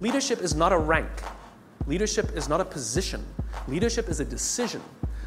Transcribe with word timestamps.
Leadership 0.00 0.40
is 0.42 0.54
not 0.54 0.72
a 0.72 0.78
rank. 0.78 1.10
Leadership 1.88 2.30
is 2.36 2.48
not 2.48 2.60
a 2.60 2.64
position. 2.64 3.24
Leadership 3.66 4.08
is 4.08 4.20
a 4.20 4.24
decision. 4.24 4.80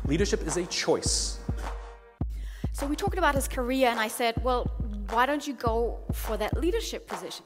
Leadership 0.06 0.48
is 0.48 0.56
a 0.56 0.66
choice. 0.68 1.40
So 2.72 2.88
we 2.88 2.96
talked 2.96 3.18
about 3.18 3.36
his 3.36 3.50
career, 3.50 3.90
and 3.90 4.00
I 4.00 4.08
said, 4.08 4.42
well, 4.44 4.64
why 5.10 5.26
don't 5.26 5.46
you 5.46 5.56
go 5.56 6.00
for 6.14 6.38
that 6.38 6.56
leadership 6.58 7.06
position? 7.06 7.46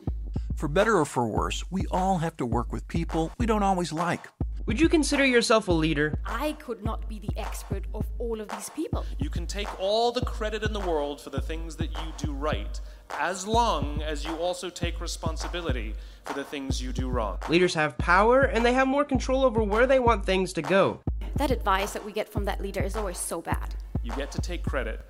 For 0.55 0.67
better 0.67 0.99
or 0.99 1.05
for 1.05 1.25
worse, 1.25 1.63
we 1.71 1.87
all 1.89 2.19
have 2.19 2.37
to 2.37 2.45
work 2.45 2.71
with 2.71 2.87
people 2.87 3.31
we 3.39 3.47
don't 3.47 3.63
always 3.63 3.91
like. 3.91 4.27
Would 4.67 4.79
you 4.79 4.89
consider 4.89 5.25
yourself 5.25 5.67
a 5.67 5.71
leader? 5.71 6.19
I 6.25 6.53
could 6.53 6.83
not 6.83 7.07
be 7.07 7.19
the 7.19 7.29
expert 7.37 7.85
of 7.93 8.05
all 8.17 8.39
of 8.41 8.49
these 8.49 8.69
people. 8.69 9.05
You 9.19 9.29
can 9.29 9.45
take 9.45 9.67
all 9.79 10.11
the 10.11 10.25
credit 10.25 10.63
in 10.63 10.73
the 10.73 10.79
world 10.79 11.21
for 11.21 11.29
the 11.29 11.41
things 11.41 11.75
that 11.75 11.91
you 11.91 12.13
do 12.17 12.33
right, 12.33 12.79
as 13.19 13.45
long 13.45 14.01
as 14.01 14.23
you 14.25 14.35
also 14.37 14.69
take 14.69 14.99
responsibility 14.99 15.93
for 16.25 16.33
the 16.33 16.43
things 16.43 16.81
you 16.81 16.91
do 16.91 17.07
wrong. 17.07 17.37
Leaders 17.47 17.73
have 17.75 17.97
power 17.97 18.41
and 18.41 18.65
they 18.65 18.73
have 18.73 18.87
more 18.87 19.05
control 19.05 19.43
over 19.45 19.63
where 19.63 19.85
they 19.85 19.99
want 19.99 20.25
things 20.25 20.51
to 20.53 20.61
go. 20.61 20.99
That 21.35 21.51
advice 21.51 21.93
that 21.93 22.03
we 22.03 22.11
get 22.11 22.27
from 22.27 22.45
that 22.45 22.61
leader 22.61 22.81
is 22.81 22.95
always 22.95 23.17
so 23.17 23.41
bad. 23.41 23.75
You 24.03 24.11
get 24.13 24.31
to 24.31 24.41
take 24.41 24.63
credit 24.63 25.05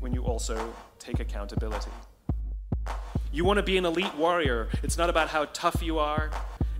when 0.00 0.12
you 0.12 0.24
also 0.24 0.72
take 0.98 1.20
accountability. 1.20 1.90
You 3.32 3.44
want 3.44 3.58
to 3.58 3.62
be 3.62 3.76
an 3.76 3.84
elite 3.84 4.14
warrior. 4.16 4.68
It's 4.82 4.98
not 4.98 5.08
about 5.08 5.28
how 5.28 5.46
tough 5.52 5.82
you 5.82 5.98
are, 5.98 6.30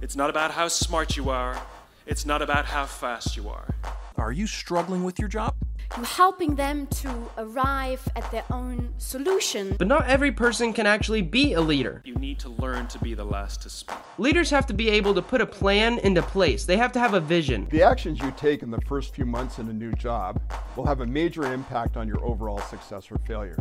it's 0.02 0.16
not 0.16 0.30
about 0.30 0.50
how 0.50 0.68
smart 0.68 1.16
you 1.16 1.30
are, 1.30 1.60
it's 2.06 2.26
not 2.26 2.42
about 2.42 2.66
how 2.66 2.86
fast 2.86 3.36
you 3.36 3.48
are. 3.48 3.74
Are 4.16 4.32
you 4.32 4.46
struggling 4.46 5.04
with 5.04 5.18
your 5.18 5.28
job? 5.28 5.54
You're 5.96 6.06
helping 6.06 6.54
them 6.54 6.86
to 6.86 7.30
arrive 7.36 8.08
at 8.14 8.30
their 8.30 8.44
own 8.50 8.94
solution. 8.98 9.74
But 9.76 9.88
not 9.88 10.06
every 10.06 10.30
person 10.30 10.72
can 10.72 10.86
actually 10.86 11.22
be 11.22 11.54
a 11.54 11.60
leader. 11.60 12.00
You 12.04 12.14
need 12.14 12.38
to 12.40 12.48
learn 12.48 12.86
to 12.88 12.98
be 13.00 13.14
the 13.14 13.24
last 13.24 13.62
to 13.62 13.70
speak. 13.70 13.96
Leaders 14.16 14.50
have 14.50 14.66
to 14.66 14.72
be 14.72 14.88
able 14.88 15.14
to 15.14 15.22
put 15.22 15.40
a 15.40 15.46
plan 15.46 15.98
into 15.98 16.22
place, 16.22 16.64
they 16.64 16.76
have 16.76 16.92
to 16.92 17.00
have 17.00 17.14
a 17.14 17.20
vision. 17.20 17.66
The 17.70 17.82
actions 17.82 18.20
you 18.20 18.32
take 18.36 18.62
in 18.62 18.70
the 18.70 18.80
first 18.82 19.14
few 19.14 19.26
months 19.26 19.58
in 19.58 19.68
a 19.68 19.72
new 19.72 19.92
job 19.92 20.40
will 20.76 20.86
have 20.86 21.00
a 21.00 21.06
major 21.06 21.52
impact 21.52 21.96
on 21.96 22.06
your 22.06 22.24
overall 22.24 22.60
success 22.60 23.10
or 23.10 23.18
failure 23.26 23.58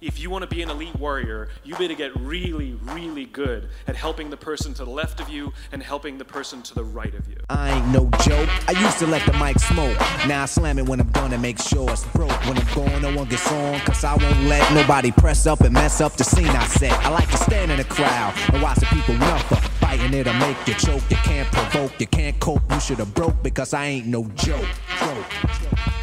if 0.00 0.20
you 0.20 0.30
want 0.30 0.42
to 0.42 0.48
be 0.48 0.62
an 0.62 0.70
elite 0.70 0.94
warrior, 0.96 1.48
you 1.64 1.74
better 1.76 1.94
get 1.94 2.14
really, 2.20 2.74
really 2.82 3.26
good 3.26 3.68
at 3.86 3.96
helping 3.96 4.30
the 4.30 4.36
person 4.36 4.72
to 4.74 4.84
the 4.84 4.90
left 4.90 5.20
of 5.20 5.28
you 5.28 5.52
and 5.72 5.82
helping 5.82 6.18
the 6.18 6.24
person 6.24 6.62
to 6.62 6.74
the 6.74 6.84
right 6.84 7.14
of 7.14 7.28
you. 7.28 7.36
I 7.50 7.70
ain't 7.72 7.88
no 7.88 8.08
joke. 8.22 8.48
I 8.68 8.72
used 8.80 8.98
to 8.98 9.06
let 9.06 9.26
the 9.26 9.32
mic 9.38 9.58
smoke. 9.58 9.98
Now 10.26 10.42
I 10.42 10.46
slam 10.46 10.78
it 10.78 10.86
when 10.88 11.00
I'm 11.00 11.10
done 11.10 11.32
and 11.32 11.42
make 11.42 11.58
sure 11.58 11.90
it's 11.90 12.04
broke. 12.08 12.30
When 12.46 12.58
I'm 12.58 12.74
gone, 12.74 13.02
no 13.02 13.16
one 13.16 13.28
gets 13.28 13.50
on, 13.50 13.80
cause 13.80 14.04
I 14.04 14.14
won't 14.14 14.44
let 14.44 14.72
nobody 14.72 15.10
press 15.10 15.46
up 15.46 15.60
and 15.62 15.72
mess 15.72 16.00
up 16.00 16.16
the 16.16 16.24
scene 16.24 16.48
I 16.48 16.66
set. 16.66 16.92
I 17.04 17.08
like 17.08 17.30
to 17.30 17.36
stand 17.36 17.70
in 17.72 17.78
the 17.78 17.84
crowd 17.84 18.34
and 18.52 18.62
watch 18.62 18.78
the 18.78 18.86
people 18.86 19.14
number. 19.14 19.56
Fighting 19.80 20.14
it'll 20.14 20.34
make 20.34 20.56
you 20.66 20.74
choke. 20.74 21.02
You 21.10 21.16
can't 21.16 21.50
provoke, 21.50 21.98
you 21.98 22.06
can't 22.06 22.38
cope. 22.40 22.62
You 22.70 22.80
should 22.80 22.98
have 22.98 23.14
broke 23.14 23.42
because 23.42 23.74
I 23.74 23.86
ain't 23.86 24.06
no 24.06 24.24
joke. 24.36 24.66
joke. 25.00 25.97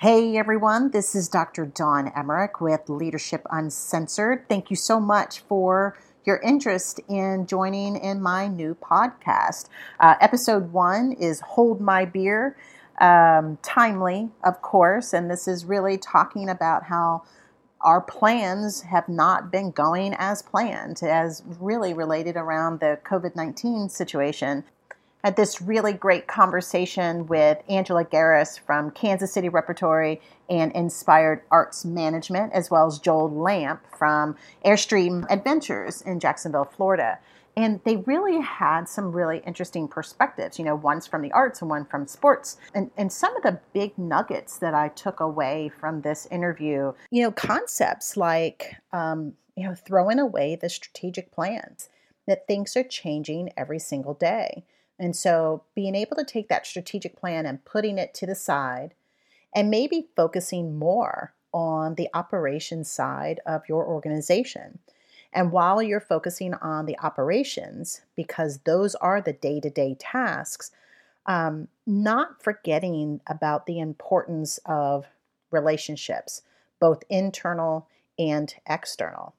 Hey 0.00 0.38
everyone, 0.38 0.92
this 0.92 1.14
is 1.14 1.28
Dr. 1.28 1.66
Dawn 1.66 2.10
Emmerich 2.16 2.58
with 2.58 2.88
Leadership 2.88 3.46
Uncensored. 3.50 4.48
Thank 4.48 4.70
you 4.70 4.76
so 4.76 4.98
much 4.98 5.40
for 5.40 5.98
your 6.24 6.38
interest 6.38 7.00
in 7.06 7.44
joining 7.46 7.96
in 7.96 8.22
my 8.22 8.46
new 8.46 8.74
podcast. 8.74 9.68
Uh, 10.00 10.14
episode 10.18 10.72
one 10.72 11.12
is 11.12 11.40
Hold 11.40 11.82
My 11.82 12.06
Beer, 12.06 12.56
um, 12.98 13.58
timely, 13.60 14.30
of 14.42 14.62
course, 14.62 15.12
and 15.12 15.30
this 15.30 15.46
is 15.46 15.66
really 15.66 15.98
talking 15.98 16.48
about 16.48 16.84
how 16.84 17.24
our 17.82 18.00
plans 18.00 18.80
have 18.80 19.06
not 19.06 19.52
been 19.52 19.70
going 19.70 20.14
as 20.18 20.40
planned, 20.40 21.02
as 21.02 21.42
really 21.60 21.92
related 21.92 22.36
around 22.36 22.80
the 22.80 22.98
COVID 23.04 23.36
19 23.36 23.90
situation 23.90 24.64
had 25.24 25.36
this 25.36 25.60
really 25.60 25.92
great 25.92 26.26
conversation 26.26 27.26
with 27.26 27.58
Angela 27.68 28.04
Gieras 28.04 28.58
from 28.58 28.90
Kansas 28.90 29.32
City 29.32 29.48
Repertory 29.48 30.20
and 30.48 30.72
Inspired 30.72 31.42
Arts 31.50 31.84
Management, 31.84 32.52
as 32.52 32.70
well 32.70 32.86
as 32.86 32.98
Joel 32.98 33.30
Lamb 33.30 33.78
from 33.96 34.36
Airstream 34.64 35.26
Adventures 35.30 36.02
in 36.02 36.20
Jacksonville, 36.20 36.64
Florida. 36.64 37.18
And 37.56 37.80
they 37.84 37.96
really 37.98 38.40
had 38.40 38.88
some 38.88 39.12
really 39.12 39.42
interesting 39.46 39.88
perspectives. 39.88 40.58
You 40.58 40.64
know, 40.64 40.76
one's 40.76 41.06
from 41.06 41.20
the 41.20 41.32
arts 41.32 41.60
and 41.60 41.68
one 41.68 41.84
from 41.84 42.06
sports. 42.06 42.56
And, 42.74 42.90
and 42.96 43.12
some 43.12 43.36
of 43.36 43.42
the 43.42 43.60
big 43.74 43.98
nuggets 43.98 44.58
that 44.58 44.72
I 44.72 44.88
took 44.88 45.20
away 45.20 45.70
from 45.78 46.00
this 46.00 46.26
interview, 46.30 46.92
you 47.10 47.22
know, 47.22 47.32
concepts 47.32 48.16
like, 48.16 48.76
um, 48.92 49.34
you 49.56 49.64
know, 49.64 49.74
throwing 49.74 50.18
away 50.18 50.56
the 50.56 50.70
strategic 50.70 51.32
plans, 51.32 51.90
that 52.26 52.46
things 52.46 52.76
are 52.76 52.84
changing 52.84 53.50
every 53.56 53.80
single 53.80 54.14
day 54.14 54.64
and 55.00 55.16
so 55.16 55.64
being 55.74 55.94
able 55.94 56.14
to 56.16 56.24
take 56.24 56.48
that 56.48 56.66
strategic 56.66 57.18
plan 57.18 57.46
and 57.46 57.64
putting 57.64 57.96
it 57.96 58.12
to 58.14 58.26
the 58.26 58.34
side 58.34 58.94
and 59.54 59.70
maybe 59.70 60.08
focusing 60.14 60.78
more 60.78 61.32
on 61.52 61.94
the 61.94 62.08
operations 62.14 62.90
side 62.90 63.40
of 63.46 63.62
your 63.68 63.84
organization. 63.86 64.78
And 65.32 65.52
while 65.52 65.82
you're 65.82 66.00
focusing 66.00 66.54
on 66.54 66.84
the 66.84 66.98
operations, 67.00 68.02
because 68.14 68.60
those 68.64 68.94
are 68.96 69.22
the 69.22 69.32
day 69.32 69.58
to 69.60 69.70
day 69.70 69.96
tasks, 69.98 70.70
um, 71.26 71.68
not 71.86 72.42
forgetting 72.42 73.20
about 73.26 73.66
the 73.66 73.78
importance 73.78 74.58
of 74.66 75.06
relationships, 75.50 76.42
both 76.78 77.02
internal 77.08 77.88
and 78.18 78.54
external. 78.68 79.34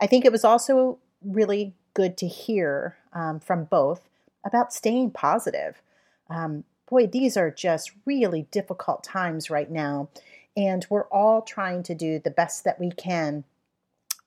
I 0.00 0.06
think 0.06 0.24
it 0.24 0.32
was 0.32 0.44
also 0.44 0.98
really 1.22 1.74
good 1.92 2.16
to 2.18 2.26
hear 2.26 2.96
um, 3.12 3.40
from 3.40 3.64
both 3.64 4.08
about 4.46 4.72
staying 4.72 5.10
positive. 5.10 5.82
Um, 6.30 6.64
boy, 6.88 7.06
these 7.06 7.36
are 7.36 7.50
just 7.50 7.90
really 8.06 8.46
difficult 8.50 9.04
times 9.04 9.50
right 9.50 9.70
now. 9.70 10.08
And 10.56 10.86
we're 10.88 11.08
all 11.08 11.42
trying 11.42 11.82
to 11.82 11.94
do 11.94 12.18
the 12.18 12.30
best 12.30 12.64
that 12.64 12.80
we 12.80 12.90
can 12.90 13.44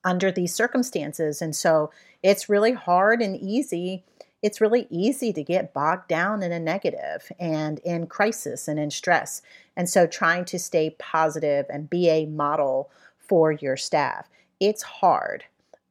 under 0.04 0.32
these 0.32 0.54
circumstances. 0.54 1.42
And 1.42 1.56
so 1.56 1.92
it's 2.22 2.50
really 2.50 2.74
hard 2.74 3.22
and 3.22 3.36
easy. 3.36 4.04
It's 4.42 4.62
really 4.62 4.88
easy 4.90 5.34
to 5.34 5.44
get 5.44 5.74
bogged 5.74 6.08
down 6.08 6.44
in 6.44 6.52
a 6.52 6.60
negative 6.60 7.32
and 7.40 7.80
in 7.80 8.08
crisis 8.08 8.68
and 8.68 8.80
in 8.80 8.92
stress. 8.92 9.42
And 9.76 9.90
so 9.90 10.06
trying 10.06 10.46
to 10.46 10.60
stay 10.60 10.96
positive 11.00 11.66
and 11.70 11.90
be 11.90 12.10
a 12.10 12.26
model 12.26 12.90
for 13.18 13.52
your 13.52 13.76
staff. 13.78 14.30
It's 14.60 14.84
hard. 14.84 15.46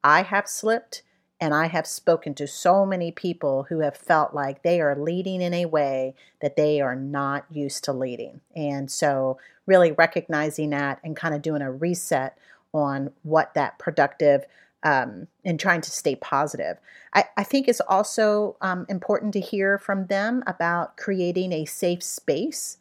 I 0.04 0.22
have 0.22 0.48
slipped. 0.48 1.02
And 1.40 1.54
I 1.54 1.68
have 1.68 1.86
spoken 1.86 2.34
to 2.34 2.46
so 2.46 2.84
many 2.84 3.12
people 3.12 3.66
who 3.68 3.80
have 3.80 3.96
felt 3.96 4.34
like 4.34 4.62
they 4.62 4.80
are 4.80 4.96
leading 4.96 5.40
in 5.40 5.54
a 5.54 5.66
way 5.66 6.14
that 6.40 6.56
they 6.56 6.80
are 6.80 6.96
not 6.96 7.44
used 7.50 7.84
to 7.84 7.92
leading. 7.92 8.40
And 8.56 8.90
so, 8.90 9.38
really 9.66 9.92
recognizing 9.92 10.70
that 10.70 10.98
and 11.04 11.14
kind 11.14 11.34
of 11.34 11.42
doing 11.42 11.62
a 11.62 11.70
reset 11.70 12.36
on 12.72 13.12
what 13.22 13.54
that 13.54 13.78
productive 13.78 14.46
um, 14.82 15.26
and 15.44 15.58
trying 15.58 15.80
to 15.82 15.90
stay 15.90 16.14
positive. 16.16 16.78
I, 17.14 17.24
I 17.36 17.44
think 17.44 17.68
it's 17.68 17.80
also 17.80 18.56
um, 18.60 18.86
important 18.88 19.32
to 19.34 19.40
hear 19.40 19.78
from 19.78 20.06
them 20.06 20.42
about 20.46 20.96
creating 20.96 21.52
a 21.52 21.64
safe 21.64 22.02
space 22.02 22.78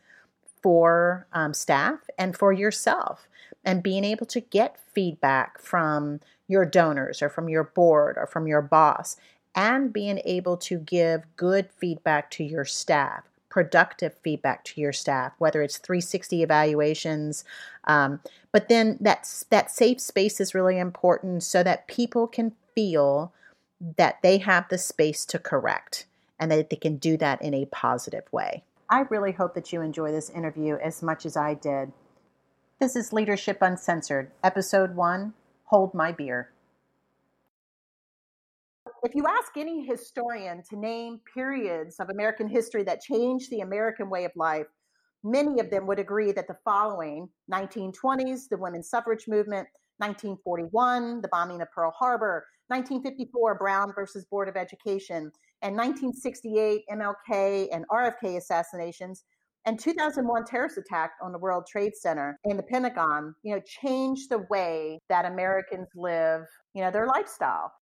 for 0.62 1.28
um, 1.34 1.54
staff 1.54 2.00
and 2.18 2.36
for 2.38 2.52
yourself 2.54 3.28
and 3.64 3.84
being 3.84 4.04
able 4.04 4.26
to 4.28 4.40
get 4.40 4.80
feedback 4.94 5.60
from 5.60 6.20
your 6.48 6.66
donors 6.66 7.22
or 7.22 7.30
from 7.30 7.50
your 7.50 7.64
board 7.64 8.18
or 8.18 8.28
from 8.28 8.48
your 8.48 8.62
boss 8.62 9.18
and 9.56 9.92
being 9.92 10.22
able 10.26 10.58
to 10.58 10.78
give 10.80 11.24
good 11.36 11.70
feedback 11.72 12.30
to 12.32 12.44
your 12.44 12.66
staff 12.66 13.24
productive 13.50 14.14
feedback 14.22 14.64
to 14.64 14.80
your 14.80 14.94
staff 14.94 15.34
whether 15.38 15.62
it's 15.62 15.78
360 15.78 16.44
evaluations 16.44 17.44
um, 17.86 18.20
but 18.52 18.70
then 18.70 18.98
that's 19.00 19.46
that 19.50 19.72
safe 19.72 20.00
space 20.00 20.40
is 20.40 20.54
really 20.54 20.78
important 20.78 21.44
so 21.44 21.64
that 21.64 21.88
people 21.88 22.28
can 22.28 22.54
feel 22.76 23.34
that 23.98 24.22
they 24.22 24.38
have 24.40 24.68
the 24.70 24.78
space 24.78 25.26
to 25.26 25.40
correct 25.40 26.06
and 26.40 26.52
that 26.52 26.70
they 26.70 26.76
can 26.76 26.98
do 26.98 27.18
that 27.18 27.42
in 27.42 27.54
a 27.54 27.66
positive 27.66 28.32
way. 28.32 28.64
I 28.90 29.02
really 29.10 29.32
hope 29.32 29.54
that 29.56 29.74
you 29.74 29.82
enjoy 29.82 30.12
this 30.12 30.30
interview 30.30 30.78
as 30.82 31.04
much 31.04 31.26
as 31.26 31.36
i 31.36 31.54
did. 31.54 31.92
This 32.80 32.96
is 32.96 33.12
leadership 33.12 33.62
uncensored 33.62 34.32
episode 34.44 34.96
1 34.96 35.34
hold 35.68 35.94
my 35.94 36.12
beer. 36.12 36.52
If 39.04 39.14
you 39.14 39.26
ask 39.28 39.56
any 39.58 39.86
historian 39.86 40.64
to 40.70 40.80
name 40.80 41.20
periods 41.34 42.00
of 42.00 42.10
American 42.10 42.48
history 42.48 42.84
that 42.84 43.02
changed 43.02 43.52
the 43.52 43.60
American 43.60 44.10
way 44.10 44.26
of 44.26 44.32
life, 44.36 44.66
many 45.24 45.60
of 45.60 45.70
them 45.70 45.86
would 45.88 46.00
agree 46.00 46.32
that 46.32 46.48
the 46.48 46.58
following 46.66 47.30
1920s, 47.52 48.50
the 48.50 48.58
women's 48.58 48.90
suffrage 48.90 49.28
movement, 49.28 49.68
1941, 49.98 51.22
the 51.22 51.28
bombing 51.28 51.62
of 51.62 51.72
Pearl 51.72 51.92
Harbor, 51.92 52.46
1954, 52.70 53.56
Brown 53.56 53.94
versus 53.94 54.26
Board 54.26 54.50
of 54.50 54.56
Education, 54.56 55.32
and 55.62 55.76
1968, 55.76 56.84
MLK 56.92 57.68
and 57.72 57.86
RFK 57.90 58.38
assassinations, 58.38 59.24
And 59.68 59.78
2001 59.78 60.46
terrorist 60.46 60.78
attack 60.78 61.12
on 61.22 61.34
the 61.34 61.38
World 61.38 61.66
Trade 61.68 61.94
Center 61.94 62.40
and 62.46 62.58
the 62.58 62.64
Pentagon, 62.64 63.36
you 63.44 63.54
know, 63.54 63.62
changed 63.66 64.30
the 64.30 64.46
way 64.50 65.02
that 65.10 65.26
Americans 65.26 65.90
live, 65.94 66.46
you 66.74 66.82
know, 66.82 66.90
their 66.90 67.06
lifestyle. 67.06 67.74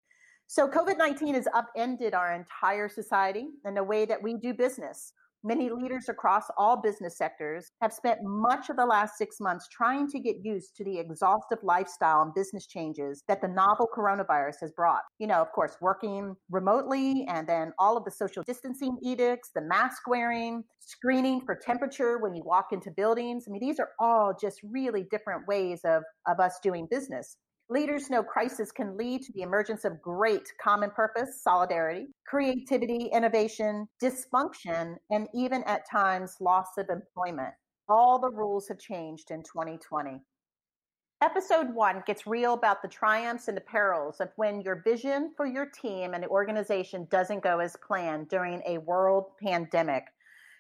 So 0.47 0.67
COVID 0.67 0.97
19 0.97 1.35
has 1.35 1.47
upended 1.53 2.15
our 2.15 2.33
entire 2.33 2.89
society 2.89 3.49
and 3.67 3.77
the 3.77 3.85
way 3.85 4.07
that 4.07 4.23
we 4.23 4.39
do 4.39 4.55
business. 4.55 5.13
Many 5.47 5.69
leaders 5.69 6.09
across 6.09 6.45
all 6.57 6.81
business 6.81 7.19
sectors 7.19 7.71
have 7.83 7.93
spent 7.93 8.21
much 8.23 8.71
of 8.71 8.77
the 8.77 8.87
last 8.87 9.19
six 9.19 9.41
months 9.41 9.69
trying 9.69 10.09
to 10.09 10.19
get 10.19 10.37
used 10.43 10.75
to 10.77 10.85
the 10.85 10.99
exhaustive 10.99 11.59
lifestyle 11.63 12.23
and 12.23 12.33
business 12.33 12.67
changes 12.67 13.23
that 13.29 13.43
the 13.43 13.49
novel 13.49 13.87
coronavirus 13.95 14.55
has 14.63 14.73
brought. 14.73 15.03
You 15.19 15.27
know, 15.27 15.43
of 15.43 15.53
course, 15.53 15.77
working 15.83 16.35
remotely 16.51 17.27
and 17.29 17.47
then 17.47 17.73
all 17.79 17.99
of 17.99 18.07
the 18.07 18.11
social 18.11 18.43
distancing 18.43 18.97
edicts, 19.03 19.51
the 19.55 19.61
mask 19.61 20.09
wearing, 20.09 20.65
screening 20.81 21.43
for 21.45 21.55
temperature 21.55 22.17
when 22.17 22.35
you 22.35 22.43
walk 22.43 22.69
into 22.73 22.91
buildings. 22.91 23.45
I 23.47 23.51
mean, 23.51 23.61
these 23.61 23.79
are 23.79 23.91
all 24.01 24.35
just 24.41 24.61
really 24.63 25.05
different 25.11 25.47
ways 25.47 25.81
of, 25.85 26.05
of 26.27 26.41
us 26.41 26.59
doing 26.63 26.89
business. 26.91 27.37
Leaders 27.71 28.11
know 28.11 28.23
crisis 28.23 28.71
can 28.71 28.95
lead 28.95 29.23
to 29.23 29.33
the 29.33 29.41
emergence 29.41 29.87
of 29.87 30.03
great 30.03 30.53
common 30.63 30.91
purpose, 30.91 31.43
solidarity, 31.43 32.09
creativity, 32.27 33.07
innovation, 33.07 33.89
dysfunction, 34.03 34.97
and 35.11 35.29
even 35.33 35.65
at 35.65 35.89
times 35.91 36.37
loss 36.41 36.77
of 36.77 36.91
employment. 36.91 37.55
All 37.89 38.19
the 38.19 38.31
rules 38.31 38.69
have 38.69 38.79
changed 38.79 39.31
in 39.31 39.43
2020. 39.43 40.21
Episode 41.23 41.75
one 41.75 42.03
gets 42.07 42.27
real 42.27 42.53
about 42.53 42.83
the 42.83 42.89
triumphs 42.89 43.49
and 43.49 43.57
the 43.57 43.63
perils 43.63 44.21
of 44.21 44.29
when 44.37 44.61
your 44.61 44.83
vision 44.85 45.33
for 45.35 45.47
your 45.47 45.65
team 45.65 46.13
and 46.13 46.23
the 46.23 46.29
organization 46.29 47.09
doesn't 47.11 47.43
go 47.43 47.61
as 47.61 47.77
planned 47.87 48.29
during 48.29 48.61
a 48.67 48.77
world 48.77 49.25
pandemic. 49.43 50.05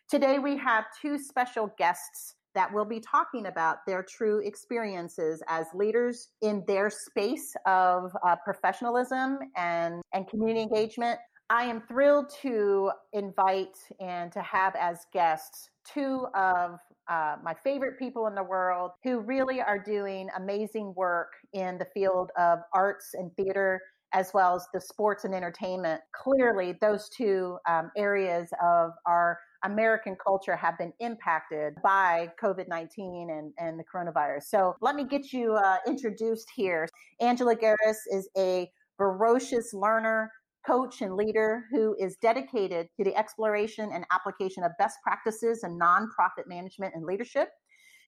Today, 0.08 0.38
we 0.38 0.56
have 0.56 0.86
two 1.02 1.18
special 1.18 1.70
guests 1.76 2.36
that 2.54 2.72
will 2.72 2.84
be 2.84 3.00
talking 3.00 3.46
about 3.46 3.78
their 3.86 4.02
true 4.02 4.40
experiences 4.44 5.42
as 5.48 5.66
leaders 5.74 6.28
in 6.42 6.64
their 6.66 6.90
space 6.90 7.54
of 7.66 8.12
uh, 8.26 8.36
professionalism 8.44 9.38
and, 9.56 10.02
and 10.12 10.28
community 10.28 10.62
engagement. 10.62 11.18
I 11.50 11.64
am 11.64 11.82
thrilled 11.82 12.32
to 12.42 12.90
invite 13.12 13.76
and 14.00 14.32
to 14.32 14.40
have 14.40 14.74
as 14.76 15.00
guests 15.12 15.68
two 15.92 16.26
of 16.34 16.78
uh, 17.08 17.36
my 17.42 17.54
favorite 17.62 17.98
people 17.98 18.26
in 18.28 18.34
the 18.34 18.42
world 18.42 18.92
who 19.02 19.20
really 19.20 19.60
are 19.60 19.78
doing 19.78 20.28
amazing 20.38 20.94
work 20.96 21.32
in 21.52 21.76
the 21.76 21.86
field 21.92 22.30
of 22.38 22.60
arts 22.72 23.10
and 23.14 23.30
theater 23.36 23.80
as 24.14 24.30
well 24.32 24.54
as 24.54 24.66
the 24.72 24.80
sports 24.80 25.24
and 25.24 25.34
entertainment. 25.34 26.00
Clearly, 26.14 26.76
those 26.80 27.08
two 27.10 27.58
um, 27.68 27.90
areas 27.96 28.48
of 28.62 28.92
our 29.06 29.38
American 29.64 30.16
culture 30.24 30.56
have 30.56 30.78
been 30.78 30.92
impacted 31.00 31.74
by 31.82 32.30
COVID 32.42 32.68
19 32.68 33.30
and, 33.30 33.52
and 33.58 33.78
the 33.78 33.84
coronavirus. 33.84 34.44
So 34.44 34.76
let 34.80 34.94
me 34.94 35.04
get 35.04 35.32
you 35.32 35.54
uh, 35.54 35.78
introduced 35.86 36.48
here. 36.54 36.88
Angela 37.20 37.56
Gieras 37.56 37.96
is 38.12 38.28
a 38.36 38.70
ferocious 38.96 39.72
learner, 39.72 40.30
coach, 40.66 41.02
and 41.02 41.14
leader 41.14 41.64
who 41.70 41.96
is 41.98 42.16
dedicated 42.22 42.88
to 42.96 43.04
the 43.04 43.16
exploration 43.16 43.90
and 43.92 44.04
application 44.12 44.62
of 44.64 44.72
best 44.78 44.98
practices 45.02 45.64
in 45.64 45.78
nonprofit 45.78 46.46
management 46.46 46.94
and 46.94 47.04
leadership. 47.04 47.48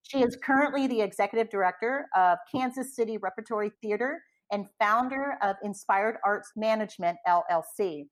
She 0.03 0.23
is 0.23 0.39
currently 0.45 0.87
the 0.87 1.01
executive 1.01 1.51
director 1.51 2.07
of 2.17 2.39
Kansas 2.53 2.95
City 2.95 3.19
Repertory 3.19 3.73
Theater 3.83 4.21
and 4.53 4.67
founder 4.79 5.37
of 5.43 5.57
Inspired 5.65 6.17
Arts 6.25 6.53
Management, 6.57 7.17
LLC. 7.27 8.07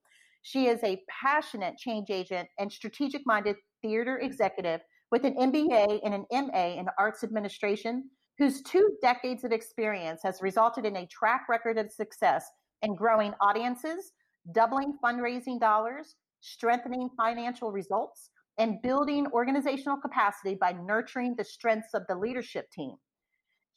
She 0.45 0.67
is 0.67 0.85
a 0.85 1.01
passionate 1.09 1.79
change 1.79 2.11
agent 2.11 2.49
and 2.59 2.71
strategic 2.71 3.23
minded 3.25 3.57
theater 3.81 4.17
mm-hmm. 4.17 4.27
executive 4.27 4.83
with 5.11 5.25
an 5.25 5.35
MBA 5.37 6.01
and 6.05 6.13
an 6.13 6.27
MA 6.31 6.79
in 6.79 6.87
arts 6.99 7.25
administration, 7.25 8.11
whose 8.37 8.63
two 8.63 8.91
decades 9.01 9.45
of 9.45 9.53
experience 9.53 10.21
has 10.23 10.43
resulted 10.43 10.85
in 10.85 10.97
a 10.97 11.07
track 11.07 11.47
record 11.49 11.79
of 11.79 11.91
success 11.91 12.45
in 12.83 12.95
growing 12.95 13.33
audiences, 13.41 14.13
doubling 14.53 14.93
fundraising 15.03 15.59
dollars, 15.59 16.17
strengthening 16.43 17.09
financial 17.17 17.73
results, 17.73 18.29
and 18.59 18.83
building 18.83 19.27
organizational 19.33 19.97
capacity 19.97 20.57
by 20.61 20.73
nurturing 20.73 21.35
the 21.39 21.45
strengths 21.45 21.95
of 21.95 22.03
the 22.07 22.15
leadership 22.15 22.67
team. 22.71 22.97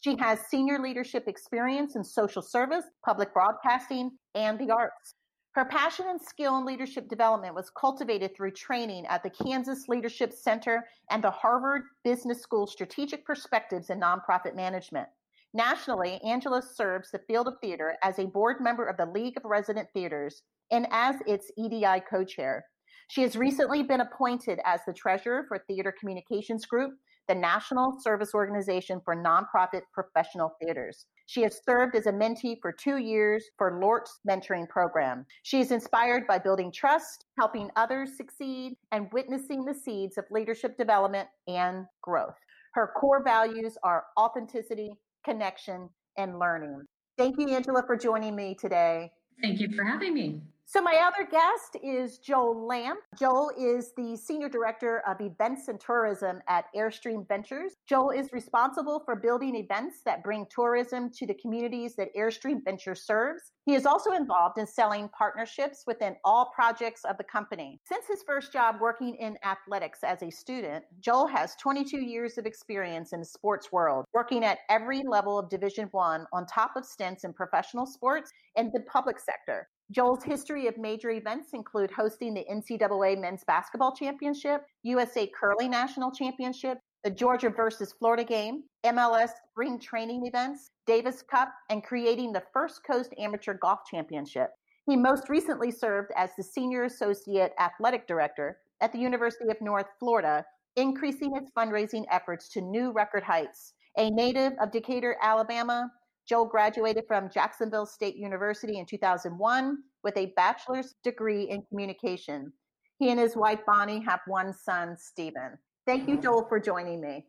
She 0.04 0.18
has 0.20 0.42
senior 0.50 0.80
leadership 0.80 1.30
experience 1.30 1.96
in 1.96 2.04
social 2.04 2.42
service, 2.42 2.84
public 3.06 3.34
broadcasting, 3.34 4.12
and 4.36 4.60
the 4.60 4.70
arts. 4.70 5.16
Her 5.58 5.66
passion 5.66 6.06
and 6.08 6.22
skill 6.22 6.60
in 6.60 6.68
leadership 6.68 7.10
development 7.10 7.56
was 7.56 7.72
cultivated 7.72 8.36
through 8.36 8.52
training 8.52 9.08
at 9.08 9.24
the 9.24 9.32
Kansas 9.32 9.88
Leadership 9.88 10.32
Center 10.32 10.86
and 11.10 11.24
the 11.24 11.32
Harvard 11.32 11.82
Business 12.04 12.44
School 12.44 12.68
Strategic 12.68 13.26
Perspectives 13.26 13.90
in 13.90 14.00
Nonprofit 14.00 14.56
Management. 14.56 15.08
Nationally, 15.56 16.22
Angela 16.24 16.62
serves 16.62 17.10
the 17.10 17.24
field 17.28 17.48
of 17.48 17.56
theater 17.60 17.96
as 18.04 18.20
a 18.20 18.28
board 18.28 18.58
member 18.62 18.86
of 18.86 18.98
the 18.98 19.08
League 19.08 19.36
of 19.36 19.46
Resident 19.46 19.88
Theaters 19.96 20.44
and 20.70 20.86
as 20.92 21.16
its 21.26 21.50
EDI 21.58 22.04
co 22.08 22.24
chair. 22.24 22.64
She 23.08 23.24
has 23.24 23.36
recently 23.36 23.82
been 23.82 24.02
appointed 24.02 24.60
as 24.64 24.82
the 24.86 24.94
treasurer 24.94 25.46
for 25.48 25.58
Theater 25.68 25.92
Communications 26.00 26.68
Group, 26.68 26.92
the 27.28 27.34
national 27.34 27.98
service 28.02 28.36
organization 28.36 29.02
for 29.04 29.16
nonprofit 29.16 29.82
professional 29.92 30.52
theaters. 30.62 31.08
She 31.28 31.42
has 31.44 31.60
served 31.66 31.96
as 31.96 32.08
a 32.08 32.12
mentee 32.12 32.58
for 32.62 32.72
two 32.72 32.98
years 32.98 33.46
for 33.58 33.80
LORT's 33.82 34.20
mentoring 34.28 34.68
program. 34.68 35.26
She 35.44 35.60
is 35.60 35.72
inspired 35.72 36.26
by 36.26 36.40
building 36.40 36.72
trust, 36.72 37.26
helping 37.38 37.70
others 37.76 38.16
succeed, 38.16 38.78
and 38.94 39.12
witnessing 39.12 39.66
the 39.66 39.74
seeds 39.74 40.18
of 40.18 40.24
leadership 40.32 40.78
development 40.78 41.28
and 41.48 41.86
growth. 42.02 42.38
Her 42.74 42.94
core 42.98 43.24
values 43.24 43.78
are 43.84 44.06
authenticity, 44.18 44.92
connection, 45.26 45.90
and 46.18 46.40
learning. 46.40 46.84
Thank 47.18 47.38
you, 47.38 47.50
Angela, 47.50 47.84
for 47.86 47.98
joining 47.98 48.34
me 48.34 48.56
today. 48.58 49.12
Thank 49.42 49.60
you 49.60 49.70
for 49.76 49.84
having 49.84 50.14
me. 50.14 50.42
So, 50.70 50.82
my 50.82 50.96
other 50.96 51.26
guest 51.26 51.78
is 51.82 52.18
Joel 52.18 52.68
Lamb. 52.68 52.98
Joel 53.18 53.52
is 53.58 53.94
the 53.96 54.18
Senior 54.18 54.50
Director 54.50 55.02
of 55.08 55.22
Events 55.22 55.70
and 55.70 55.80
Tourism 55.80 56.42
at 56.50 56.66
Airstream 56.76 57.26
Ventures. 57.26 57.76
Joel 57.88 58.10
is 58.10 58.34
responsible 58.34 59.02
for 59.06 59.16
building 59.16 59.56
events 59.56 60.02
that 60.04 60.26
bring 60.26 60.46
tourism 60.54 61.10
to 61.12 61.26
the 61.26 61.36
communities 61.36 61.96
that 61.96 62.14
Airstream 62.18 62.66
Ventures 62.66 63.04
serves. 63.04 63.54
He 63.66 63.76
is 63.76 63.86
also 63.86 64.12
involved 64.12 64.58
in 64.58 64.68
selling 64.68 65.08
partnerships 65.18 65.86
within 65.88 66.18
all 66.26 66.52
projects 66.54 67.06
of 67.06 67.18
the 67.18 67.24
company. 67.24 67.80
Since 67.86 68.06
his 68.06 68.24
first 68.28 68.52
job 68.52 68.76
working 68.82 69.16
in 69.16 69.38
athletics 69.46 70.00
as 70.04 70.22
a 70.22 70.30
student, 70.30 70.84
Joel 71.00 71.28
has 71.28 71.56
22 71.62 72.02
years 72.02 72.38
of 72.38 72.46
experience 72.46 73.14
in 73.14 73.22
the 73.22 73.26
sports 73.26 73.72
world, 73.72 74.04
working 74.14 74.44
at 74.44 74.60
every 74.68 75.02
level 75.08 75.40
of 75.40 75.50
Division 75.50 75.88
One 75.92 76.26
on 76.34 76.46
top 76.46 76.76
of 76.76 76.86
stints 76.86 77.24
in 77.24 77.32
professional 77.32 77.86
sports 77.86 78.34
and 78.58 78.70
the 78.74 78.82
public 78.82 79.18
sector. 79.18 79.70
Joel's 79.92 80.24
history 80.24 80.68
of 80.68 80.78
major 80.78 81.12
events 81.12 81.54
include 81.54 81.92
hosting 81.92 82.34
the 82.34 82.46
NCAA 82.52 83.20
Men's 83.20 83.46
Basketball 83.46 83.96
Championship, 83.96 84.66
USA 84.84 85.28
Curling 85.28 85.72
National 85.72 86.12
Championship, 86.12 86.80
the 87.06 87.10
Georgia 87.10 87.50
versus 87.50 87.94
Florida 87.94 88.26
game, 88.26 88.64
MLS 88.86 89.30
spring 89.50 89.80
training 89.80 90.26
events, 90.26 90.72
Davis 90.86 91.22
Cup, 91.22 91.54
and 91.70 91.86
creating 91.86 92.34
the 92.34 92.44
First 92.52 92.82
Coast 92.84 93.14
Amateur 93.18 93.54
Golf 93.54 93.80
Championship. 93.90 94.50
He 94.88 94.98
most 94.98 95.30
recently 95.30 95.72
served 95.72 96.12
as 96.18 96.32
the 96.36 96.44
Senior 96.44 96.84
Associate 96.84 97.54
Athletic 97.58 98.08
Director 98.08 98.58
at 98.82 98.92
the 98.92 99.00
University 99.00 99.50
of 99.50 99.62
North 99.62 99.88
Florida, 100.00 100.46
increasing 100.76 101.34
its 101.38 101.52
fundraising 101.58 102.04
efforts 102.12 102.50
to 102.50 102.62
new 102.62 102.92
record 102.92 103.24
heights. 103.24 103.74
A 103.98 104.10
native 104.10 104.54
of 104.62 104.72
Decatur, 104.72 105.16
Alabama, 105.22 105.90
Joel 106.28 106.46
graduated 106.46 107.06
from 107.08 107.30
Jacksonville 107.30 107.86
State 107.86 108.18
University 108.18 108.80
in 108.80 108.86
2001 108.86 109.78
with 110.04 110.18
a 110.18 110.34
bachelor's 110.36 110.94
degree 111.04 111.44
in 111.44 111.62
communication. 111.70 112.52
He 113.00 113.12
and 113.12 113.20
his 113.20 113.38
wife 113.38 113.60
Bonnie 113.66 114.04
have 114.06 114.20
one 114.28 114.54
son, 114.54 114.98
Stephen. 114.98 115.58
Thank 115.86 116.10
you, 116.10 116.20
Joel, 116.20 116.46
for 116.50 116.60
joining 116.60 117.00
me. 117.00 117.26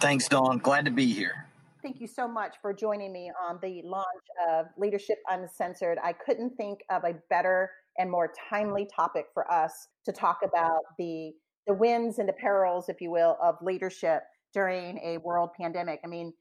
Thanks, 0.00 0.26
Dawn. 0.26 0.58
Glad 0.58 0.86
to 0.86 0.90
be 0.90 1.12
here. 1.12 1.46
Thank 1.82 2.00
you 2.00 2.08
so 2.08 2.26
much 2.26 2.56
for 2.60 2.72
joining 2.72 3.12
me 3.12 3.30
on 3.48 3.60
the 3.62 3.82
launch 3.84 4.06
of 4.50 4.66
Leadership 4.76 5.18
Uncensored. 5.30 5.98
I 6.02 6.12
couldn't 6.12 6.56
think 6.56 6.80
of 6.90 7.04
a 7.04 7.14
better 7.30 7.70
and 7.98 8.10
more 8.10 8.32
timely 8.50 8.88
topic 8.94 9.26
for 9.32 9.50
us 9.52 9.86
to 10.04 10.12
talk 10.12 10.40
about 10.42 10.80
the 10.98 11.32
the 11.68 11.74
wins 11.74 12.20
and 12.20 12.28
the 12.28 12.32
perils, 12.32 12.88
if 12.88 13.00
you 13.00 13.10
will, 13.10 13.36
of 13.42 13.56
leadership 13.60 14.22
during 14.54 14.98
a 14.98 15.18
world 15.18 15.50
pandemic. 15.58 15.98
I 16.04 16.06
mean, 16.06 16.32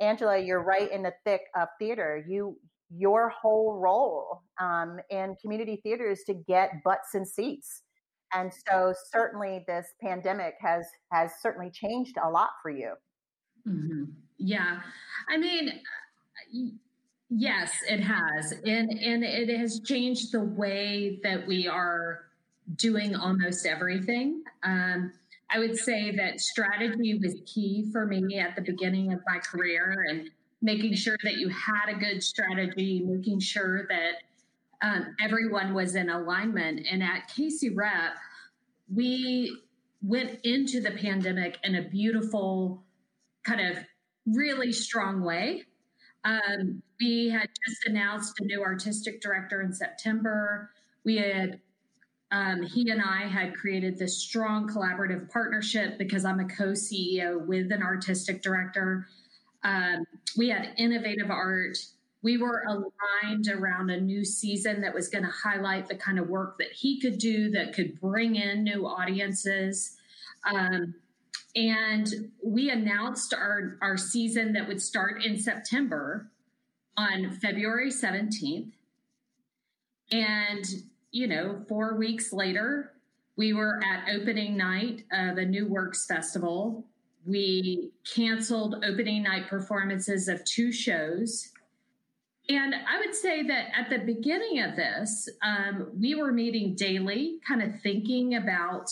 Angela, 0.00 0.38
you're 0.38 0.62
right 0.62 0.90
in 0.90 1.02
the 1.02 1.12
thick 1.24 1.42
of 1.56 1.68
theater. 1.78 2.24
You 2.28 2.56
your 2.90 3.28
whole 3.30 3.78
role 3.78 4.42
um, 4.60 4.98
in 5.10 5.34
community 5.40 5.80
theater 5.82 6.10
is 6.10 6.22
to 6.24 6.34
get 6.34 6.70
butts 6.84 7.14
and 7.14 7.26
seats, 7.26 7.82
and 8.32 8.52
so 8.68 8.94
certainly 9.12 9.64
this 9.66 9.86
pandemic 10.02 10.54
has 10.60 10.86
has 11.12 11.32
certainly 11.40 11.70
changed 11.70 12.16
a 12.22 12.28
lot 12.28 12.50
for 12.62 12.70
you. 12.70 12.94
Mm-hmm. 13.66 14.04
Yeah, 14.38 14.80
I 15.28 15.38
mean, 15.38 15.80
yes, 17.30 17.72
it 17.88 18.00
has, 18.00 18.52
and 18.52 18.90
and 18.90 19.24
it 19.24 19.48
has 19.58 19.80
changed 19.80 20.32
the 20.32 20.44
way 20.44 21.20
that 21.22 21.46
we 21.46 21.66
are 21.66 22.26
doing 22.76 23.14
almost 23.14 23.66
everything. 23.66 24.42
Um, 24.62 25.12
I 25.54 25.58
would 25.58 25.76
say 25.76 26.10
that 26.16 26.40
strategy 26.40 27.18
was 27.22 27.36
key 27.46 27.88
for 27.92 28.06
me 28.06 28.38
at 28.38 28.56
the 28.56 28.62
beginning 28.62 29.12
of 29.12 29.20
my 29.26 29.38
career 29.38 30.04
and 30.08 30.28
making 30.60 30.94
sure 30.94 31.16
that 31.22 31.34
you 31.34 31.48
had 31.48 31.94
a 31.94 31.98
good 31.98 32.22
strategy, 32.22 33.04
making 33.06 33.38
sure 33.38 33.86
that 33.88 34.86
um, 34.86 35.14
everyone 35.22 35.72
was 35.72 35.94
in 35.94 36.10
alignment. 36.10 36.86
And 36.90 37.02
at 37.02 37.30
KC 37.30 37.70
Rep, 37.74 38.16
we 38.92 39.56
went 40.02 40.40
into 40.42 40.80
the 40.80 40.90
pandemic 40.90 41.58
in 41.62 41.76
a 41.76 41.82
beautiful, 41.82 42.82
kind 43.44 43.60
of 43.60 43.78
really 44.26 44.72
strong 44.72 45.22
way. 45.22 45.62
Um, 46.24 46.82
we 47.00 47.28
had 47.28 47.48
just 47.66 47.86
announced 47.86 48.40
a 48.40 48.44
new 48.44 48.62
artistic 48.62 49.20
director 49.20 49.62
in 49.62 49.72
September. 49.72 50.70
We 51.04 51.18
had 51.18 51.60
um, 52.34 52.62
he 52.62 52.90
and 52.90 53.00
I 53.00 53.28
had 53.28 53.54
created 53.54 53.96
this 53.96 54.18
strong 54.18 54.68
collaborative 54.68 55.30
partnership 55.30 55.98
because 55.98 56.24
I'm 56.24 56.40
a 56.40 56.44
co 56.46 56.72
CEO 56.72 57.46
with 57.46 57.70
an 57.70 57.80
artistic 57.80 58.42
director. 58.42 59.06
Um, 59.62 60.04
we 60.36 60.48
had 60.48 60.74
innovative 60.76 61.30
art. 61.30 61.78
We 62.22 62.38
were 62.38 62.64
aligned 62.66 63.48
around 63.48 63.90
a 63.90 64.00
new 64.00 64.24
season 64.24 64.80
that 64.80 64.92
was 64.92 65.08
going 65.08 65.22
to 65.22 65.30
highlight 65.30 65.86
the 65.86 65.94
kind 65.94 66.18
of 66.18 66.28
work 66.28 66.58
that 66.58 66.72
he 66.72 67.00
could 67.00 67.18
do 67.18 67.50
that 67.52 67.72
could 67.72 68.00
bring 68.00 68.34
in 68.34 68.64
new 68.64 68.84
audiences. 68.84 69.96
Um, 70.44 70.96
and 71.54 72.32
we 72.42 72.68
announced 72.68 73.32
our, 73.32 73.78
our 73.80 73.96
season 73.96 74.54
that 74.54 74.66
would 74.66 74.82
start 74.82 75.24
in 75.24 75.38
September 75.38 76.32
on 76.96 77.30
February 77.30 77.90
17th. 77.90 78.72
And 80.10 80.64
you 81.14 81.28
know, 81.28 81.64
four 81.68 81.94
weeks 81.94 82.32
later, 82.32 82.90
we 83.36 83.52
were 83.52 83.80
at 83.84 84.08
opening 84.12 84.56
night 84.56 85.04
of 85.12 85.38
a 85.38 85.44
New 85.44 85.68
Works 85.68 86.06
Festival. 86.06 86.84
We 87.24 87.92
canceled 88.04 88.84
opening 88.84 89.22
night 89.22 89.46
performances 89.48 90.26
of 90.26 90.44
two 90.44 90.72
shows. 90.72 91.52
And 92.48 92.74
I 92.74 92.98
would 92.98 93.14
say 93.14 93.44
that 93.44 93.68
at 93.78 93.90
the 93.90 93.98
beginning 93.98 94.60
of 94.62 94.74
this, 94.74 95.28
um, 95.40 95.92
we 95.96 96.16
were 96.16 96.32
meeting 96.32 96.74
daily, 96.74 97.38
kind 97.46 97.62
of 97.62 97.80
thinking 97.80 98.34
about 98.34 98.90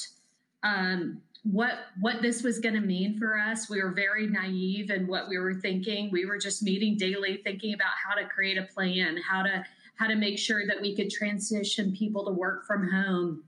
um, 0.63 1.21
what 1.43 1.73
what 2.01 2.23
this 2.23 2.45
was 2.45 2.61
going 2.61 2.77
to 2.77 2.81
mean 2.81 3.19
for 3.19 3.37
us. 3.37 3.69
We 3.69 3.83
were 3.83 3.91
very 3.91 4.29
naive 4.29 4.91
in 4.91 5.09
what 5.09 5.29
we 5.29 5.39
were 5.39 5.55
thinking. 5.55 6.09
We 6.13 6.25
were 6.25 6.39
just 6.39 6.63
meeting 6.63 6.97
daily, 6.97 7.41
thinking 7.43 7.75
about 7.75 7.95
how 8.07 8.15
to 8.15 8.29
create 8.29 8.59
a 8.59 8.63
plan, 8.63 9.17
how 9.29 9.43
to 9.43 9.65
how 9.97 10.07
to 10.07 10.15
make 10.15 10.39
sure 10.39 10.67
that 10.67 10.81
we 10.81 10.95
could 10.95 11.11
transition 11.11 11.95
people 11.95 12.25
to 12.25 12.33
work 12.33 12.67
from 12.67 12.91
home. 12.91 13.45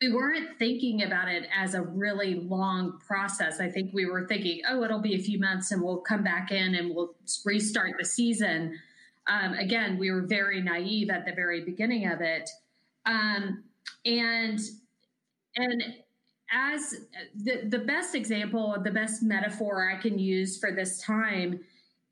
We 0.00 0.12
weren't 0.12 0.58
thinking 0.58 1.02
about 1.02 1.28
it 1.28 1.46
as 1.56 1.74
a 1.74 1.82
really 1.82 2.34
long 2.34 2.98
process. 3.06 3.60
I 3.60 3.70
think 3.70 3.92
we 3.92 4.06
were 4.06 4.26
thinking, 4.26 4.62
oh, 4.68 4.82
it'll 4.82 5.00
be 5.00 5.14
a 5.14 5.18
few 5.18 5.38
months 5.38 5.70
and 5.70 5.80
we'll 5.80 5.98
come 5.98 6.24
back 6.24 6.50
in 6.50 6.74
and 6.74 6.94
we'll 6.94 7.14
restart 7.44 7.92
the 7.98 8.04
season. 8.04 8.78
Um, 9.28 9.54
again, 9.54 9.98
we 9.98 10.10
were 10.10 10.22
very 10.22 10.60
naive 10.60 11.10
at 11.10 11.24
the 11.24 11.32
very 11.32 11.64
beginning 11.64 12.08
of 12.08 12.20
it. 12.20 12.50
Um, 13.06 13.64
and 14.04 14.58
and 15.56 15.82
as 16.52 16.94
the, 17.34 17.62
the 17.68 17.78
best 17.78 18.14
example, 18.14 18.76
the 18.82 18.90
best 18.90 19.22
metaphor 19.22 19.90
I 19.90 20.00
can 20.00 20.18
use 20.18 20.58
for 20.58 20.72
this 20.72 21.00
time 21.00 21.60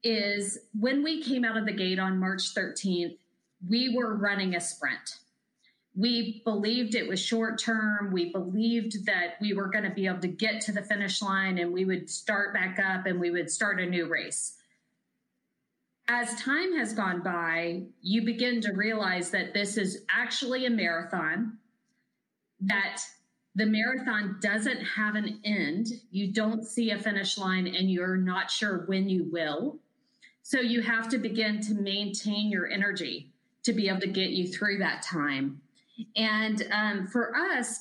is 0.02 0.58
when 0.78 1.02
we 1.02 1.22
came 1.22 1.44
out 1.44 1.56
of 1.56 1.66
the 1.66 1.72
gate 1.72 1.98
on 1.98 2.18
March 2.18 2.54
13th, 2.54 3.18
we 3.68 3.94
were 3.94 4.16
running 4.16 4.54
a 4.54 4.60
sprint. 4.60 5.18
We 5.96 6.42
believed 6.44 6.94
it 6.94 7.08
was 7.08 7.20
short 7.20 7.58
term. 7.58 8.12
We 8.12 8.30
believed 8.30 9.06
that 9.06 9.34
we 9.40 9.54
were 9.54 9.68
going 9.68 9.84
to 9.84 9.90
be 9.90 10.06
able 10.06 10.20
to 10.20 10.28
get 10.28 10.60
to 10.62 10.72
the 10.72 10.82
finish 10.82 11.20
line 11.20 11.58
and 11.58 11.72
we 11.72 11.84
would 11.84 12.08
start 12.08 12.54
back 12.54 12.78
up 12.78 13.06
and 13.06 13.20
we 13.20 13.30
would 13.30 13.50
start 13.50 13.80
a 13.80 13.86
new 13.86 14.06
race. 14.06 14.56
As 16.08 16.34
time 16.40 16.76
has 16.76 16.92
gone 16.92 17.22
by, 17.22 17.82
you 18.00 18.24
begin 18.24 18.60
to 18.62 18.72
realize 18.72 19.30
that 19.30 19.52
this 19.52 19.76
is 19.76 20.04
actually 20.10 20.66
a 20.66 20.70
marathon, 20.70 21.58
that 22.60 23.02
the 23.54 23.66
marathon 23.66 24.38
doesn't 24.40 24.80
have 24.80 25.16
an 25.16 25.40
end. 25.44 25.88
You 26.10 26.32
don't 26.32 26.64
see 26.64 26.90
a 26.90 26.98
finish 26.98 27.36
line 27.36 27.66
and 27.66 27.90
you're 27.90 28.16
not 28.16 28.50
sure 28.50 28.84
when 28.86 29.08
you 29.08 29.28
will. 29.30 29.78
So 30.42 30.60
you 30.60 30.82
have 30.82 31.08
to 31.10 31.18
begin 31.18 31.60
to 31.62 31.74
maintain 31.74 32.50
your 32.50 32.68
energy 32.68 33.29
to 33.64 33.72
be 33.72 33.88
able 33.88 34.00
to 34.00 34.06
get 34.06 34.30
you 34.30 34.48
through 34.48 34.78
that 34.78 35.02
time. 35.02 35.60
And 36.16 36.66
um, 36.72 37.06
for 37.06 37.36
us, 37.36 37.80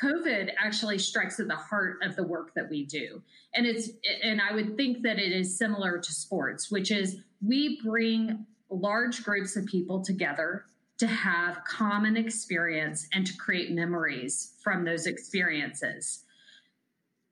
COVID 0.00 0.50
actually 0.64 0.98
strikes 0.98 1.40
at 1.40 1.48
the 1.48 1.56
heart 1.56 1.98
of 2.02 2.14
the 2.14 2.22
work 2.22 2.54
that 2.54 2.70
we 2.70 2.84
do. 2.84 3.22
And 3.54 3.66
it's, 3.66 3.90
and 4.22 4.40
I 4.40 4.54
would 4.54 4.76
think 4.76 5.02
that 5.02 5.18
it 5.18 5.32
is 5.32 5.58
similar 5.58 5.98
to 5.98 6.12
sports, 6.12 6.70
which 6.70 6.90
is 6.90 7.16
we 7.44 7.80
bring 7.82 8.46
large 8.70 9.24
groups 9.24 9.56
of 9.56 9.66
people 9.66 10.04
together 10.04 10.66
to 10.98 11.06
have 11.06 11.64
common 11.64 12.16
experience 12.16 13.08
and 13.12 13.26
to 13.26 13.36
create 13.36 13.70
memories 13.70 14.54
from 14.62 14.84
those 14.84 15.06
experiences. 15.06 16.24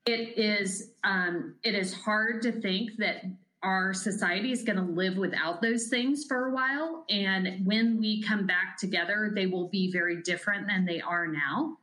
It 0.06 0.38
is 0.38 0.92
um, 1.02 1.56
it 1.64 1.74
is 1.74 1.92
hard 1.92 2.42
to 2.42 2.52
think 2.52 2.92
that 2.98 3.24
our 3.66 3.92
society 3.92 4.52
is 4.52 4.62
going 4.62 4.76
to 4.76 4.84
live 4.84 5.16
without 5.16 5.60
those 5.60 5.88
things 5.88 6.24
for 6.24 6.46
a 6.46 6.54
while. 6.54 7.04
And 7.10 7.66
when 7.66 7.98
we 7.98 8.22
come 8.22 8.46
back 8.46 8.78
together, 8.78 9.32
they 9.34 9.46
will 9.46 9.68
be 9.68 9.90
very 9.90 10.22
different 10.22 10.68
than 10.68 10.84
they 10.84 11.00
are 11.00 11.26
now. 11.26 11.76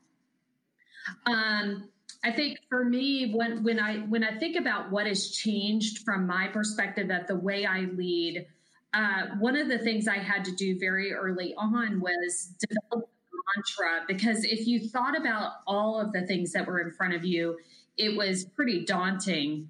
Um, 1.25 1.89
I 2.23 2.31
think 2.31 2.59
for 2.69 2.85
me, 2.85 3.33
when 3.33 3.63
when 3.65 3.81
I 3.81 3.97
when 3.97 4.23
I 4.23 4.39
think 4.39 4.55
about 4.55 4.91
what 4.91 5.07
has 5.07 5.31
changed 5.31 6.05
from 6.05 6.25
my 6.25 6.47
perspective 6.47 7.11
at 7.11 7.27
the 7.27 7.35
way 7.35 7.65
I 7.65 7.81
lead, 7.81 8.47
uh, 8.93 9.35
one 9.39 9.57
of 9.57 9.67
the 9.67 9.79
things 9.79 10.07
I 10.07 10.19
had 10.19 10.45
to 10.45 10.55
do 10.55 10.79
very 10.79 11.11
early 11.11 11.53
on 11.57 11.99
was 11.99 12.55
develop 12.69 13.09
a 13.09 13.35
mantra 13.57 14.05
because 14.07 14.45
if 14.45 14.65
you 14.65 14.87
thought 14.87 15.19
about 15.19 15.55
all 15.67 15.99
of 15.99 16.13
the 16.13 16.25
things 16.25 16.53
that 16.53 16.65
were 16.65 16.79
in 16.79 16.91
front 16.91 17.13
of 17.13 17.25
you, 17.25 17.57
it 17.97 18.15
was 18.15 18.45
pretty 18.45 18.85
daunting. 18.85 19.67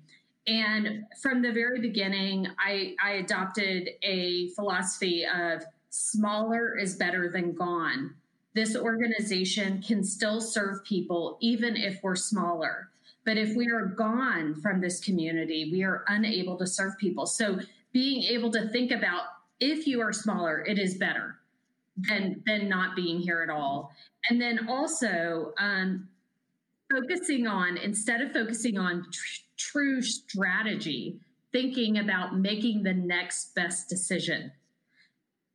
And 0.47 1.05
from 1.21 1.41
the 1.41 1.51
very 1.51 1.79
beginning, 1.79 2.47
I, 2.59 2.95
I 3.03 3.11
adopted 3.13 3.89
a 4.03 4.49
philosophy 4.49 5.25
of 5.25 5.63
smaller 5.89 6.77
is 6.77 6.95
better 6.95 7.29
than 7.29 7.53
gone. 7.53 8.15
This 8.53 8.75
organization 8.75 9.81
can 9.81 10.03
still 10.03 10.41
serve 10.41 10.83
people 10.83 11.37
even 11.41 11.75
if 11.75 11.99
we're 12.03 12.15
smaller. 12.15 12.89
But 13.25 13.37
if 13.37 13.55
we 13.55 13.69
are 13.69 13.85
gone 13.85 14.55
from 14.55 14.81
this 14.81 14.99
community, 14.99 15.69
we 15.71 15.83
are 15.83 16.03
unable 16.07 16.57
to 16.57 16.67
serve 16.67 16.97
people. 16.97 17.25
So 17.25 17.59
being 17.93 18.23
able 18.23 18.51
to 18.51 18.67
think 18.69 18.91
about 18.91 19.23
if 19.59 19.87
you 19.87 20.01
are 20.01 20.11
smaller, 20.11 20.59
it 20.65 20.77
is 20.77 20.95
better 20.95 21.37
than 21.95 22.43
than 22.45 22.67
not 22.67 22.95
being 22.95 23.19
here 23.19 23.41
at 23.41 23.49
all. 23.49 23.93
And 24.29 24.41
then 24.41 24.67
also 24.67 25.53
um, 25.57 26.09
focusing 26.91 27.47
on 27.47 27.77
instead 27.77 28.21
of 28.21 28.33
focusing 28.33 28.77
on 28.77 29.05
tr- 29.11 29.42
true 29.57 30.01
strategy, 30.01 31.19
thinking 31.51 31.99
about 31.99 32.37
making 32.37 32.83
the 32.83 32.93
next 32.93 33.53
best 33.55 33.89
decision. 33.89 34.51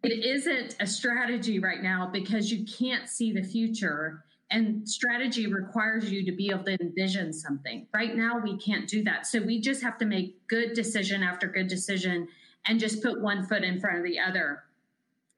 It 0.02 0.24
isn't 0.24 0.76
a 0.80 0.86
strategy 0.86 1.58
right 1.58 1.82
now 1.82 2.08
because 2.12 2.52
you 2.52 2.64
can't 2.64 3.08
see 3.08 3.32
the 3.32 3.42
future. 3.42 4.24
And 4.50 4.88
strategy 4.88 5.46
requires 5.52 6.10
you 6.10 6.24
to 6.24 6.32
be 6.32 6.50
able 6.50 6.64
to 6.64 6.78
envision 6.80 7.32
something. 7.32 7.86
Right 7.92 8.16
now, 8.16 8.38
we 8.38 8.56
can't 8.58 8.88
do 8.88 9.02
that. 9.04 9.26
So 9.26 9.40
we 9.40 9.60
just 9.60 9.82
have 9.82 9.98
to 9.98 10.06
make 10.06 10.46
good 10.46 10.72
decision 10.72 11.22
after 11.22 11.48
good 11.48 11.66
decision 11.66 12.28
and 12.66 12.78
just 12.78 13.02
put 13.02 13.20
one 13.20 13.44
foot 13.44 13.64
in 13.64 13.80
front 13.80 13.98
of 13.98 14.04
the 14.04 14.18
other. 14.18 14.62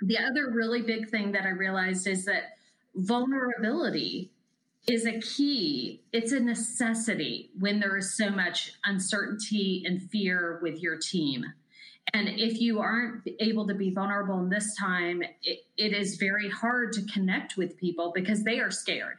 The 0.02 0.18
other 0.18 0.50
really 0.50 0.82
big 0.82 1.10
thing 1.10 1.32
that 1.32 1.44
I 1.44 1.50
realized 1.50 2.06
is 2.06 2.24
that 2.26 2.56
vulnerability 2.94 4.30
is 4.86 5.06
a 5.06 5.20
key. 5.20 6.02
It's 6.12 6.32
a 6.32 6.40
necessity 6.40 7.50
when 7.58 7.80
there 7.80 7.96
is 7.96 8.16
so 8.16 8.30
much 8.30 8.72
uncertainty 8.84 9.82
and 9.84 10.02
fear 10.10 10.58
with 10.62 10.80
your 10.80 10.96
team. 10.98 11.44
And 12.12 12.28
if 12.28 12.60
you 12.60 12.80
aren't 12.80 13.28
able 13.38 13.66
to 13.68 13.74
be 13.74 13.90
vulnerable 13.90 14.38
in 14.40 14.48
this 14.48 14.74
time, 14.76 15.22
it, 15.42 15.60
it 15.76 15.92
is 15.92 16.16
very 16.16 16.48
hard 16.48 16.92
to 16.94 17.02
connect 17.12 17.56
with 17.56 17.76
people 17.76 18.12
because 18.14 18.42
they 18.42 18.58
are 18.58 18.70
scared. 18.70 19.18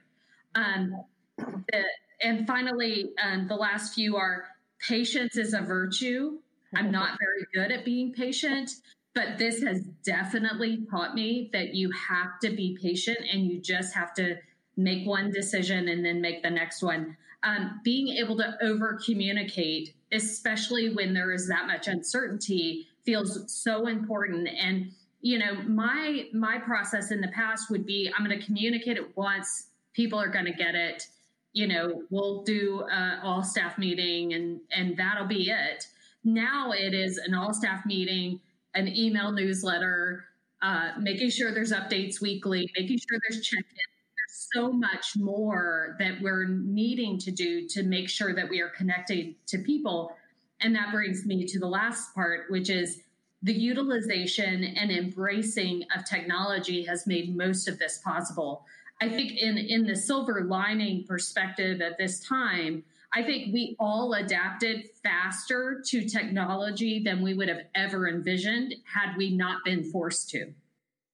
Um, 0.56 1.04
the, 1.38 1.84
and 2.22 2.46
finally, 2.46 3.12
um, 3.24 3.48
the 3.48 3.56
last 3.56 3.94
few 3.94 4.18
are 4.18 4.46
patience 4.86 5.38
is 5.38 5.54
a 5.54 5.62
virtue. 5.62 6.40
I'm 6.76 6.92
not 6.92 7.18
very 7.20 7.46
good 7.54 7.72
at 7.72 7.86
being 7.86 8.12
patient, 8.12 8.72
but 9.14 9.38
this 9.38 9.64
has 9.64 9.84
definitely 10.04 10.86
taught 10.90 11.16
me 11.16 11.50
that 11.54 11.74
you 11.74 11.92
have 11.92 12.40
to 12.42 12.50
be 12.50 12.78
patient 12.82 13.20
and 13.32 13.46
you 13.46 13.62
just 13.62 13.94
have 13.96 14.14
to 14.16 14.38
make 14.78 15.06
one 15.08 15.32
decision 15.32 15.90
and 15.90 16.04
then 16.06 16.22
make 16.22 16.42
the 16.44 16.50
next 16.50 16.82
one. 16.82 17.18
Um, 17.44 17.82
being 17.84 18.18
able 18.18 18.38
to 18.38 18.56
over 18.62 19.00
communicate, 19.04 19.94
especially 20.12 20.94
when 20.94 21.14
there 21.14 21.32
is 21.32 21.48
that 21.48 21.68
much 21.68 21.88
uncertainty, 21.88 22.88
feels 23.06 23.52
so 23.52 23.88
important. 23.88 24.48
And 24.48 24.92
you 25.22 25.38
know, 25.40 25.56
my 25.68 26.26
my 26.34 26.58
process 26.60 27.12
in 27.12 27.22
the 27.22 27.28
past 27.30 27.70
would 27.70 27.86
be 27.86 28.12
I'm 28.18 28.26
going 28.26 28.40
to 28.40 28.46
communicate 28.46 28.98
it 28.98 29.16
once, 29.18 29.68
people 29.94 30.20
are 30.20 30.30
going 30.30 30.46
to 30.46 30.54
get 30.54 30.76
it. 30.76 31.08
you 31.54 31.68
know, 31.68 32.04
we'll 32.10 32.44
do 32.44 32.82
a 32.92 33.20
all 33.24 33.44
staff 33.44 33.78
meeting 33.78 34.34
and 34.34 34.62
and 34.72 34.98
that'll 34.98 35.28
be 35.28 35.50
it. 35.50 35.88
Now 36.24 36.72
it 36.72 36.94
is 36.94 37.18
an 37.18 37.34
all 37.34 37.54
staff 37.54 37.86
meeting, 37.86 38.40
an 38.74 38.88
email 38.88 39.32
newsletter, 39.32 40.26
uh, 40.62 40.92
making 41.00 41.30
sure 41.32 41.54
there's 41.54 41.74
updates 41.74 42.22
weekly, 42.22 42.70
making 42.78 42.98
sure 43.00 43.20
there's 43.28 43.42
check 43.46 43.60
in. 43.60 43.66
There's 43.66 43.91
so 44.32 44.72
much 44.72 45.16
more 45.16 45.96
that 46.00 46.22
we're 46.22 46.46
needing 46.48 47.18
to 47.20 47.32
do 47.32 47.68
to 47.68 47.84
make 47.84 48.10
sure 48.10 48.34
that 48.34 48.50
we 48.50 48.62
are 48.62 48.70
connecting 48.70 49.36
to 49.48 49.58
people. 49.60 50.16
And 50.62 50.76
that 50.76 50.92
brings 50.92 51.26
me 51.26 51.46
to 51.46 51.60
the 51.60 51.68
last 51.68 52.16
part, 52.16 52.50
which 52.50 52.70
is 52.70 53.02
the 53.44 53.54
utilization 53.54 54.64
and 54.64 54.92
embracing 54.92 55.84
of 55.96 56.06
technology 56.06 56.84
has 56.86 57.08
made 57.08 57.36
most 57.36 57.68
of 57.68 57.78
this 57.80 58.00
possible. 58.04 58.66
I 59.02 59.10
think 59.10 59.34
in 59.34 59.58
in 59.58 59.86
the 59.86 59.96
silver 59.96 60.44
lining 60.44 61.06
perspective 61.06 61.82
at 61.82 61.98
this 61.98 62.20
time, 62.20 62.84
I 63.14 63.24
think 63.24 63.52
we 63.52 63.76
all 63.80 64.14
adapted 64.14 64.86
faster 65.04 65.84
to 65.88 66.08
technology 66.08 67.02
than 67.04 67.22
we 67.22 67.34
would 67.34 67.50
have 67.50 67.64
ever 67.74 68.08
envisioned 68.08 68.76
had 68.86 69.18
we 69.18 69.36
not 69.36 69.66
been 69.66 69.84
forced 69.84 70.30
to. 70.30 70.54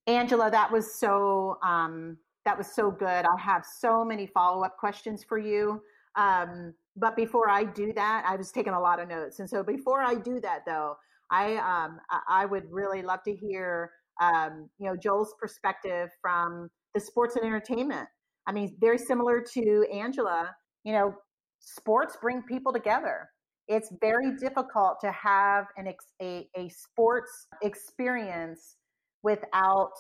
Angela, 0.06 0.52
that 0.52 0.72
was 0.72 0.94
so 0.94 1.58
um, 1.64 2.18
that 2.48 2.58
was 2.58 2.68
so 2.74 2.90
good. 2.90 3.26
I 3.26 3.42
have 3.42 3.66
so 3.66 4.06
many 4.06 4.26
follow 4.26 4.64
up 4.64 4.78
questions 4.78 5.22
for 5.28 5.38
you. 5.38 5.82
Um, 6.16 6.74
but 6.96 7.14
before 7.18 7.50
I 7.50 7.66
do 7.66 7.92
that, 7.94 8.24
I 8.26 8.38
was 8.38 8.54
taking 8.54 8.72
a 8.72 8.80
lot 8.80 9.02
of 9.02 9.10
notes, 9.10 9.40
and 9.40 9.50
so 9.50 9.64
before 9.64 10.02
I 10.02 10.16
do 10.16 10.40
that, 10.40 10.62
though, 10.66 10.96
I 11.30 11.58
um, 11.58 12.00
I 12.30 12.46
would 12.46 12.64
really 12.72 13.02
love 13.02 13.20
to 13.26 13.36
hear 13.36 13.92
um, 14.22 14.70
you 14.80 14.88
know 14.88 14.96
Joel's 14.96 15.36
perspective 15.40 16.10
from 16.22 16.70
the 16.96 17.02
sports 17.02 17.36
and 17.36 17.46
entertainment. 17.46 18.08
I 18.48 18.54
mean, 18.54 18.78
very 18.80 18.98
similar 18.98 19.44
to 19.54 19.86
Angela. 19.94 20.56
You 20.86 20.94
know, 20.94 21.16
sports 21.60 22.18
bring 22.22 22.42
people 22.44 22.72
together. 22.72 23.30
It's 23.68 23.92
very 24.00 24.38
difficult 24.38 25.00
to 25.02 25.12
have 25.12 25.66
an 25.76 25.88
ex- 25.88 26.14
a, 26.22 26.48
a 26.56 26.70
sports 26.70 27.48
experience 27.62 28.78
without 29.22 29.92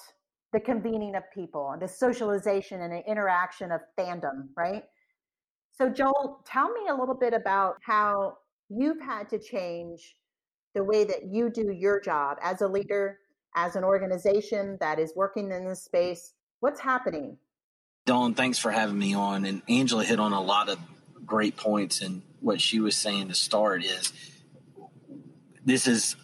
the 0.54 0.60
convening 0.60 1.16
of 1.16 1.24
people 1.34 1.72
and 1.72 1.82
the 1.82 1.88
socialization 1.88 2.82
and 2.82 2.94
the 2.94 3.04
interaction 3.10 3.72
of 3.72 3.82
fandom, 3.98 4.48
right? 4.56 4.84
So, 5.74 5.89
Joel, 5.89 6.42
tell 6.46 6.70
me 6.72 6.88
a 6.89 6.96
little 6.96 7.16
bit 7.16 7.34
about 7.34 7.75
how 7.84 8.38
you've 8.70 9.01
had 9.01 9.30
to 9.30 9.39
change 9.39 10.16
the 10.74 10.84
way 10.84 11.04
that 11.04 11.25
you 11.25 11.50
do 11.50 11.72
your 11.72 12.00
job 12.00 12.38
as 12.42 12.62
a 12.62 12.68
leader, 12.68 13.20
as 13.56 13.75
an 13.75 13.84
organization 13.84 14.77
that 14.80 15.00
is 15.00 15.13
working 15.16 15.51
in 15.51 15.68
this 15.68 15.84
space. 15.84 16.34
What's 16.60 16.80
happening? 16.80 17.38
Dawn, 18.06 18.34
thanks 18.34 18.58
for 18.58 18.72
having 18.72 18.98
me 18.98 19.13
on. 19.13 19.46
And 19.46 19.62
Angela 19.68 20.04
hit 20.04 20.20
on 20.20 20.34
a 20.34 20.42
lot 20.42 20.70
of 20.70 20.80
great 21.25 21.58
points. 21.58 22.01
And 22.01 22.22
what 22.39 22.62
she 22.62 22.80
was 22.80 22.96
saying 22.96 23.27
to 23.27 23.36
start 23.36 23.84
is 23.84 24.13
this 25.66 25.88
is 25.88 26.16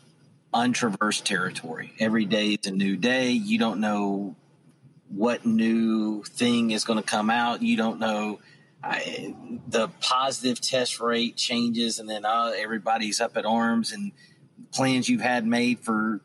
untraversed 0.54 1.26
territory. 1.26 1.94
Every 2.00 2.26
day 2.26 2.50
is 2.50 2.68
a 2.68 2.72
new 2.72 2.96
day. 2.96 3.32
You 3.32 3.58
don't 3.60 3.80
know 3.80 4.36
what 5.10 5.46
new 5.46 6.24
thing 6.24 6.72
is 6.72 6.84
going 6.84 7.00
to 7.00 7.06
come 7.06 7.30
out. 7.30 7.62
You 7.62 7.78
don't 7.78 8.00
know. 8.00 8.40
I, 8.84 9.34
the 9.68 9.88
positive 10.02 10.60
test 10.60 11.00
rate 11.00 11.38
changes, 11.38 12.00
and 12.00 12.10
then 12.10 12.26
uh, 12.26 12.52
everybody's 12.56 13.22
up 13.22 13.38
at 13.38 13.46
arms, 13.46 13.94
and 13.94 14.12
plans 14.74 15.08
you've 15.08 15.22
had 15.22 15.46
made 15.46 15.80
for 15.80 16.20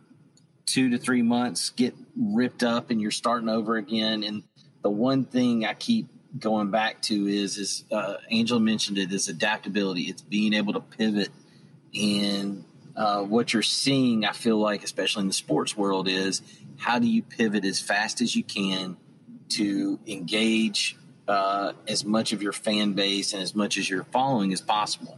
two 0.66 0.90
to 0.90 0.98
three 0.98 1.22
months 1.22 1.70
get 1.70 1.94
ripped 2.16 2.62
up, 2.62 2.90
and 2.90 3.00
you're 3.00 3.10
starting 3.10 3.48
over 3.48 3.76
again. 3.76 4.24
And 4.24 4.42
the 4.82 4.90
one 4.90 5.24
thing 5.24 5.64
I 5.64 5.74
keep 5.74 6.08
going 6.38 6.70
back 6.70 7.00
to 7.02 7.26
is 7.26 7.58
is 7.58 7.84
uh, 7.92 8.14
Angela 8.30 8.60
mentioned 8.60 8.98
it 8.98 9.12
is 9.12 9.28
adaptability. 9.28 10.02
It's 10.02 10.22
being 10.22 10.52
able 10.52 10.72
to 10.72 10.80
pivot, 10.80 11.30
and 11.94 12.64
uh, 12.98 13.22
what 13.22 13.52
you're 13.52 13.62
seeing, 13.62 14.24
I 14.24 14.32
feel 14.32 14.58
like, 14.58 14.82
especially 14.82 15.22
in 15.22 15.28
the 15.28 15.32
sports 15.32 15.76
world, 15.76 16.08
is 16.08 16.42
how 16.78 16.98
do 16.98 17.06
you 17.06 17.22
pivot 17.22 17.64
as 17.64 17.80
fast 17.80 18.20
as 18.20 18.34
you 18.34 18.42
can 18.42 18.96
to 19.50 20.00
engage 20.06 20.96
uh, 21.28 21.74
as 21.86 22.04
much 22.04 22.32
of 22.32 22.42
your 22.42 22.52
fan 22.52 22.94
base 22.94 23.32
and 23.32 23.40
as 23.40 23.54
much 23.54 23.78
as 23.78 23.88
your 23.88 24.02
following 24.04 24.52
as 24.52 24.60
possible. 24.60 25.16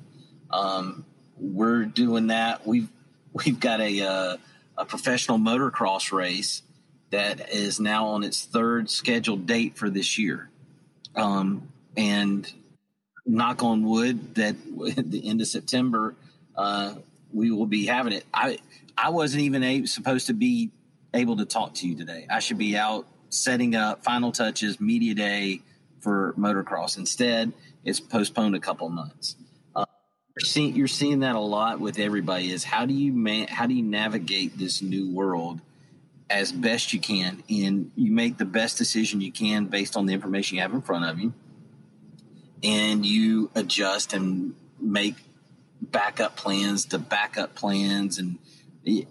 Um, 0.51 1.07
we're 1.39 1.87
doing 1.87 2.27
that. 2.27 2.67
We've 2.67 2.89
we've 3.33 3.59
got 3.59 3.81
a 3.81 4.03
uh, 4.03 4.37
a 4.77 4.85
professional 4.85 5.39
motocross 5.39 6.13
race 6.13 6.63
that 7.11 7.51
is 7.51 7.81
now 7.81 8.09
on 8.09 8.25
its 8.25 8.45
third 8.45 8.91
scheduled 8.91 9.47
date 9.47 9.77
for 9.79 9.89
this 9.89 10.19
year. 10.19 10.51
Um, 11.17 11.73
and 11.97 12.51
knock 13.27 13.63
on 13.63 13.85
wood 13.85 14.35
that 14.35 14.57
at 14.97 15.11
the 15.11 15.27
end 15.27 15.41
of 15.41 15.47
September, 15.47 16.15
uh, 16.57 16.95
we 17.33 17.51
will 17.51 17.67
be 17.67 17.87
having 17.87 18.13
it. 18.13 18.25
I 18.33 18.59
I 18.97 19.11
wasn't 19.11 19.43
even 19.43 19.63
a, 19.63 19.87
supposed 19.87 20.27
to 20.27 20.35
be 20.35 20.71
able 21.15 21.37
to 21.39 21.45
talk 21.45 21.75
to 21.75 21.89
you 21.89 21.97
today. 21.97 22.27
I 22.31 22.41
should 22.41 22.59
be 22.59 22.77
out 22.77 23.07
setting 23.31 23.75
up 23.75 24.05
final 24.05 24.33
touches, 24.33 24.81
media 24.81 25.15
day 25.15 25.63
for 26.01 26.35
motocross. 26.39 26.99
Instead, 26.99 27.53
it's 27.85 28.01
postponed 28.01 28.55
a 28.55 28.61
couple 28.61 28.89
months. 28.89 29.37
Uh, 29.75 29.85
you're, 30.37 30.47
seeing, 30.47 30.77
you're 30.77 30.89
seeing 30.89 31.21
that 31.21 31.37
a 31.37 31.41
lot 31.41 31.81
with 31.81 31.99
everybody. 31.99 32.51
Is 32.51 32.65
how 32.65 32.87
do 32.87 32.95
you 32.95 33.13
man, 33.13 33.49
how 33.49 33.67
do 33.67 33.75
you 33.75 33.83
navigate 33.83 34.59
this 34.59 34.83
new 34.83 35.11
world 35.11 35.61
as 36.29 36.53
best 36.53 36.93
you 36.93 37.01
can, 37.01 37.43
and 37.49 37.91
you 37.97 38.13
make 38.13 38.39
the 38.39 38.45
best 38.45 38.79
decision 38.79 39.21
you 39.21 39.33
can 39.33 39.67
based 39.67 39.97
on 39.97 40.07
the 40.07 40.13
information 40.13 40.57
you 40.57 40.63
have 40.63 40.73
in 40.73 40.83
front 40.83 41.05
of 41.05 41.19
you, 41.19 41.33
and 42.63 43.05
you 43.05 43.51
adjust 43.55 44.13
and 44.13 44.55
make 44.81 45.17
backup 45.91 46.37
plans 46.37 46.87
to 46.87 46.99
backup 46.99 47.55
plans 47.55 48.19
and 48.19 48.39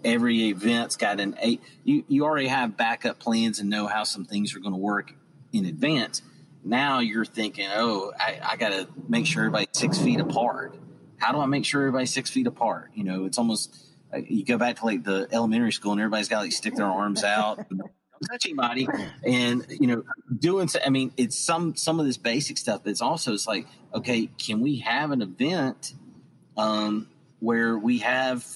every 0.04 0.48
event's 0.48 0.96
got 0.96 1.20
an 1.20 1.36
eight 1.40 1.62
you, 1.84 2.04
you 2.08 2.24
already 2.24 2.48
have 2.48 2.76
backup 2.76 3.18
plans 3.18 3.60
and 3.60 3.70
know 3.70 3.86
how 3.86 4.04
some 4.04 4.24
things 4.24 4.54
are 4.54 4.60
going 4.60 4.72
to 4.72 4.78
work 4.78 5.14
in 5.52 5.64
advance. 5.64 6.22
Now 6.64 6.98
you're 7.00 7.24
thinking 7.24 7.68
oh 7.74 8.12
i, 8.18 8.40
I 8.42 8.56
got 8.56 8.70
to 8.70 8.88
make 9.08 9.26
sure 9.26 9.44
everybody's 9.44 9.68
six 9.72 9.98
feet 9.98 10.20
apart. 10.20 10.74
How 11.18 11.32
do 11.32 11.38
i 11.40 11.46
make 11.46 11.64
sure 11.64 11.82
everybody's 11.82 12.12
six 12.12 12.30
feet 12.30 12.46
apart? 12.46 12.90
You 12.94 13.04
know 13.04 13.24
it's 13.24 13.38
almost 13.38 13.76
uh, 14.12 14.18
you 14.18 14.44
go 14.44 14.58
back 14.58 14.76
to 14.76 14.86
like 14.86 15.04
the 15.04 15.28
elementary 15.32 15.72
school 15.72 15.92
and 15.92 16.00
everybody's 16.00 16.28
got 16.28 16.38
to 16.38 16.44
like 16.44 16.52
stick 16.52 16.74
their 16.74 16.86
arms 16.86 17.22
out 17.22 17.64
don't 18.20 18.32
touch 18.32 18.46
anybody. 18.46 18.88
And 19.24 19.66
you 19.68 19.86
know 19.86 20.04
doing 20.38 20.68
so, 20.68 20.78
i 20.84 20.90
mean 20.90 21.12
it's 21.16 21.38
some 21.38 21.74
some 21.76 22.00
of 22.00 22.06
this 22.06 22.16
basic 22.16 22.58
stuff 22.58 22.82
but 22.84 22.90
it's 22.90 23.02
also 23.02 23.32
it's 23.32 23.46
like 23.46 23.66
okay 23.94 24.28
can 24.38 24.60
we 24.60 24.78
have 24.78 25.10
an 25.10 25.22
event 25.22 25.94
um, 26.60 27.08
where 27.38 27.78
we 27.78 27.98
have 27.98 28.46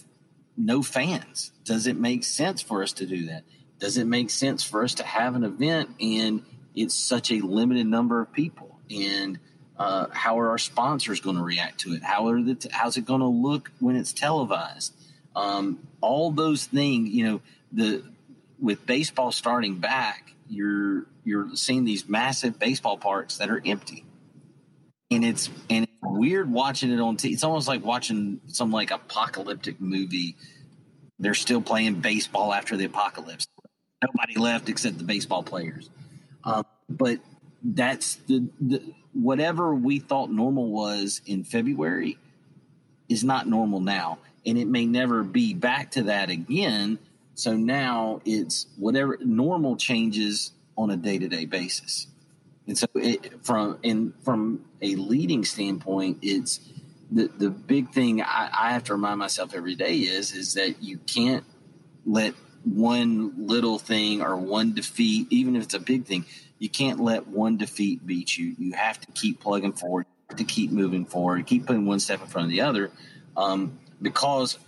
no 0.57 0.83
fans. 0.83 1.53
Does 1.65 1.87
it 1.87 1.97
make 1.97 2.23
sense 2.23 2.61
for 2.61 2.83
us 2.83 2.93
to 2.95 3.07
do 3.07 3.27
that? 3.27 3.45
Does 3.79 3.97
it 3.97 4.07
make 4.07 4.29
sense 4.29 4.63
for 4.63 4.85
us 4.85 4.95
to 4.95 5.05
have 5.05 5.35
an 5.35 5.43
event 5.43 5.91
and 6.01 6.43
it's 6.75 6.95
such 6.95 7.33
a 7.33 7.41
limited 7.41 7.87
number 7.87 8.21
of 8.21 8.31
people? 8.33 8.79
And 8.91 9.39
uh, 9.79 10.07
how 10.11 10.39
are 10.39 10.51
our 10.51 10.59
sponsors 10.59 11.21
going 11.21 11.37
to 11.37 11.43
react 11.43 11.81
to 11.81 11.95
it? 11.95 12.03
How 12.03 12.29
are 12.29 12.43
the 12.43 12.55
t- 12.55 12.69
how's 12.71 12.99
it 12.99 13.07
going 13.07 13.21
to 13.21 13.27
look 13.27 13.71
when 13.81 13.97
it's 13.97 14.13
televised? 14.13 14.95
Um, 15.35 15.89
all 16.01 16.31
those 16.31 16.67
things, 16.67 17.09
you 17.09 17.25
know, 17.25 17.41
the 17.73 18.05
with 18.61 18.85
baseball 18.87 19.33
starting 19.33 19.79
back, 19.79 20.35
you're 20.49 21.07
you're 21.25 21.57
seeing 21.57 21.85
these 21.85 22.07
massive 22.07 22.59
baseball 22.59 22.99
parks 22.99 23.39
that 23.39 23.51
are 23.51 23.63
empty, 23.65 24.05
and 25.11 25.25
it's 25.25 25.51
and 25.69 25.89
weird 26.05 26.51
watching 26.51 26.91
it 26.93 27.01
on 27.01 27.17
TV. 27.17 27.33
It's 27.33 27.45
almost 27.45 27.69
like 27.69 27.85
watching 27.85 28.41
some 28.47 28.71
like 28.71 28.91
apocalyptic 28.91 29.81
movie. 29.81 30.37
They're 31.19 31.35
still 31.35 31.61
playing 31.61 31.97
baseball 31.97 32.53
after 32.53 32.77
the 32.77 32.85
apocalypse. 32.85 33.47
Nobody 34.03 34.37
left 34.37 34.69
except 34.69 34.99
the 34.99 35.05
baseball 35.05 35.43
players. 35.43 35.89
Um, 36.45 36.65
but 36.89 37.21
that's 37.63 38.17
the, 38.27 38.47
the 38.61 38.83
whatever 39.13 39.75
we 39.75 39.99
thought 39.99 40.31
normal 40.31 40.71
was 40.71 41.23
in 41.27 41.45
February 41.45 42.19
is 43.09 43.25
not 43.25 43.47
normal 43.47 43.81
now, 43.81 44.19
and 44.45 44.59
it 44.59 44.67
may 44.67 44.87
never 44.87 45.23
be 45.23 45.55
back 45.55 45.93
to 45.93 46.05
that 46.05 46.31
again. 46.31 46.99
So 47.35 47.57
now 47.57 48.21
it's 48.25 48.67
whatever 48.77 49.19
normal 49.21 49.77
changes 49.77 50.53
on 50.77 50.91
a 50.91 50.97
day 50.97 51.19
to 51.19 51.29
day 51.29 51.47
basis. 51.47 52.07
And 52.67 52.79
so, 52.79 52.87
it, 52.95 53.45
from 53.45 53.79
in 53.83 54.15
from 54.23 54.65
a 54.81 54.95
leading 54.97 55.45
standpoint, 55.45 56.19
it's 56.23 56.61
the 57.11 57.29
the 57.29 57.51
big 57.51 57.91
thing 57.91 58.23
I, 58.23 58.51
I 58.53 58.73
have 58.73 58.85
to 58.85 58.95
remind 58.95 59.19
myself 59.19 59.55
every 59.55 59.75
day 59.75 59.97
is 59.99 60.33
is 60.33 60.55
that 60.55 60.83
you 60.83 60.99
can't 60.99 61.45
let 62.07 62.35
one 62.65 63.47
little 63.47 63.79
thing 63.79 64.23
or 64.23 64.37
one 64.37 64.73
defeat, 64.73 65.27
even 65.31 65.57
if 65.57 65.65
it's 65.65 65.75
a 65.75 65.81
big 65.81 66.07
thing, 66.07 66.25
you 66.59 66.69
can't 66.69 67.01
let 67.01 67.27
one 67.29 67.57
defeat 67.57 68.07
beat 68.07 68.37
you. 68.37 68.55
You 68.59 68.73
have 68.73 69.01
to 69.01 69.13
keep 69.13 69.41
plugging 69.41 69.73
forward, 69.73 70.07
to 70.37 70.45
keep 70.45 70.71
moving 70.71 71.05
forward, 71.05 71.47
keep 71.47 71.67
putting 71.67 71.87
one 71.87 72.01
step 72.01 72.21
in 72.21 72.27
front 72.27 72.47
of 72.47 72.51
the 72.51 72.63
other, 72.63 72.91
um, 73.37 73.79
because, 74.01 74.59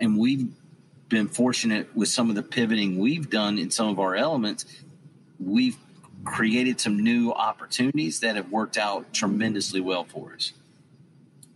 and 0.00 0.16
we've 0.18 0.48
been 1.08 1.26
fortunate 1.26 1.94
with 1.96 2.08
some 2.08 2.30
of 2.30 2.36
the 2.36 2.42
pivoting 2.42 2.98
we've 2.98 3.28
done 3.28 3.58
in 3.58 3.70
some 3.70 3.88
of 3.88 3.98
our 3.98 4.14
elements. 4.14 4.64
We've 5.40 5.76
created 6.24 6.80
some 6.80 7.02
new 7.02 7.32
opportunities 7.32 8.20
that 8.20 8.36
have 8.36 8.50
worked 8.50 8.76
out 8.76 9.12
tremendously 9.12 9.80
well 9.80 10.04
for 10.04 10.34
us. 10.34 10.52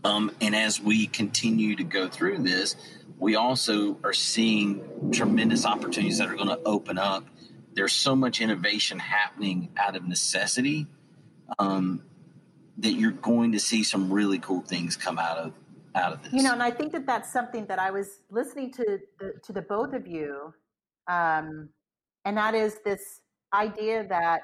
Um, 0.05 0.31
and 0.41 0.55
as 0.55 0.81
we 0.81 1.07
continue 1.07 1.77
to 1.77 1.85
go 1.85 2.09
through 2.09 2.39
this, 2.39 2.77
we 3.19 3.37
also 3.37 3.99
are 4.05 4.13
seeing 4.13 5.11
tremendous 5.13 5.65
opportunities 5.65 6.19
that 6.19 6.29
are 6.29 6.35
going 6.35 6.49
to 6.49 6.61
open 6.65 6.99
up. 6.99 7.25
There's 7.75 7.93
so 7.93 8.15
much 8.15 8.41
innovation 8.41 8.99
happening 8.99 9.71
out 9.77 9.97
of 9.97 10.07
necessity 10.07 10.87
um, 11.59 12.03
that 12.79 12.93
you're 12.93 13.13
going 13.13 13.53
to 13.53 13.61
see 13.61 13.83
some 13.83 14.13
really 14.13 14.39
cool 14.39 14.61
things 14.61 14.97
come 14.97 15.19
out 15.19 15.39
of 15.39 15.53
out 15.95 16.13
of 16.13 16.23
this. 16.23 16.33
You 16.33 16.43
know, 16.43 16.53
and 16.53 16.63
I 16.63 16.71
think 16.71 16.93
that 16.93 17.07
that's 17.07 17.33
something 17.33 17.67
that 17.67 17.79
I 17.79 17.91
was 17.91 18.21
listening 18.31 18.73
to 18.73 18.99
the, 19.19 19.35
to 19.45 19.53
the 19.53 19.63
both 19.63 19.93
of 19.95 20.07
you, 20.07 20.53
um, 21.07 21.69
and 22.25 22.37
that 22.37 22.55
is 22.55 22.79
this 22.85 23.21
idea 23.53 24.05
that, 24.09 24.41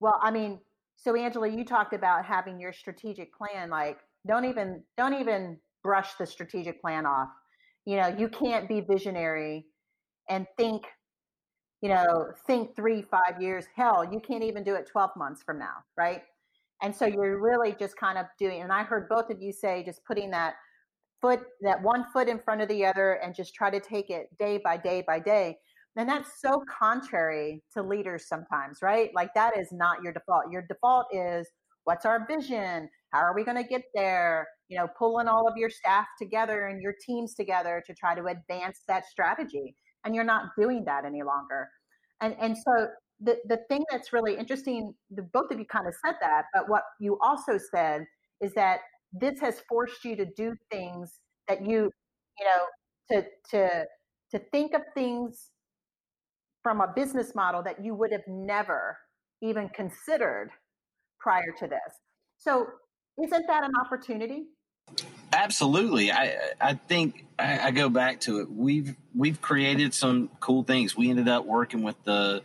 well, 0.00 0.18
I 0.22 0.30
mean, 0.30 0.60
so 0.96 1.14
Angela, 1.16 1.48
you 1.48 1.64
talked 1.64 1.94
about 1.94 2.24
having 2.24 2.58
your 2.60 2.72
strategic 2.72 3.34
plan. 3.34 3.70
Like, 3.70 3.98
don't 4.26 4.44
even 4.44 4.82
don't 4.96 5.14
even 5.14 5.58
brush 5.82 6.14
the 6.14 6.26
strategic 6.26 6.80
plan 6.80 7.06
off. 7.06 7.28
You 7.84 7.96
know, 7.96 8.08
you 8.08 8.28
can't 8.28 8.68
be 8.68 8.80
visionary 8.80 9.66
and 10.28 10.46
think, 10.56 10.84
you 11.80 11.88
know, 11.88 12.32
think 12.46 12.76
three, 12.76 13.02
five 13.02 13.40
years. 13.40 13.64
Hell, 13.74 14.04
you 14.10 14.20
can't 14.20 14.42
even 14.44 14.64
do 14.64 14.74
it 14.74 14.86
12 14.90 15.10
months 15.16 15.42
from 15.42 15.58
now, 15.58 15.76
right? 15.96 16.22
And 16.82 16.94
so 16.94 17.06
you're 17.06 17.40
really 17.40 17.74
just 17.78 17.96
kind 17.96 18.18
of 18.18 18.26
doing, 18.38 18.62
and 18.62 18.72
I 18.72 18.82
heard 18.82 19.08
both 19.08 19.30
of 19.30 19.40
you 19.40 19.52
say 19.52 19.82
just 19.84 20.04
putting 20.04 20.30
that 20.30 20.54
foot, 21.20 21.40
that 21.62 21.82
one 21.82 22.04
foot 22.12 22.28
in 22.28 22.38
front 22.38 22.60
of 22.60 22.68
the 22.68 22.84
other 22.84 23.14
and 23.14 23.34
just 23.34 23.54
try 23.54 23.70
to 23.70 23.80
take 23.80 24.10
it 24.10 24.28
day 24.38 24.60
by 24.62 24.76
day 24.76 25.02
by 25.06 25.18
day. 25.18 25.58
And 25.96 26.08
that's 26.08 26.40
so 26.40 26.62
contrary 26.78 27.62
to 27.74 27.82
leaders 27.82 28.28
sometimes, 28.28 28.78
right? 28.82 29.10
Like 29.14 29.34
that 29.34 29.58
is 29.58 29.68
not 29.72 30.02
your 30.02 30.12
default. 30.12 30.44
Your 30.50 30.62
default 30.68 31.06
is 31.12 31.48
what's 31.84 32.04
our 32.06 32.26
vision? 32.26 32.88
How 33.12 33.20
are 33.20 33.34
we 33.34 33.44
going 33.44 33.56
to 33.56 33.68
get 33.68 33.82
there? 33.94 34.46
You 34.68 34.78
know, 34.78 34.86
pulling 34.98 35.26
all 35.26 35.48
of 35.48 35.56
your 35.56 35.70
staff 35.70 36.06
together 36.20 36.66
and 36.66 36.82
your 36.82 36.94
teams 37.04 37.34
together 37.34 37.82
to 37.86 37.94
try 37.94 38.14
to 38.14 38.26
advance 38.26 38.80
that 38.86 39.06
strategy. 39.06 39.74
And 40.04 40.14
you're 40.14 40.24
not 40.24 40.50
doing 40.56 40.84
that 40.84 41.04
any 41.04 41.22
longer. 41.22 41.68
And 42.20 42.36
and 42.40 42.56
so 42.56 42.88
the 43.20 43.38
the 43.48 43.58
thing 43.68 43.84
that's 43.90 44.12
really 44.12 44.36
interesting, 44.36 44.94
the 45.10 45.22
both 45.22 45.50
of 45.50 45.58
you 45.58 45.64
kind 45.64 45.86
of 45.86 45.94
said 46.04 46.14
that, 46.20 46.44
but 46.54 46.68
what 46.68 46.82
you 47.00 47.18
also 47.22 47.58
said 47.58 48.04
is 48.40 48.52
that 48.54 48.80
this 49.12 49.40
has 49.40 49.62
forced 49.68 50.04
you 50.04 50.14
to 50.16 50.26
do 50.36 50.54
things 50.70 51.20
that 51.48 51.66
you, 51.66 51.90
you 52.38 52.44
know, 52.44 52.66
to 53.10 53.26
to 53.50 53.84
to 54.30 54.38
think 54.52 54.74
of 54.74 54.82
things 54.94 55.50
from 56.68 56.82
a 56.82 56.92
business 56.94 57.34
model 57.34 57.62
that 57.62 57.82
you 57.82 57.94
would 57.94 58.12
have 58.12 58.28
never 58.28 58.98
even 59.40 59.70
considered 59.70 60.50
prior 61.18 61.50
to 61.58 61.66
this. 61.66 61.80
So, 62.36 62.66
isn't 63.24 63.46
that 63.46 63.64
an 63.64 63.70
opportunity? 63.80 64.48
Absolutely. 65.32 66.12
I 66.12 66.36
I 66.60 66.74
think 66.74 67.24
I, 67.38 67.68
I, 67.68 67.70
go 67.70 67.88
back 67.88 68.20
to 68.20 68.40
it. 68.40 68.50
We've 68.50 68.94
we've 69.16 69.40
created 69.40 69.94
some 69.94 70.28
cool 70.40 70.62
things. 70.62 70.94
We 70.94 71.08
ended 71.08 71.26
up 71.26 71.46
working 71.46 71.82
with 71.82 71.96
the 72.04 72.42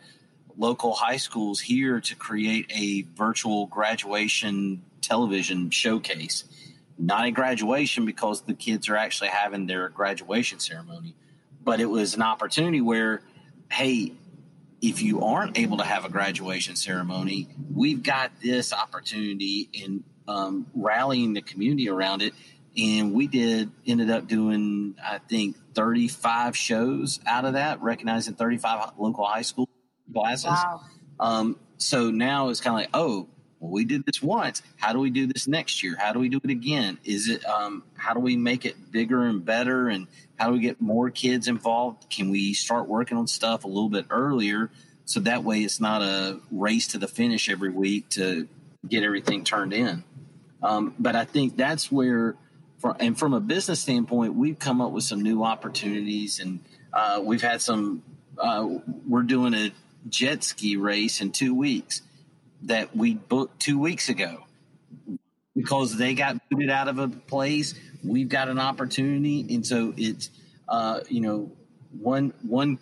local 0.58 0.94
high 0.94 1.18
schools 1.18 1.60
here 1.60 2.00
to 2.00 2.16
create 2.16 2.72
a 2.74 3.02
virtual 3.18 3.66
graduation 3.66 4.84
television 5.02 5.70
showcase. 5.70 6.46
Not 6.98 7.26
a 7.26 7.32
graduation 7.32 8.06
because 8.06 8.44
the 8.44 8.54
kids 8.54 8.88
are 8.88 8.96
actually 8.96 9.32
having 9.32 9.68
their 9.68 9.90
graduation 9.90 10.60
ceremony, 10.60 11.14
but 11.62 11.82
it 11.82 11.88
was 11.88 12.16
an 12.16 12.22
opportunity 12.22 12.80
where, 12.80 13.22
hey, 13.74 14.14
if 14.82 15.02
you 15.02 15.24
aren't 15.24 15.58
able 15.58 15.78
to 15.78 15.84
have 15.84 16.06
a 16.06 16.10
graduation 16.10 16.76
ceremony, 16.76 17.48
we've 17.74 18.04
got 18.04 18.32
this 18.42 18.72
opportunity 18.72 19.70
in 19.74 20.04
um, 20.28 20.68
rallying 20.76 21.34
the 21.34 21.42
community 21.42 21.90
around 21.90 22.22
it. 22.22 22.34
And 22.78 23.14
we 23.14 23.28
did 23.28 23.72
ended 23.86 24.10
up 24.10 24.28
doing, 24.28 24.96
I 25.04 25.20
think, 25.20 25.56
35 25.74 26.56
shows 26.56 27.20
out 27.26 27.46
of 27.46 27.54
that, 27.54 27.82
recognizing 27.82 28.36
35 28.36 28.92
local 28.98 29.26
high 29.26 29.42
school 29.42 29.70
classes. 30.14 30.46
Wow. 30.46 30.82
Um, 31.20 31.60
so 31.78 32.12
now 32.12 32.50
it's 32.50 32.62
kind 32.62 32.74
of 32.76 32.80
like, 32.82 32.90
oh, 32.94 33.28
well, 33.64 33.72
we 33.72 33.86
did 33.86 34.06
this 34.06 34.22
once. 34.22 34.62
How 34.76 34.92
do 34.92 35.00
we 35.00 35.10
do 35.10 35.26
this 35.26 35.48
next 35.48 35.84
year? 35.84 35.96
How 35.98 36.12
do 36.12 36.20
we 36.20 36.28
do 36.28 36.42
it 36.44 36.50
again? 36.50 36.98
Is 37.06 37.30
it 37.30 37.46
um, 37.46 37.84
how 37.96 38.14
do 38.14 38.20
we 38.20 38.36
make 38.36 38.66
it 38.66 38.92
bigger 38.92 39.24
and 39.26 39.44
better? 39.44 39.88
And 39.88 40.08
how 40.38 40.48
do 40.48 40.54
we 40.54 40.60
get 40.60 40.82
more 40.82 41.10
kids 41.10 41.48
involved? 41.48 42.10
Can 42.10 42.30
we 42.30 42.54
start 42.54 42.90
working 42.90 43.18
on 43.18 43.26
stuff 43.26 43.64
a 43.64 43.68
little 43.70 43.88
bit 43.88 44.08
earlier 44.10 44.70
so 45.06 45.22
that 45.22 45.46
way 45.46 45.62
it's 45.62 45.80
not 45.80 46.02
a 46.02 46.42
race 46.52 46.88
to 46.90 46.98
the 46.98 47.08
finish 47.08 47.50
every 47.50 47.70
week 47.70 48.10
to 48.10 48.50
get 48.86 49.04
everything 49.04 49.46
turned 49.46 49.72
in? 49.72 50.04
Um, 50.62 50.94
but 51.00 51.16
I 51.16 51.24
think 51.24 51.56
that's 51.56 51.90
where, 51.90 52.36
and 53.00 53.18
from 53.18 53.34
a 53.34 53.40
business 53.40 53.80
standpoint, 53.80 54.36
we've 54.36 54.60
come 54.60 54.82
up 54.82 54.92
with 54.92 55.06
some 55.06 55.22
new 55.22 55.42
opportunities, 55.42 56.42
and 56.42 56.60
uh, 56.92 57.22
we've 57.24 57.42
had 57.42 57.62
some. 57.62 58.04
Uh, 58.38 58.68
we're 59.08 59.22
doing 59.22 59.54
a 59.54 59.72
jet 60.10 60.44
ski 60.44 60.76
race 60.76 61.22
in 61.22 61.32
two 61.32 61.56
weeks 61.56 62.02
that 62.64 62.96
we 62.96 63.16
booked 63.16 63.60
two 63.60 63.80
weeks 63.80 64.10
ago 64.10 64.46
because 65.56 65.98
they 65.98 66.14
got 66.14 66.38
booted 66.50 66.70
out 66.70 66.88
of 66.88 66.98
a 66.98 67.08
place. 67.08 67.76
We've 68.04 68.30
got 68.30 68.50
an 68.50 68.60
opportunity, 68.60 69.54
and 69.54 69.66
so 69.66 69.94
it's 69.98 70.30
uh, 70.68 71.02
you 71.08 71.22
know 71.22 71.52
one 72.00 72.34
one 72.42 72.80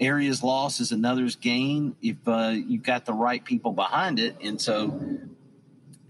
area's 0.00 0.42
loss 0.42 0.80
is 0.80 0.92
another's 0.92 1.36
gain 1.36 1.94
if 2.02 2.16
uh, 2.26 2.54
you've 2.54 2.82
got 2.82 3.04
the 3.04 3.12
right 3.12 3.44
people 3.44 3.72
behind 3.72 4.18
it, 4.18 4.36
and 4.42 4.60
so 4.60 5.00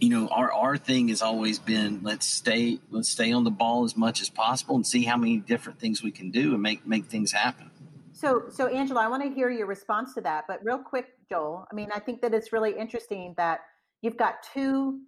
you 0.01 0.09
know 0.09 0.29
our 0.29 0.53
our 0.53 0.77
thing 0.77 1.09
has 1.09 1.23
always 1.23 1.59
been 1.59 2.01
let's 2.03 2.27
stay 2.27 2.79
let's 2.91 3.09
stay 3.09 3.33
on 3.33 3.45
the 3.45 3.51
ball 3.51 3.85
as 3.85 3.97
much 3.97 4.21
as 4.21 4.29
possible 4.29 4.77
and 4.77 4.87
see 4.87 5.05
how 5.05 5.17
many 5.17 5.39
different 5.39 5.79
things 5.79 6.03
we 6.03 6.11
can 6.11 6.31
do 6.31 6.53
and 6.55 6.63
make 6.63 6.87
make 6.87 7.07
things 7.07 7.33
happen. 7.33 7.71
So, 8.25 8.45
so 8.49 8.69
Angela, 8.69 9.03
I 9.03 9.09
want 9.09 9.23
to 9.23 9.29
hear 9.29 9.51
your 9.51 9.67
response 9.67 10.15
to 10.15 10.23
that. 10.23 10.45
But 10.49 10.61
real 10.65 10.79
quick, 10.79 11.09
Joel, 11.29 11.67
I 11.71 11.75
mean, 11.75 11.91
I 11.95 11.99
think 11.99 12.23
that 12.23 12.33
it's 12.33 12.55
really 12.55 12.73
interesting 12.75 13.35
that 13.37 13.61
you've 14.01 14.17
got 14.17 14.37
two, 14.55 15.01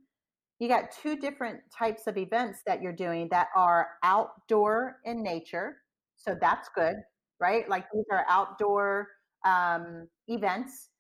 you 0.59 0.69
got 0.69 0.91
two 0.91 1.17
different 1.17 1.61
types 1.77 2.07
of 2.07 2.19
events 2.19 2.59
that 2.67 2.83
you're 2.83 2.93
doing 2.93 3.29
that 3.31 3.49
are 3.57 3.89
outdoor 4.03 4.99
in 5.07 5.23
nature. 5.23 5.79
So 6.17 6.37
that's 6.39 6.69
good, 6.75 6.97
right? 7.41 7.67
Like 7.71 7.87
these 7.95 8.05
are 8.13 8.27
outdoor 8.29 9.09
um, 9.47 10.09
events, 10.29 10.91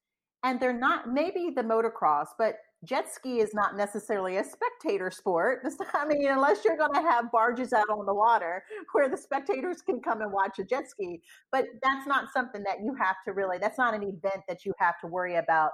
and 0.42 0.58
they're 0.58 0.72
not 0.72 1.12
maybe 1.12 1.50
the 1.54 1.62
motocross, 1.62 2.28
but 2.38 2.54
jet 2.86 3.12
ski 3.12 3.40
is 3.40 3.52
not 3.52 3.76
necessarily 3.76 4.36
a 4.36 4.44
spectator 4.44 5.10
sport. 5.10 5.60
I 5.94 6.06
mean, 6.06 6.26
unless 6.28 6.64
you're 6.64 6.76
going 6.76 6.94
to 6.94 7.02
have 7.02 7.30
barges 7.32 7.72
out 7.72 7.88
on 7.90 8.06
the 8.06 8.14
water 8.14 8.62
where 8.92 9.08
the 9.08 9.16
spectators 9.16 9.82
can 9.82 10.00
come 10.00 10.22
and 10.22 10.32
watch 10.32 10.58
a 10.58 10.64
jet 10.64 10.88
ski. 10.88 11.20
But 11.52 11.66
that's 11.82 12.06
not 12.06 12.32
something 12.32 12.62
that 12.62 12.78
you 12.82 12.94
have 12.94 13.16
to 13.26 13.32
really, 13.32 13.58
that's 13.58 13.78
not 13.78 13.94
an 13.94 14.02
event 14.02 14.44
that 14.48 14.64
you 14.64 14.72
have 14.78 14.94
to 15.00 15.06
worry 15.06 15.36
about, 15.36 15.72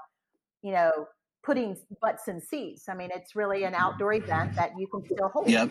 you 0.63 0.73
know, 0.73 1.07
putting 1.45 1.77
butts 2.01 2.29
in 2.29 2.41
seats. 2.41 2.89
I 2.89 2.95
mean, 2.95 3.11
it's 3.15 3.37
really 3.37 3.65
an 3.65 3.75
outdoor 3.75 4.15
event 4.15 4.55
that 4.57 4.73
you 4.79 4.87
can 4.87 5.05
still 5.05 5.29
hold. 5.29 5.49
Yep. 5.49 5.71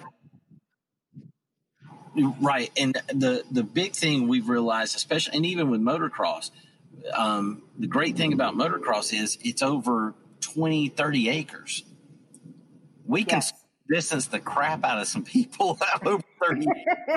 Right. 2.42 2.72
And 2.78 2.98
the, 3.08 3.44
the 3.50 3.64
big 3.64 3.94
thing 3.94 4.28
we've 4.28 4.50
realized, 4.50 4.98
especially, 4.98 5.38
and 5.38 5.46
even 5.46 5.70
with 5.70 5.80
motocross, 5.80 6.52
um, 7.14 7.64
the 7.80 7.88
great 7.88 8.18
thing 8.18 8.34
about 8.34 8.56
motocross 8.56 9.18
is 9.18 9.38
it's 9.42 9.62
over 9.62 10.14
20, 10.42 10.90
30 10.90 11.30
acres. 11.30 11.84
We 13.06 13.26
yes. 13.28 13.52
can 13.52 13.60
distance 13.96 14.28
the 14.28 14.40
crap 14.40 14.84
out 14.84 15.00
of 15.00 15.08
some 15.08 15.24
people 15.24 15.80
over 16.06 16.24
30 16.46 16.68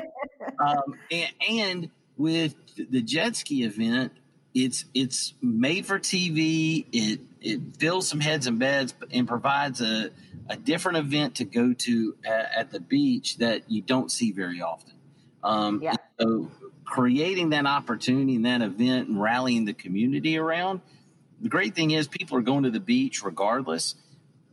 um, 0.58 0.98
and, 1.10 1.32
and, 1.48 1.90
with 2.16 2.54
the 2.76 3.02
jet 3.02 3.34
ski 3.34 3.64
event, 3.64 4.12
it's 4.54 4.84
it's 4.94 5.34
made 5.42 5.84
for 5.84 5.98
TV. 5.98 6.86
It 6.92 7.20
it 7.40 7.60
fills 7.76 8.06
some 8.08 8.20
heads 8.20 8.46
and 8.46 8.58
beds 8.58 8.94
and 9.10 9.26
provides 9.26 9.80
a, 9.80 10.10
a 10.48 10.56
different 10.56 10.98
event 10.98 11.36
to 11.36 11.44
go 11.44 11.72
to 11.72 12.16
at, 12.24 12.50
at 12.56 12.70
the 12.70 12.78
beach 12.78 13.38
that 13.38 13.68
you 13.68 13.82
don't 13.82 14.12
see 14.12 14.30
very 14.30 14.62
often. 14.62 14.94
Um, 15.42 15.80
yeah. 15.82 15.96
So 16.20 16.50
creating 16.84 17.50
that 17.50 17.66
opportunity 17.66 18.36
and 18.36 18.46
that 18.46 18.62
event 18.62 19.08
and 19.08 19.20
rallying 19.20 19.64
the 19.64 19.74
community 19.74 20.38
around 20.38 20.80
the 21.44 21.50
great 21.50 21.74
thing 21.74 21.90
is 21.90 22.08
people 22.08 22.38
are 22.38 22.42
going 22.42 22.62
to 22.62 22.70
the 22.70 22.80
beach 22.80 23.22
regardless. 23.22 23.96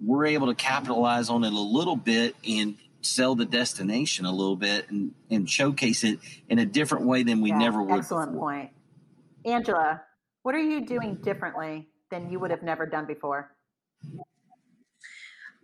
We're 0.04 0.26
able 0.26 0.48
to 0.48 0.56
capitalize 0.56 1.30
on 1.30 1.46
it 1.46 1.54
a 1.54 1.60
little 1.60 1.96
bit 1.96 2.36
and 2.46 2.76
sell 3.00 3.34
the 3.34 3.46
destination 3.46 4.26
a 4.26 4.32
little 4.32 4.58
bit 4.58 4.90
and, 4.90 5.14
and 5.30 5.50
showcase 5.50 6.04
it 6.04 6.20
in 6.50 6.60
a 6.60 6.66
different 6.66 7.06
way 7.06 7.24
than 7.24 7.40
we 7.40 7.52
yeah, 7.52 7.60
never 7.60 7.82
would. 7.82 8.00
Excellent 8.00 8.34
before. 8.34 8.50
point. 8.50 8.72
Angela, 9.46 10.02
what 10.44 10.54
are 10.54 10.62
you 10.62 10.86
doing 10.86 11.16
differently 11.16 11.88
than 12.10 12.30
you 12.30 12.42
would 12.42 12.52
have 12.52 12.62
never 12.62 12.86
done 12.86 13.06
before? 13.06 13.56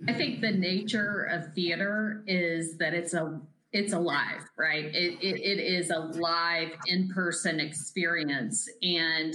I 0.08 0.14
think 0.14 0.40
the 0.40 0.52
nature 0.52 1.24
of 1.24 1.54
theater 1.54 2.24
is 2.26 2.78
that 2.78 2.94
it's 2.94 3.14
a 3.14 3.42
it's 3.74 3.92
alive, 3.92 4.48
right? 4.58 4.86
It, 4.86 5.22
it, 5.22 5.42
it 5.42 5.60
is 5.60 5.90
a 5.90 6.00
live 6.00 6.70
in 6.86 7.10
person 7.10 7.60
experience, 7.60 8.70
and 8.82 9.34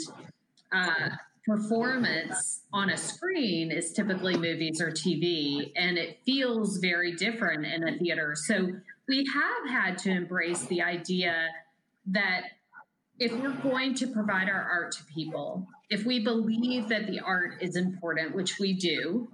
uh, 0.72 1.10
performance 1.46 2.62
on 2.72 2.90
a 2.90 2.96
screen 2.96 3.70
is 3.70 3.92
typically 3.92 4.36
movies 4.36 4.80
or 4.80 4.90
TV, 4.90 5.72
and 5.76 5.98
it 5.98 6.18
feels 6.24 6.78
very 6.78 7.12
different 7.12 7.66
in 7.66 7.88
a 7.88 7.98
theater. 7.98 8.34
So 8.36 8.68
we 9.08 9.26
have 9.32 9.70
had 9.70 9.98
to 9.98 10.10
embrace 10.10 10.64
the 10.66 10.82
idea 10.82 11.48
that 12.06 12.42
if 13.18 13.32
we're 13.32 13.50
going 13.50 13.94
to 13.96 14.06
provide 14.06 14.48
our 14.48 14.62
art 14.62 14.92
to 14.92 15.04
people, 15.04 15.66
if 15.90 16.04
we 16.04 16.20
believe 16.20 16.88
that 16.88 17.06
the 17.06 17.20
art 17.20 17.54
is 17.60 17.76
important, 17.76 18.34
which 18.34 18.58
we 18.58 18.72
do, 18.72 19.28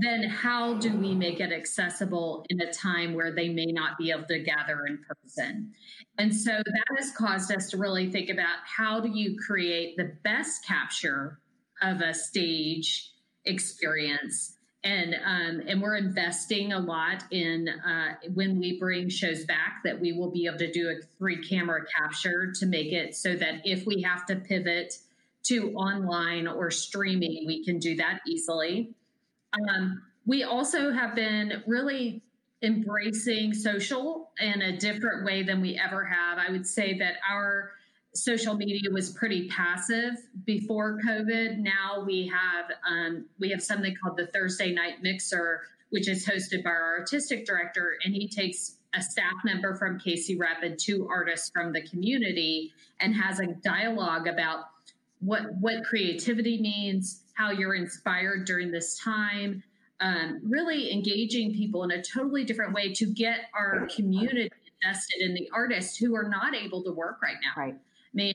then 0.00 0.24
how 0.24 0.74
do 0.74 0.96
we 0.96 1.14
make 1.14 1.40
it 1.40 1.52
accessible 1.52 2.44
in 2.48 2.60
a 2.60 2.72
time 2.72 3.14
where 3.14 3.32
they 3.32 3.48
may 3.48 3.66
not 3.66 3.98
be 3.98 4.10
able 4.10 4.24
to 4.24 4.38
gather 4.38 4.86
in 4.86 4.98
person? 5.08 5.72
And 6.18 6.34
so 6.34 6.50
that 6.50 6.96
has 6.98 7.12
caused 7.12 7.52
us 7.52 7.70
to 7.70 7.76
really 7.76 8.10
think 8.10 8.30
about 8.30 8.58
how 8.64 9.00
do 9.00 9.08
you 9.08 9.36
create 9.38 9.96
the 9.96 10.12
best 10.22 10.66
capture 10.66 11.38
of 11.82 12.00
a 12.00 12.14
stage 12.14 13.10
experience 13.44 14.56
and 14.84 15.14
um, 15.14 15.62
and 15.66 15.80
we're 15.80 15.96
investing 15.96 16.72
a 16.72 16.78
lot 16.78 17.24
in 17.30 17.68
uh, 17.68 18.14
when 18.34 18.58
we 18.58 18.78
bring 18.78 19.08
shows 19.08 19.44
back 19.46 19.80
that 19.82 19.98
we 19.98 20.12
will 20.12 20.30
be 20.30 20.46
able 20.46 20.58
to 20.58 20.70
do 20.70 20.88
a 20.90 21.02
three 21.18 21.42
camera 21.42 21.80
capture 21.98 22.52
to 22.52 22.66
make 22.66 22.92
it 22.92 23.14
so 23.16 23.34
that 23.34 23.62
if 23.64 23.86
we 23.86 24.02
have 24.02 24.26
to 24.26 24.36
pivot 24.36 24.98
to 25.44 25.72
online 25.72 26.46
or 26.46 26.70
streaming 26.70 27.44
we 27.46 27.64
can 27.64 27.78
do 27.78 27.96
that 27.96 28.20
easily 28.26 28.94
um, 29.68 30.02
we 30.26 30.42
also 30.42 30.92
have 30.92 31.14
been 31.14 31.62
really 31.66 32.22
embracing 32.62 33.52
social 33.52 34.30
in 34.40 34.62
a 34.62 34.76
different 34.78 35.24
way 35.24 35.42
than 35.42 35.60
we 35.60 35.78
ever 35.78 36.04
have 36.04 36.38
i 36.38 36.50
would 36.50 36.66
say 36.66 36.96
that 36.98 37.14
our 37.30 37.72
social 38.14 38.54
media 38.54 38.90
was 38.92 39.10
pretty 39.10 39.48
passive 39.48 40.14
before 40.44 41.00
COVID. 41.04 41.58
Now 41.58 42.04
we 42.06 42.28
have 42.28 42.66
um, 42.88 43.26
we 43.38 43.50
have 43.50 43.62
something 43.62 43.94
called 44.00 44.16
the 44.16 44.28
Thursday 44.28 44.72
Night 44.72 45.02
Mixer, 45.02 45.62
which 45.90 46.08
is 46.08 46.26
hosted 46.26 46.62
by 46.62 46.70
our 46.70 46.98
artistic 47.00 47.44
director, 47.44 47.96
and 48.04 48.14
he 48.14 48.28
takes 48.28 48.76
a 48.94 49.02
staff 49.02 49.34
member 49.44 49.74
from 49.74 49.98
KC 49.98 50.38
Rep 50.38 50.62
and 50.62 50.78
two 50.78 51.08
artists 51.10 51.50
from 51.52 51.72
the 51.72 51.82
community, 51.82 52.72
and 53.00 53.14
has 53.14 53.40
a 53.40 53.46
dialogue 53.46 54.28
about 54.28 54.66
what 55.20 55.52
what 55.60 55.84
creativity 55.84 56.60
means, 56.60 57.22
how 57.34 57.50
you're 57.50 57.74
inspired 57.74 58.46
during 58.46 58.70
this 58.70 58.98
time. 58.98 59.62
Um, 60.00 60.40
really 60.42 60.92
engaging 60.92 61.54
people 61.54 61.84
in 61.84 61.92
a 61.92 62.02
totally 62.02 62.44
different 62.44 62.74
way 62.74 62.92
to 62.94 63.06
get 63.06 63.46
our 63.54 63.86
community 63.94 64.50
invested 64.82 65.22
in 65.22 65.34
the 65.34 65.48
artists 65.54 65.96
who 65.96 66.14
are 66.16 66.28
not 66.28 66.54
able 66.54 66.82
to 66.82 66.92
work 66.92 67.22
right 67.22 67.36
now. 67.42 67.60
Right 67.60 67.76
mean, 68.14 68.34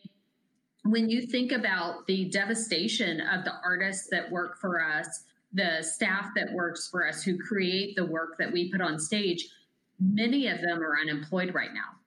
when 0.84 1.10
you 1.10 1.22
think 1.22 1.52
about 1.52 2.06
the 2.08 2.26
devastation 2.26 3.22
of 3.22 3.46
the 3.46 3.54
artists 3.64 4.08
that 4.12 4.30
work 4.32 4.60
for 4.60 4.84
us, 4.84 5.24
the 5.54 5.82
staff 5.82 6.28
that 6.36 6.52
works 6.54 6.88
for 6.88 7.08
us 7.08 7.24
who 7.24 7.38
create 7.38 7.96
the 7.96 8.06
work 8.06 8.38
that 8.38 8.52
we 8.52 8.72
put 8.72 8.82
on 8.82 9.00
stage, 9.00 9.48
many 10.00 10.48
of 10.48 10.62
them 10.62 10.82
are 10.82 10.98
unemployed 11.00 11.54
right 11.54 11.74
now. 11.74 11.99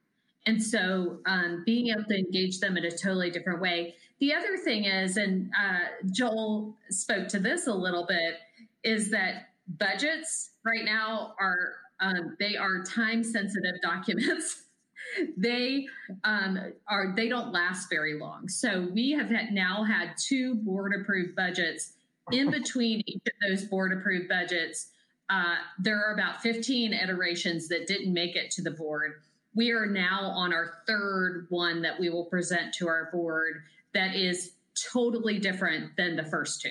And 0.46 0.62
so 0.62 1.18
um, 1.26 1.62
being 1.64 1.88
able 1.88 2.04
to 2.04 2.18
engage 2.18 2.58
them 2.58 2.76
in 2.76 2.84
a 2.84 2.90
totally 2.90 3.30
different 3.30 3.60
way. 3.60 3.94
The 4.20 4.34
other 4.34 4.56
thing 4.56 4.84
is, 4.84 5.16
and 5.16 5.50
uh, 5.60 6.06
Joel 6.10 6.76
spoke 6.90 7.28
to 7.28 7.38
this 7.38 7.66
a 7.66 7.74
little 7.74 8.06
bit, 8.06 8.38
is 8.82 9.10
that 9.10 9.50
budgets 9.78 10.50
right 10.64 10.84
now 10.84 11.34
are 11.40 11.74
um, 12.00 12.36
they 12.40 12.56
are 12.56 12.82
time 12.82 13.22
sensitive 13.22 13.80
documents 13.80 14.64
they 15.36 15.86
um, 16.24 16.58
are 16.88 17.12
they 17.14 17.28
don't 17.28 17.52
last 17.52 17.88
very 17.90 18.18
long. 18.18 18.48
So 18.48 18.88
we 18.92 19.10
have 19.12 19.28
had, 19.28 19.52
now 19.52 19.84
had 19.84 20.12
two 20.16 20.56
board 20.56 20.92
approved 21.00 21.34
budgets. 21.36 21.94
In 22.30 22.50
between 22.50 23.02
each 23.06 23.22
of 23.26 23.32
those 23.48 23.64
board 23.64 23.92
approved 23.92 24.28
budgets, 24.28 24.88
uh, 25.28 25.56
there 25.78 26.00
are 26.00 26.14
about 26.14 26.40
15 26.40 26.92
iterations 26.92 27.68
that 27.68 27.86
didn't 27.86 28.12
make 28.12 28.36
it 28.36 28.50
to 28.52 28.62
the 28.62 28.70
board. 28.70 29.22
We 29.54 29.72
are 29.72 29.86
now 29.86 30.22
on 30.22 30.52
our 30.52 30.78
third 30.86 31.46
one 31.50 31.82
that 31.82 31.98
we 31.98 32.08
will 32.08 32.24
present 32.24 32.74
to 32.74 32.88
our 32.88 33.10
board 33.12 33.62
that 33.94 34.14
is 34.14 34.52
totally 34.92 35.38
different 35.38 35.96
than 35.96 36.16
the 36.16 36.24
first 36.24 36.62
two 36.62 36.70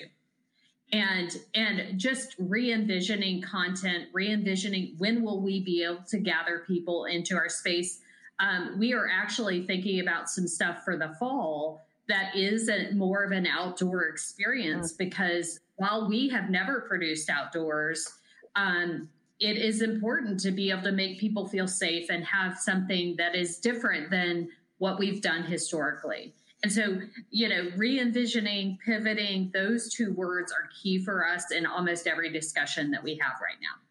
and 0.92 1.36
and 1.54 1.98
just 1.98 2.34
re-envisioning 2.38 3.40
content 3.40 4.08
re-envisioning 4.12 4.94
when 4.98 5.22
will 5.22 5.40
we 5.40 5.62
be 5.62 5.84
able 5.84 6.02
to 6.02 6.18
gather 6.18 6.64
people 6.66 7.04
into 7.04 7.36
our 7.36 7.48
space 7.48 8.00
um, 8.40 8.76
we 8.76 8.92
are 8.92 9.08
actually 9.08 9.64
thinking 9.64 10.00
about 10.00 10.28
some 10.28 10.48
stuff 10.48 10.82
for 10.84 10.96
the 10.96 11.14
fall 11.20 11.86
that 12.08 12.36
is 12.36 12.68
a, 12.68 12.92
more 12.92 13.22
of 13.22 13.32
an 13.32 13.46
outdoor 13.46 14.04
experience 14.04 14.92
mm-hmm. 14.92 15.04
because 15.04 15.60
while 15.76 16.08
we 16.08 16.28
have 16.28 16.50
never 16.50 16.82
produced 16.82 17.30
outdoors, 17.30 18.06
um, 18.54 19.08
it 19.42 19.56
is 19.56 19.82
important 19.82 20.38
to 20.38 20.52
be 20.52 20.70
able 20.70 20.82
to 20.82 20.92
make 20.92 21.18
people 21.18 21.48
feel 21.48 21.66
safe 21.66 22.10
and 22.10 22.24
have 22.24 22.56
something 22.56 23.16
that 23.18 23.34
is 23.34 23.58
different 23.58 24.08
than 24.08 24.48
what 24.78 25.00
we've 25.00 25.20
done 25.20 25.42
historically. 25.42 26.32
And 26.62 26.72
so, 26.72 27.00
you 27.30 27.48
know, 27.48 27.68
re 27.76 27.98
envisioning, 27.98 28.78
pivoting, 28.86 29.50
those 29.52 29.92
two 29.92 30.12
words 30.12 30.52
are 30.52 30.68
key 30.80 31.04
for 31.04 31.26
us 31.26 31.50
in 31.50 31.66
almost 31.66 32.06
every 32.06 32.30
discussion 32.30 32.92
that 32.92 33.02
we 33.02 33.18
have 33.20 33.32
right 33.42 33.58
now. 33.60 33.82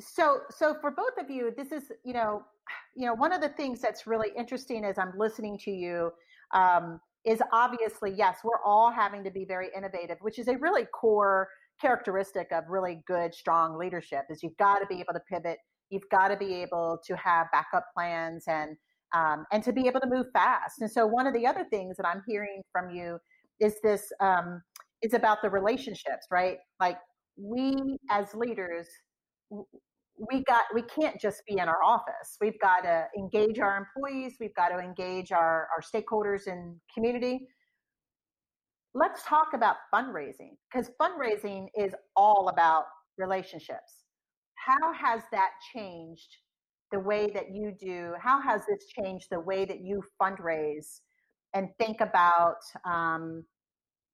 So, 0.00 0.40
so 0.50 0.74
for 0.80 0.90
both 0.90 1.16
of 1.16 1.30
you, 1.30 1.54
this 1.56 1.70
is, 1.70 1.92
you 2.04 2.12
know, 2.12 2.42
you 2.96 3.06
know, 3.06 3.14
one 3.14 3.32
of 3.32 3.40
the 3.40 3.50
things 3.50 3.80
that's 3.80 4.08
really 4.08 4.30
interesting 4.36 4.84
as 4.84 4.98
I'm 4.98 5.16
listening 5.16 5.56
to 5.58 5.70
you 5.70 6.12
um, 6.52 7.00
is 7.24 7.40
obviously, 7.52 8.10
yes, 8.10 8.38
we're 8.42 8.62
all 8.64 8.90
having 8.90 9.22
to 9.22 9.30
be 9.30 9.44
very 9.44 9.68
innovative, 9.76 10.18
which 10.20 10.40
is 10.40 10.48
a 10.48 10.56
really 10.56 10.86
core 10.86 11.48
characteristic 11.80 12.48
of 12.52 12.64
really 12.68 13.02
good, 13.06 13.34
strong 13.34 13.78
leadership. 13.78 14.24
Is 14.30 14.42
you've 14.42 14.56
got 14.58 14.78
to 14.78 14.86
be 14.86 14.96
able 14.96 15.14
to 15.14 15.20
pivot, 15.30 15.58
you've 15.90 16.08
got 16.10 16.28
to 16.28 16.36
be 16.36 16.54
able 16.62 16.98
to 17.06 17.16
have 17.16 17.46
backup 17.52 17.86
plans, 17.94 18.44
and 18.46 18.76
um, 19.14 19.46
and 19.52 19.62
to 19.64 19.72
be 19.72 19.86
able 19.86 20.00
to 20.00 20.08
move 20.08 20.26
fast. 20.32 20.80
And 20.80 20.90
so, 20.90 21.06
one 21.06 21.26
of 21.26 21.34
the 21.34 21.46
other 21.46 21.64
things 21.70 21.96
that 21.96 22.06
I'm 22.06 22.22
hearing 22.26 22.62
from 22.72 22.90
you 22.90 23.18
is 23.58 23.76
this 23.82 24.12
um, 24.20 24.62
is 25.02 25.14
about 25.14 25.38
the 25.42 25.50
relationships, 25.50 26.26
right? 26.30 26.58
Like 26.78 26.98
we 27.36 27.96
as 28.10 28.34
leaders 28.34 28.86
we 30.30 30.44
got 30.44 30.62
we 30.74 30.82
can't 30.82 31.20
just 31.20 31.42
be 31.48 31.54
in 31.54 31.68
our 31.68 31.82
office 31.82 32.36
we've 32.40 32.58
got 32.60 32.80
to 32.80 33.06
engage 33.16 33.58
our 33.58 33.76
employees 33.78 34.34
we've 34.38 34.54
got 34.54 34.68
to 34.68 34.78
engage 34.78 35.32
our, 35.32 35.68
our 35.74 35.80
stakeholders 35.80 36.46
and 36.46 36.76
community 36.92 37.46
let's 38.94 39.22
talk 39.24 39.48
about 39.54 39.76
fundraising 39.94 40.56
because 40.70 40.90
fundraising 41.00 41.68
is 41.78 41.94
all 42.16 42.48
about 42.48 42.84
relationships 43.18 44.04
how 44.56 44.92
has 44.92 45.22
that 45.30 45.50
changed 45.74 46.36
the 46.92 46.98
way 46.98 47.30
that 47.32 47.52
you 47.52 47.72
do 47.78 48.12
how 48.20 48.40
has 48.40 48.62
this 48.68 48.86
changed 48.86 49.26
the 49.30 49.40
way 49.40 49.64
that 49.64 49.80
you 49.80 50.02
fundraise 50.20 51.00
and 51.54 51.68
think 51.78 52.00
about 52.00 52.58
um, 52.84 53.44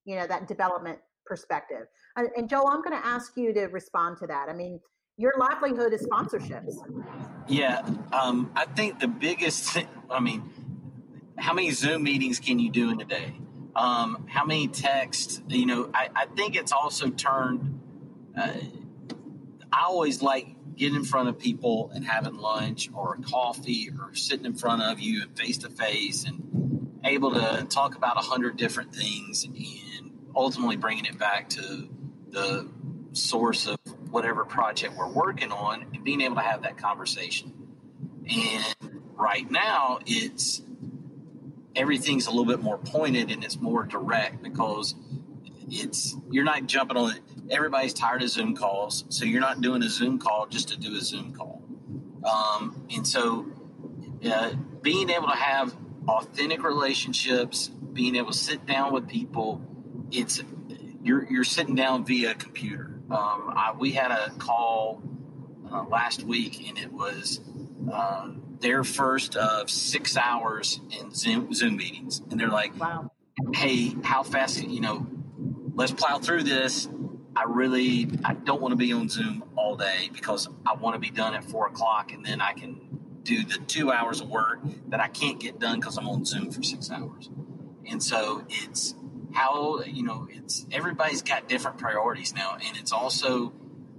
you 0.05 0.15
know 0.15 0.27
that 0.27 0.47
development 0.47 0.99
perspective 1.25 1.87
and, 2.15 2.29
and 2.37 2.49
joel 2.49 2.67
i'm 2.69 2.81
going 2.81 2.97
to 2.97 3.05
ask 3.05 3.33
you 3.35 3.53
to 3.53 3.65
respond 3.65 4.15
to 4.17 4.27
that 4.27 4.47
i 4.47 4.53
mean 4.53 4.79
your 5.17 5.33
livelihood 5.37 5.93
is 5.93 6.05
sponsorships. 6.05 6.75
Yeah, 7.47 7.81
um, 8.13 8.51
I 8.55 8.65
think 8.65 8.99
the 8.99 9.07
biggest. 9.07 9.77
I 10.09 10.19
mean, 10.19 10.43
how 11.37 11.53
many 11.53 11.71
Zoom 11.71 12.03
meetings 12.03 12.39
can 12.39 12.59
you 12.59 12.69
do 12.69 12.91
in 12.91 13.01
a 13.01 13.05
day? 13.05 13.33
Um, 13.77 14.25
how 14.27 14.43
many 14.43 14.67
texts? 14.67 15.39
You 15.47 15.67
know, 15.67 15.89
I, 15.93 16.09
I 16.15 16.25
think 16.25 16.55
it's 16.55 16.71
also 16.71 17.09
turned. 17.09 17.79
Uh, 18.35 18.53
I 19.71 19.83
always 19.83 20.23
like 20.23 20.47
getting 20.75 20.95
in 20.95 21.03
front 21.03 21.29
of 21.29 21.37
people 21.37 21.91
and 21.93 22.05
having 22.05 22.37
lunch 22.37 22.89
or 22.93 23.17
coffee 23.29 23.89
or 23.99 24.15
sitting 24.15 24.45
in 24.45 24.55
front 24.55 24.81
of 24.81 24.99
you 24.99 25.25
face 25.35 25.59
to 25.59 25.69
face 25.69 26.25
and 26.25 26.99
able 27.03 27.31
to 27.31 27.65
talk 27.69 27.95
about 27.95 28.17
a 28.17 28.21
hundred 28.21 28.57
different 28.57 28.95
things 28.95 29.43
and 29.43 30.11
ultimately 30.35 30.75
bringing 30.75 31.05
it 31.05 31.17
back 31.17 31.49
to 31.49 31.87
the 32.29 32.69
source 33.13 33.67
of 33.67 33.77
whatever 34.09 34.45
project 34.45 34.95
we're 34.97 35.07
working 35.07 35.51
on 35.51 35.85
and 35.93 36.03
being 36.03 36.21
able 36.21 36.35
to 36.35 36.41
have 36.41 36.63
that 36.63 36.77
conversation. 36.77 37.53
And 38.29 39.01
right 39.15 39.49
now, 39.49 39.99
it's 40.05 40.61
everything's 41.77 42.27
a 42.27 42.29
little 42.29 42.45
bit 42.45 42.61
more 42.61 42.77
pointed 42.77 43.31
and 43.31 43.43
it's 43.43 43.59
more 43.59 43.83
direct 43.83 44.41
because 44.41 44.95
it's 45.69 46.15
you're 46.29 46.43
not 46.43 46.65
jumping 46.65 46.97
on 46.97 47.15
it. 47.15 47.21
Everybody's 47.49 47.93
tired 47.93 48.23
of 48.23 48.29
Zoom 48.29 48.55
calls, 48.55 49.05
so 49.09 49.25
you're 49.25 49.41
not 49.41 49.61
doing 49.61 49.83
a 49.83 49.89
Zoom 49.89 50.19
call 50.19 50.47
just 50.47 50.69
to 50.69 50.77
do 50.77 50.95
a 50.95 51.01
Zoom 51.01 51.33
call. 51.33 51.63
Um, 52.23 52.85
and 52.93 53.07
so, 53.07 53.45
uh, 54.29 54.53
being 54.81 55.09
able 55.09 55.27
to 55.27 55.35
have 55.35 55.73
authentic 56.07 56.63
relationships, 56.63 57.67
being 57.67 58.15
able 58.15 58.31
to 58.31 58.37
sit 58.37 58.65
down 58.65 58.91
with 58.91 59.07
people, 59.07 59.61
it's 60.11 60.43
you're 61.01 61.25
you're 61.31 61.45
sitting 61.45 61.75
down 61.75 62.05
via 62.05 62.33
computer 62.33 62.97
um, 63.09 63.53
I, 63.55 63.73
we 63.77 63.91
had 63.91 64.11
a 64.11 64.31
call 64.31 65.01
uh, 65.71 65.83
last 65.83 66.23
week, 66.23 66.67
and 66.67 66.77
it 66.77 66.91
was 66.91 67.39
uh, 67.91 68.31
their 68.59 68.83
first 68.83 69.35
of 69.35 69.69
six 69.69 70.17
hours 70.17 70.79
in 70.99 71.13
Zoom, 71.13 71.53
Zoom 71.53 71.77
meetings, 71.77 72.21
and 72.29 72.39
they're 72.39 72.49
like, 72.49 72.77
"Wow." 72.79 73.11
hey, 73.53 73.95
how 74.03 74.23
fast, 74.23 74.63
you 74.63 74.81
know, 74.81 75.05
let's 75.75 75.91
plow 75.91 76.19
through 76.19 76.43
this. 76.43 76.89
I 77.35 77.43
really, 77.43 78.09
I 78.23 78.33
don't 78.33 78.61
want 78.61 78.71
to 78.71 78.75
be 78.75 78.91
on 78.93 79.09
Zoom 79.09 79.43
all 79.55 79.75
day 79.75 80.09
because 80.11 80.49
I 80.65 80.73
want 80.73 80.95
to 80.95 80.99
be 80.99 81.11
done 81.11 81.35
at 81.35 81.43
four 81.43 81.67
o'clock 81.67 82.11
and 82.11 82.25
then 82.25 82.41
I 82.41 82.53
can 82.53 82.81
do 83.23 83.43
the 83.43 83.59
two 83.67 83.91
hours 83.91 84.21
of 84.21 84.29
work 84.29 84.59
that 84.87 84.99
I 84.99 85.07
can't 85.07 85.39
get 85.39 85.59
done 85.59 85.79
because 85.79 85.97
I'm 85.97 86.07
on 86.07 86.25
Zoom 86.25 86.51
for 86.51 86.63
six 86.63 86.89
hours. 86.89 87.29
And 87.85 88.01
so 88.01 88.43
it's 88.49 88.95
how, 89.33 89.81
you 89.83 90.03
know, 90.03 90.27
it's 90.31 90.65
everybody's 90.71 91.21
got 91.21 91.47
different 91.47 91.77
priorities 91.77 92.33
now. 92.33 92.57
And 92.65 92.77
it's 92.77 92.91
also 92.91 93.53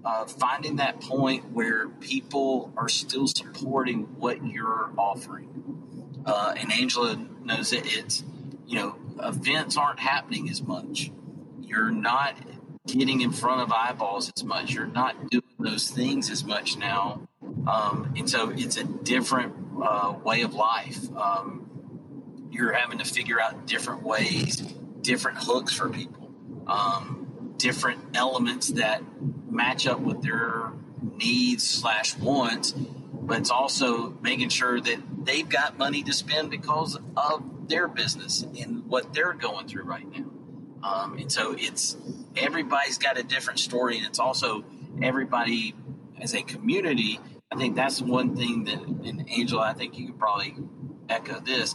uh, 0.04 0.24
finding 0.26 0.76
that 0.76 1.00
point 1.00 1.52
where 1.52 1.88
people 1.88 2.72
are 2.76 2.88
still 2.88 3.26
supporting 3.26 4.02
what 4.18 4.46
you're 4.46 4.90
offering. 4.96 6.22
Uh, 6.24 6.54
and 6.56 6.72
Angela 6.72 7.16
knows 7.44 7.70
that 7.70 7.82
it's, 7.84 8.24
you 8.66 8.76
know, 8.76 8.96
events 9.22 9.76
aren't 9.76 10.00
happening 10.00 10.48
as 10.50 10.62
much. 10.62 11.10
You're 11.60 11.90
not 11.90 12.36
getting 12.86 13.20
in 13.20 13.32
front 13.32 13.60
of 13.62 13.72
eyeballs 13.72 14.32
as 14.36 14.44
much. 14.44 14.72
You're 14.72 14.86
not 14.86 15.30
doing 15.30 15.44
those 15.58 15.90
things 15.90 16.30
as 16.30 16.44
much 16.44 16.76
now. 16.76 17.28
Um, 17.66 18.14
and 18.16 18.28
so 18.28 18.50
it's 18.50 18.76
a 18.76 18.84
different 18.84 19.54
uh, 19.82 20.14
way 20.24 20.42
of 20.42 20.54
life. 20.54 20.98
Um, 21.16 21.68
you're 22.50 22.72
having 22.72 22.98
to 22.98 23.04
figure 23.04 23.40
out 23.40 23.66
different 23.66 24.02
ways, 24.02 24.56
different 25.02 25.38
hooks 25.38 25.74
for 25.74 25.88
people, 25.88 26.30
um, 26.66 27.54
different 27.56 28.00
elements 28.14 28.68
that 28.68 29.02
match 29.50 29.86
up 29.86 30.00
with 30.00 30.22
their 30.22 30.72
needs 31.16 31.68
slash 31.68 32.16
wants. 32.16 32.72
But 32.72 33.38
it's 33.38 33.50
also 33.50 34.10
making 34.22 34.48
sure 34.48 34.80
that 34.80 34.98
they've 35.24 35.48
got 35.48 35.76
money 35.76 36.02
to 36.04 36.12
spend 36.12 36.50
because 36.50 36.98
of 37.16 37.68
their 37.68 37.86
business 37.86 38.42
and 38.58 38.86
what 38.86 39.12
they're 39.12 39.34
going 39.34 39.68
through 39.68 39.84
right 39.84 40.06
now. 40.10 40.24
Um, 40.82 41.18
and 41.18 41.30
so 41.30 41.54
it's 41.58 41.96
everybody's 42.36 42.98
got 42.98 43.18
a 43.18 43.22
different 43.22 43.58
story, 43.58 43.98
and 43.98 44.06
it's 44.06 44.18
also 44.18 44.64
everybody 45.02 45.74
as 46.20 46.34
a 46.34 46.42
community. 46.42 47.20
I 47.50 47.56
think 47.56 47.76
that's 47.76 48.00
one 48.00 48.36
thing 48.36 48.64
that, 48.64 48.80
and 48.80 49.28
Angela, 49.30 49.62
I 49.62 49.72
think 49.72 49.98
you 49.98 50.08
could 50.08 50.18
probably 50.18 50.54
echo 51.08 51.40
this. 51.40 51.74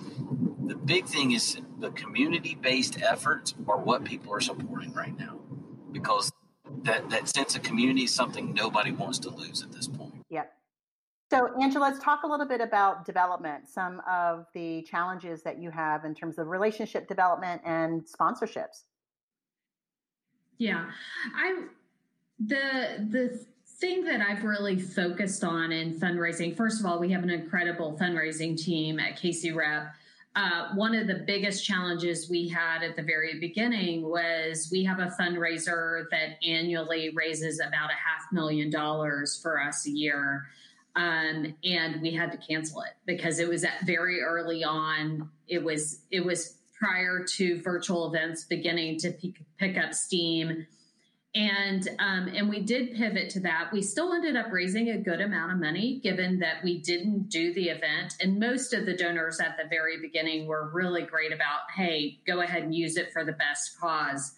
The 0.65 0.75
big 0.75 1.05
thing 1.05 1.31
is 1.31 1.57
the 1.79 1.91
community 1.91 2.55
based 2.55 3.01
efforts 3.01 3.53
are 3.67 3.77
what 3.77 4.05
people 4.05 4.33
are 4.33 4.39
supporting 4.39 4.93
right 4.93 5.17
now 5.17 5.39
because 5.91 6.31
that, 6.83 7.09
that 7.09 7.27
sense 7.27 7.55
of 7.55 7.63
community 7.63 8.03
is 8.03 8.13
something 8.13 8.53
nobody 8.53 8.91
wants 8.91 9.19
to 9.19 9.29
lose 9.29 9.63
at 9.63 9.71
this 9.71 9.87
point. 9.87 10.13
Yep. 10.29 10.51
So, 11.31 11.49
Angela, 11.61 11.85
let's 11.85 11.99
talk 11.99 12.23
a 12.23 12.27
little 12.27 12.45
bit 12.45 12.61
about 12.61 13.05
development, 13.05 13.67
some 13.67 14.01
of 14.07 14.45
the 14.53 14.83
challenges 14.83 15.41
that 15.43 15.59
you 15.59 15.71
have 15.71 16.05
in 16.05 16.13
terms 16.13 16.37
of 16.37 16.47
relationship 16.47 17.07
development 17.07 17.61
and 17.65 18.05
sponsorships. 18.05 18.83
Yeah, 20.59 20.85
I 21.35 21.63
the 22.39 23.07
the 23.09 23.45
thing 23.79 24.03
that 24.03 24.21
I've 24.21 24.43
really 24.43 24.79
focused 24.79 25.43
on 25.43 25.71
in 25.71 25.99
fundraising. 25.99 26.55
First 26.55 26.79
of 26.79 26.85
all, 26.85 26.99
we 26.99 27.11
have 27.11 27.23
an 27.23 27.31
incredible 27.31 27.97
fundraising 27.99 28.55
team 28.55 28.99
at 28.99 29.17
KC 29.17 29.55
Rep. 29.55 29.87
Uh, 30.35 30.69
one 30.73 30.95
of 30.95 31.05
the 31.05 31.23
biggest 31.27 31.63
challenges 31.63 32.27
we 32.27 32.47
had 32.47 32.81
at 32.81 32.95
the 32.95 33.03
very 33.03 33.39
beginning 33.39 34.01
was 34.01 34.69
we 34.71 34.83
have 34.83 34.99
a 34.99 35.13
fundraiser 35.19 36.05
that 36.09 36.43
annually 36.43 37.11
raises 37.13 37.59
about 37.59 37.91
a 37.91 37.93
half 37.93 38.31
million 38.31 38.71
dollars 38.71 39.39
for 39.41 39.61
us 39.61 39.85
a 39.85 39.91
year. 39.91 40.47
Um, 40.95 41.55
and 41.63 42.01
we 42.01 42.11
had 42.11 42.31
to 42.31 42.37
cancel 42.37 42.81
it 42.81 42.93
because 43.05 43.39
it 43.39 43.47
was 43.47 43.63
at 43.63 43.85
very 43.85 44.21
early 44.21 44.63
on. 44.63 45.29
It 45.47 45.63
was 45.63 46.01
it 46.09 46.25
was 46.25 46.57
prior 46.73 47.23
to 47.23 47.61
virtual 47.61 48.13
events 48.13 48.43
beginning 48.43 48.99
to 48.99 49.11
pick, 49.11 49.41
pick 49.57 49.77
up 49.77 49.93
steam. 49.93 50.65
And 51.35 51.87
um, 51.97 52.27
and 52.27 52.47
we 52.47 52.59
did 52.59 52.95
pivot 52.95 53.31
to 53.31 53.39
that. 53.39 53.69
We 53.73 53.81
still 53.81 54.13
ended 54.13 54.35
up 54.35 54.51
raising 54.51 54.89
a 54.89 54.99
good 54.99 55.19
amount 55.19 55.51
of 55.51 55.59
money, 55.59 55.99
given 56.03 56.37
that 56.39 56.63
we 56.63 56.79
didn't 56.79 57.29
do 57.29 57.53
the 57.55 57.69
event. 57.69 58.13
And 58.21 58.39
most 58.39 58.71
of 58.71 58.85
the 58.85 58.95
donors 58.95 59.39
at 59.39 59.57
the 59.57 59.67
very 59.67 59.99
beginning 59.99 60.45
were 60.45 60.69
really 60.71 61.01
great 61.01 61.33
about, 61.33 61.71
hey, 61.75 62.19
go 62.27 62.41
ahead 62.41 62.63
and 62.63 62.75
use 62.75 62.97
it 62.97 63.11
for 63.11 63.25
the 63.25 63.31
best 63.31 63.79
cause. 63.79 64.35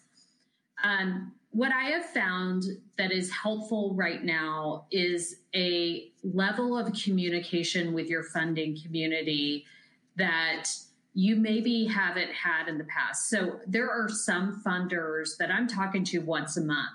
Um, 0.82 1.32
what 1.50 1.72
I 1.72 1.90
have 1.90 2.06
found 2.06 2.64
that 2.98 3.12
is 3.12 3.30
helpful 3.30 3.94
right 3.94 4.22
now 4.22 4.86
is 4.90 5.36
a 5.54 6.10
level 6.22 6.76
of 6.78 6.92
communication 6.94 7.94
with 7.94 8.08
your 8.08 8.22
funding 8.22 8.78
community 8.82 9.64
that 10.16 10.64
you 11.16 11.34
maybe 11.34 11.86
haven't 11.86 12.30
had 12.30 12.68
in 12.68 12.76
the 12.76 12.84
past. 12.84 13.30
So 13.30 13.58
there 13.66 13.90
are 13.90 14.06
some 14.06 14.62
funders 14.62 15.38
that 15.38 15.50
I'm 15.50 15.66
talking 15.66 16.04
to 16.04 16.18
once 16.18 16.58
a 16.58 16.60
month 16.60 16.90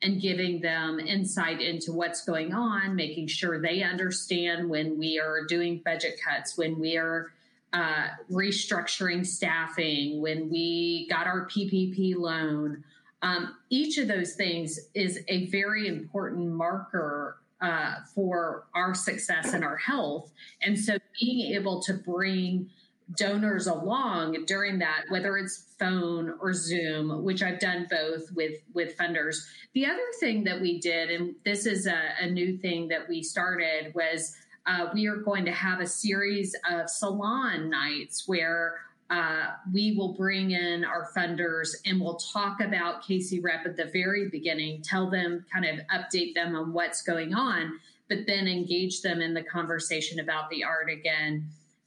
and 0.00 0.22
giving 0.22 0.60
them 0.60 1.00
insight 1.00 1.60
into 1.60 1.92
what's 1.92 2.24
going 2.24 2.54
on, 2.54 2.94
making 2.94 3.26
sure 3.26 3.60
they 3.60 3.82
understand 3.82 4.70
when 4.70 4.96
we 4.96 5.18
are 5.18 5.44
doing 5.44 5.82
budget 5.84 6.20
cuts, 6.24 6.56
when 6.56 6.78
we 6.78 6.96
are 6.96 7.32
uh, 7.72 8.06
restructuring 8.30 9.26
staffing, 9.26 10.22
when 10.22 10.48
we 10.48 11.08
got 11.10 11.26
our 11.26 11.48
PPP 11.48 12.14
loan. 12.14 12.84
Um, 13.22 13.56
each 13.70 13.98
of 13.98 14.06
those 14.06 14.34
things 14.34 14.78
is 14.94 15.18
a 15.26 15.46
very 15.46 15.88
important 15.88 16.46
marker 16.46 17.38
uh, 17.60 17.94
for 18.14 18.66
our 18.72 18.94
success 18.94 19.52
and 19.52 19.64
our 19.64 19.78
health. 19.78 20.30
And 20.62 20.78
so 20.78 20.98
being 21.20 21.54
able 21.54 21.82
to 21.82 21.94
bring 21.94 22.70
donors 23.16 23.66
along 23.66 24.44
during 24.46 24.78
that 24.78 25.02
whether 25.10 25.36
it's 25.36 25.74
phone 25.78 26.32
or 26.40 26.54
zoom 26.54 27.22
which 27.22 27.42
i've 27.42 27.58
done 27.58 27.86
both 27.90 28.32
with 28.34 28.60
with 28.72 28.96
funders. 28.96 29.36
The 29.74 29.86
other 29.86 30.06
thing 30.20 30.44
that 30.44 30.60
we 30.60 30.80
did 30.80 31.10
and 31.10 31.34
this 31.44 31.66
is 31.66 31.86
a, 31.86 32.14
a 32.20 32.30
new 32.30 32.56
thing 32.56 32.88
that 32.88 33.08
we 33.08 33.22
started 33.22 33.92
was 33.94 34.34
uh, 34.66 34.86
we 34.94 35.06
are 35.06 35.16
going 35.16 35.44
to 35.44 35.52
have 35.52 35.80
a 35.80 35.86
series 35.86 36.56
of 36.70 36.88
salon 36.88 37.68
nights 37.68 38.24
where 38.26 38.76
uh, 39.10 39.48
we 39.72 39.94
will 39.96 40.14
bring 40.14 40.52
in 40.52 40.84
our 40.84 41.10
funders 41.14 41.74
and 41.84 42.00
we'll 42.00 42.16
talk 42.16 42.60
about 42.60 43.02
KC 43.02 43.42
Rep 43.44 43.66
at 43.66 43.76
the 43.76 43.90
very 43.92 44.30
beginning, 44.30 44.80
tell 44.82 45.10
them, 45.10 45.44
kind 45.52 45.66
of 45.66 45.80
update 45.88 46.34
them 46.34 46.56
on 46.56 46.72
what's 46.72 47.02
going 47.02 47.34
on, 47.34 47.78
but 48.08 48.18
then 48.26 48.48
engage 48.48 49.02
them 49.02 49.20
in 49.20 49.34
the 49.34 49.42
conversation 49.42 50.20
about 50.20 50.48
the 50.48 50.64
art 50.64 50.90
again 50.90 51.46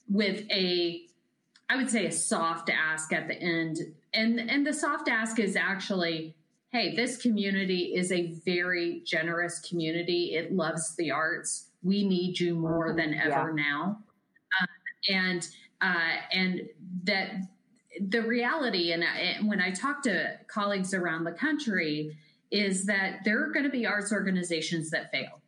with 0.10 0.50
a 0.52 1.04
I 1.70 1.76
would 1.76 1.90
say 1.90 2.06
a 2.06 2.12
soft 2.12 2.70
ask 2.70 3.12
at 3.12 3.28
the 3.28 3.36
end. 3.36 3.80
And 4.14 4.40
and 4.40 4.66
the 4.66 4.74
soft 4.74 5.10
ask 5.10 5.40
is 5.40 5.56
actually, 5.56 6.36
hey, 6.72 6.96
this 6.96 7.18
community 7.18 7.94
is 7.96 8.12
a 8.12 8.34
very 8.46 9.02
generous 9.06 9.60
community. 9.60 10.36
It 10.36 10.54
loves 10.54 10.96
the 10.96 11.12
arts. 11.12 11.70
We 11.84 12.08
need 12.08 12.40
you 12.40 12.56
more 12.56 12.94
than 12.94 13.14
ever 13.14 13.54
yeah. 13.56 13.64
now. 13.64 14.00
Uh, 14.62 14.66
and 15.10 15.48
uh, 15.82 16.16
and 16.32 16.62
that 17.04 17.32
the 18.00 18.22
reality, 18.22 18.92
and, 18.92 19.04
and 19.04 19.48
when 19.48 19.60
I 19.60 19.72
talk 19.72 20.04
to 20.04 20.38
colleagues 20.48 20.94
around 20.94 21.24
the 21.24 21.32
country, 21.32 22.16
is 22.52 22.86
that 22.86 23.20
there 23.26 23.44
are 23.44 23.52
going 23.52 23.66
to 23.66 23.72
be 23.72 23.86
arts 23.86 24.12
organizations 24.14 24.90
that 24.92 25.12
fail. 25.12 25.42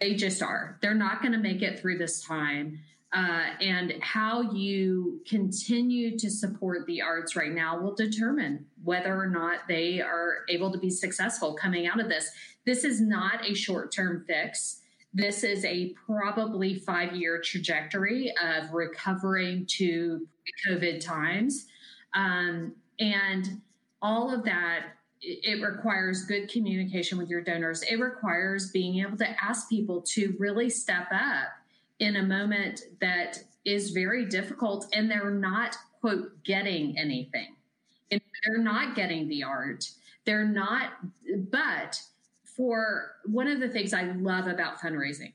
They 0.00 0.14
just 0.14 0.42
are. 0.42 0.78
They're 0.80 0.94
not 0.94 1.20
going 1.20 1.32
to 1.32 1.38
make 1.38 1.62
it 1.62 1.78
through 1.78 1.98
this 1.98 2.22
time 2.22 2.80
uh, 3.12 3.46
and 3.60 3.94
how 4.00 4.52
you 4.52 5.20
continue 5.28 6.16
to 6.16 6.30
support 6.30 6.86
the 6.86 7.02
arts 7.02 7.34
right 7.34 7.52
now 7.52 7.80
will 7.80 7.94
determine 7.94 8.64
whether 8.84 9.18
or 9.18 9.28
not 9.28 9.60
they 9.66 10.00
are 10.00 10.44
able 10.48 10.70
to 10.70 10.78
be 10.78 10.90
successful 10.90 11.54
coming 11.54 11.88
out 11.88 11.98
of 11.98 12.08
this. 12.08 12.30
This 12.64 12.84
is 12.84 13.00
not 13.00 13.48
a 13.48 13.54
short 13.54 13.90
term 13.90 14.24
fix. 14.28 14.82
This 15.12 15.42
is 15.42 15.64
a 15.64 15.92
probably 16.06 16.76
five 16.76 17.16
year 17.16 17.40
trajectory 17.40 18.32
of 18.40 18.72
recovering 18.72 19.66
to 19.70 20.26
COVID 20.68 21.04
times. 21.04 21.66
Um, 22.14 22.76
and 23.00 23.60
all 24.00 24.32
of 24.32 24.44
that, 24.44 24.84
it 25.20 25.60
requires 25.62 26.24
good 26.24 26.48
communication 26.48 27.18
with 27.18 27.28
your 27.28 27.42
donors. 27.42 27.82
It 27.82 27.96
requires 27.96 28.70
being 28.70 29.00
able 29.00 29.16
to 29.18 29.28
ask 29.42 29.68
people 29.68 30.00
to 30.02 30.34
really 30.38 30.70
step 30.70 31.08
up 31.12 31.48
in 32.00 32.16
a 32.16 32.22
moment 32.22 32.80
that 33.00 33.38
is 33.64 33.90
very 33.90 34.24
difficult 34.24 34.86
and 34.92 35.10
they're 35.10 35.30
not 35.30 35.76
quote 36.00 36.42
getting 36.44 36.98
anything. 36.98 37.54
And 38.10 38.20
they're 38.44 38.62
not 38.62 38.96
getting 38.96 39.28
the 39.28 39.44
art. 39.44 39.88
They're 40.24 40.48
not 40.48 40.92
but 41.50 42.00
for 42.56 43.12
one 43.24 43.46
of 43.46 43.60
the 43.60 43.68
things 43.68 43.94
i 43.94 44.02
love 44.02 44.46
about 44.46 44.78
fundraising 44.80 45.32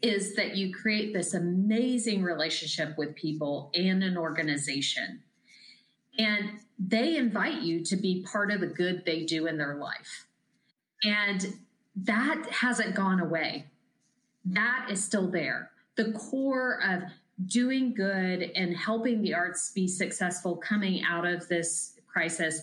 is 0.00 0.36
that 0.36 0.56
you 0.56 0.72
create 0.72 1.12
this 1.12 1.34
amazing 1.34 2.22
relationship 2.22 2.96
with 2.96 3.16
people 3.16 3.70
and 3.74 4.02
an 4.04 4.16
organization. 4.16 5.22
And 6.18 6.60
they 6.78 7.16
invite 7.16 7.62
you 7.62 7.84
to 7.84 7.96
be 7.96 8.22
part 8.22 8.52
of 8.52 8.60
the 8.60 8.68
good 8.68 9.04
they 9.04 9.24
do 9.24 9.46
in 9.46 9.58
their 9.58 9.76
life. 9.76 10.26
And 11.02 11.54
that 11.96 12.46
hasn't 12.50 12.94
gone 12.94 13.18
away 13.18 13.66
that 14.54 14.88
is 14.90 15.02
still 15.02 15.28
there. 15.30 15.70
The 15.96 16.12
core 16.12 16.80
of 16.84 17.02
doing 17.46 17.94
good 17.94 18.50
and 18.54 18.76
helping 18.76 19.22
the 19.22 19.34
arts 19.34 19.72
be 19.72 19.86
successful 19.86 20.56
coming 20.56 21.02
out 21.04 21.26
of 21.26 21.46
this 21.48 21.94
crisis, 22.06 22.62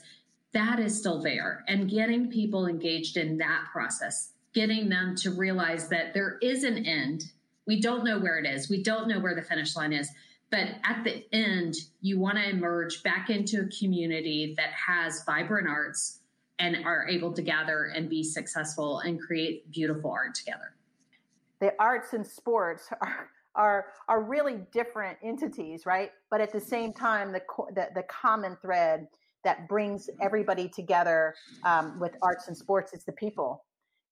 that 0.53 0.79
is 0.79 0.97
still 0.97 1.21
there. 1.21 1.63
And 1.67 1.89
getting 1.89 2.29
people 2.29 2.67
engaged 2.67 3.17
in 3.17 3.37
that 3.37 3.65
process, 3.71 4.31
getting 4.53 4.89
them 4.89 5.15
to 5.17 5.31
realize 5.31 5.87
that 5.89 6.13
there 6.13 6.37
is 6.41 6.63
an 6.63 6.85
end. 6.85 7.31
We 7.67 7.79
don't 7.79 8.03
know 8.03 8.19
where 8.19 8.37
it 8.37 8.45
is, 8.45 8.69
we 8.69 8.83
don't 8.83 9.07
know 9.07 9.19
where 9.19 9.35
the 9.35 9.41
finish 9.41 9.75
line 9.75 9.93
is. 9.93 10.09
But 10.51 10.75
at 10.83 11.03
the 11.03 11.25
end, 11.33 11.75
you 12.01 12.19
want 12.19 12.37
to 12.37 12.47
emerge 12.47 13.01
back 13.03 13.29
into 13.29 13.61
a 13.61 13.79
community 13.79 14.53
that 14.57 14.69
has 14.71 15.23
vibrant 15.25 15.67
arts 15.67 16.19
and 16.59 16.85
are 16.85 17.07
able 17.09 17.33
to 17.33 17.41
gather 17.41 17.85
and 17.95 18.09
be 18.09 18.23
successful 18.23 18.99
and 18.99 19.19
create 19.19 19.69
beautiful 19.71 20.11
art 20.11 20.35
together. 20.35 20.75
The 21.61 21.73
arts 21.79 22.13
and 22.13 22.25
sports 22.25 22.89
are 23.01 23.29
are 23.55 23.85
are 24.09 24.21
really 24.21 24.59
different 24.73 25.17
entities, 25.23 25.85
right? 25.85 26.11
But 26.29 26.41
at 26.41 26.51
the 26.51 26.59
same 26.59 26.93
time, 26.93 27.31
the 27.31 27.41
the, 27.73 27.87
the 27.95 28.03
common 28.03 28.57
thread 28.61 29.07
that 29.43 29.67
brings 29.67 30.09
everybody 30.21 30.67
together 30.67 31.35
um, 31.63 31.99
with 31.99 32.15
arts 32.21 32.47
and 32.47 32.57
sports 32.57 32.93
is 32.93 33.05
the 33.05 33.13
people, 33.13 33.63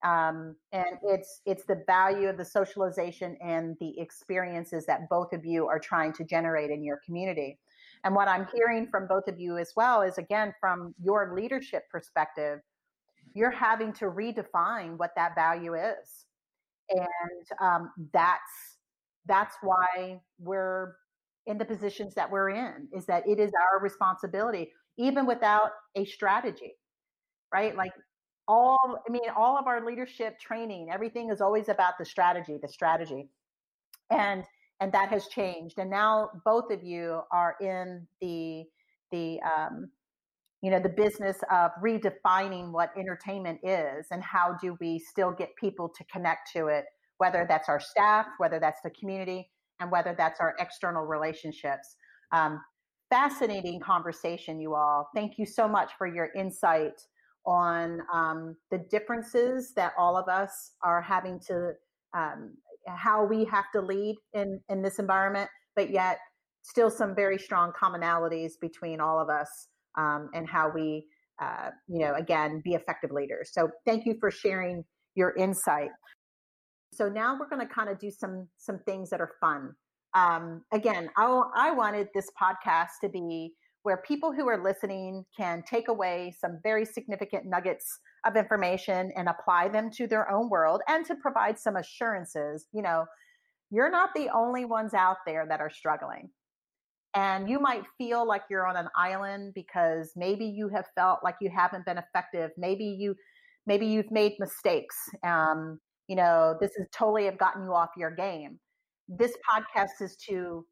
um, 0.04 0.56
and 0.72 0.98
it's 1.04 1.41
it's 1.46 1.66
the 1.66 1.84
value 1.88 2.30
of 2.30 2.38
the 2.38 2.46
socialization 2.46 3.38
and 3.41 3.76
the 3.80 4.00
experiences 4.00 4.86
that 4.86 5.10
both 5.10 5.34
of 5.34 5.46
you 5.46 5.68
are 5.68 5.80
trying 5.80 6.14
to 6.14 6.24
generate 6.24 6.72
in 6.72 6.84
your 6.84 7.00
community. 7.06 7.60
And 8.04 8.14
what 8.16 8.28
I'm 8.28 8.48
hearing 8.54 8.88
from 8.88 9.08
both 9.08 9.28
of 9.28 9.39
you 9.39 9.58
as 9.58 9.72
well 9.76 10.02
is 10.02 10.18
again 10.18 10.54
from 10.60 10.94
your 11.02 11.34
leadership 11.36 11.84
perspective, 11.89 12.60
you're 13.34 13.52
having 13.52 13.94
to 13.94 14.06
redefine 14.06 14.98
what 14.98 15.12
that 15.16 15.36
value 15.36 15.74
is, 15.76 16.26
and 16.90 17.60
um, 17.62 17.92
that's 18.14 18.78
that's 19.26 19.56
why 19.62 20.20
we're 20.40 20.96
in 21.48 21.58
the 21.58 21.66
positions 21.66 22.14
that 22.16 22.30
we're 22.30 22.50
in 22.50 22.88
is 22.94 23.06
that 23.06 23.28
it 23.28 23.40
is 23.40 23.52
our 23.54 23.80
responsibility 23.82 24.72
even 24.98 25.26
without 25.26 25.72
a 25.96 26.06
strategy 26.06 26.74
right? 27.54 27.76
Like 27.76 27.94
all 28.48 29.00
i 29.08 29.12
mean 29.12 29.22
all 29.38 29.58
of 29.58 29.68
our 29.68 29.86
leadership 29.86 30.38
training 30.40 30.90
everything 30.92 31.30
is 31.30 31.40
always 31.40 31.70
about 31.70 31.94
the 31.98 32.06
strategy 32.06 32.58
the 32.62 32.68
strategy 32.68 33.30
and 34.12 34.44
and 34.82 34.92
that 34.92 35.10
has 35.10 35.28
changed 35.28 35.78
and 35.78 35.90
now 35.90 36.30
both 36.44 36.70
of 36.70 36.84
you 36.84 37.22
are 37.32 37.56
in 37.62 38.06
the 38.20 38.66
the 39.12 39.40
um 39.44 39.90
you 40.64 40.72
know 40.72 40.80
the 40.80 40.89
business 40.89 41.38
of 41.51 41.70
redefining 41.84 42.72
what 42.72 42.89
entertainment 42.97 43.59
is 43.64 44.07
and 44.09 44.24
how 44.24 44.57
do 44.59 44.76
we 44.80 44.97
still 44.97 45.32
get 45.32 45.49
people 45.57 45.88
to 45.95 46.03
connect 46.05 46.49
to 46.55 46.68
it 46.68 46.86
whether 47.18 47.45
that's 47.47 47.70
our 47.70 47.80
staff, 47.80 48.26
whether 48.38 48.59
that's 48.59 48.82
the 48.84 48.89
community, 48.89 49.49
and 49.80 49.91
whether 49.91 50.14
that's 50.18 50.41
our 50.41 50.55
external 50.59 51.03
relationships. 51.03 51.95
Um, 52.34 52.61
fascinating 53.09 53.80
conversation, 53.80 54.59
you 54.59 54.76
all. 54.76 55.07
Thank 55.16 55.38
you 55.38 55.45
so 55.45 55.68
much 55.68 55.91
for 55.97 56.05
your 56.05 56.30
insight 56.36 56.99
on 57.45 58.01
um, 58.14 58.55
the 58.72 58.80
differences 58.91 59.74
that 59.76 59.93
all 59.97 60.18
of 60.18 60.28
us 60.28 60.72
are 60.84 61.01
having 61.01 61.39
to, 61.47 61.72
um, 62.14 62.55
how 62.88 63.26
we 63.26 63.45
have 63.45 63.72
to 63.74 63.82
lead 63.82 64.18
in, 64.34 64.59
in 64.68 64.82
this 64.82 64.99
environment, 64.99 65.49
but 65.76 65.91
yet 65.91 66.20
still 66.64 66.89
some 66.89 67.14
very 67.16 67.38
strong 67.38 67.72
commonalities 67.72 68.53
between 68.59 68.99
all 68.99 69.20
of 69.20 69.30
us 69.30 69.68
um, 69.98 70.30
and 70.34 70.48
how 70.48 70.72
we, 70.74 71.06
uh, 71.41 71.70
you 71.88 72.00
know, 72.00 72.14
again, 72.16 72.62
be 72.64 72.74
effective 72.74 73.12
leaders. 73.12 73.52
So 73.54 73.70
thank 73.86 74.06
you 74.06 74.16
for 74.20 74.32
sharing 74.32 74.84
your 75.16 75.36
insight. 75.36 75.89
So 76.94 77.10
now 77.10 77.38
we're 77.39 77.50
going 77.50 77.66
to 77.68 77.74
kind 77.74 77.89
of 77.89 78.00
do 78.00 78.12
some 78.12 78.48
some 78.58 78.80
things 78.86 79.10
that 79.10 79.20
are 79.20 79.32
fun. 79.41 79.72
Um, 80.14 80.64
again, 80.72 81.10
I, 81.18 81.41
I 81.56 81.72
wanted 81.72 82.08
this 82.14 82.28
podcast 82.39 83.00
to 83.02 83.10
be 83.10 83.52
where 83.82 83.98
people 84.08 84.32
who 84.32 84.48
are 84.48 84.64
listening 84.64 85.26
can 85.36 85.64
take 85.68 85.89
away 85.89 86.34
some 86.39 86.60
very 86.64 86.86
significant 86.86 87.46
nuggets 87.46 88.00
of 88.26 88.38
information 88.38 89.12
and 89.16 89.28
apply 89.28 89.68
them 89.68 89.89
to 89.91 90.08
their 90.08 90.32
own 90.32 90.50
world 90.50 90.82
and 90.88 91.06
to 91.06 91.16
provide 91.16 91.60
some 91.60 91.76
assurances. 91.76 92.68
You 92.72 92.82
know, 92.82 93.06
you're 93.72 93.91
not 93.91 94.12
the 94.16 94.30
only 94.34 94.66
ones 94.66 94.94
out 94.94 95.18
there 95.26 95.46
that 95.50 95.60
are 95.60 95.70
struggling. 95.70 96.30
And 97.16 97.47
you 97.49 97.59
might 97.59 97.84
feel 97.97 98.28
like 98.28 98.43
you're 98.49 98.66
on 98.66 98.76
an 98.76 98.89
island 98.95 99.53
because 99.53 100.14
maybe 100.16 100.45
you 100.45 100.70
have 100.70 100.86
felt 100.95 101.20
like 101.24 101.36
you 101.41 101.51
haven't 101.55 101.86
been 101.86 101.99
effective. 101.99 102.51
Maybe 102.57 102.86
you, 102.86 103.16
maybe 103.68 103.86
you've 103.86 104.11
made 104.11 104.34
mistakes. 104.39 104.95
Um, 105.24 105.80
you 106.07 106.16
know 106.16 106.55
this 106.59 106.72
is 106.78 106.88
totally 106.91 107.26
have 107.26 107.38
gotten 107.38 107.64
you 107.64 107.74
off 107.74 107.89
your 107.97 108.11
game 108.11 108.59
this 109.07 109.34
podcast 109.49 110.01
is 110.01 110.16
to 110.18 110.66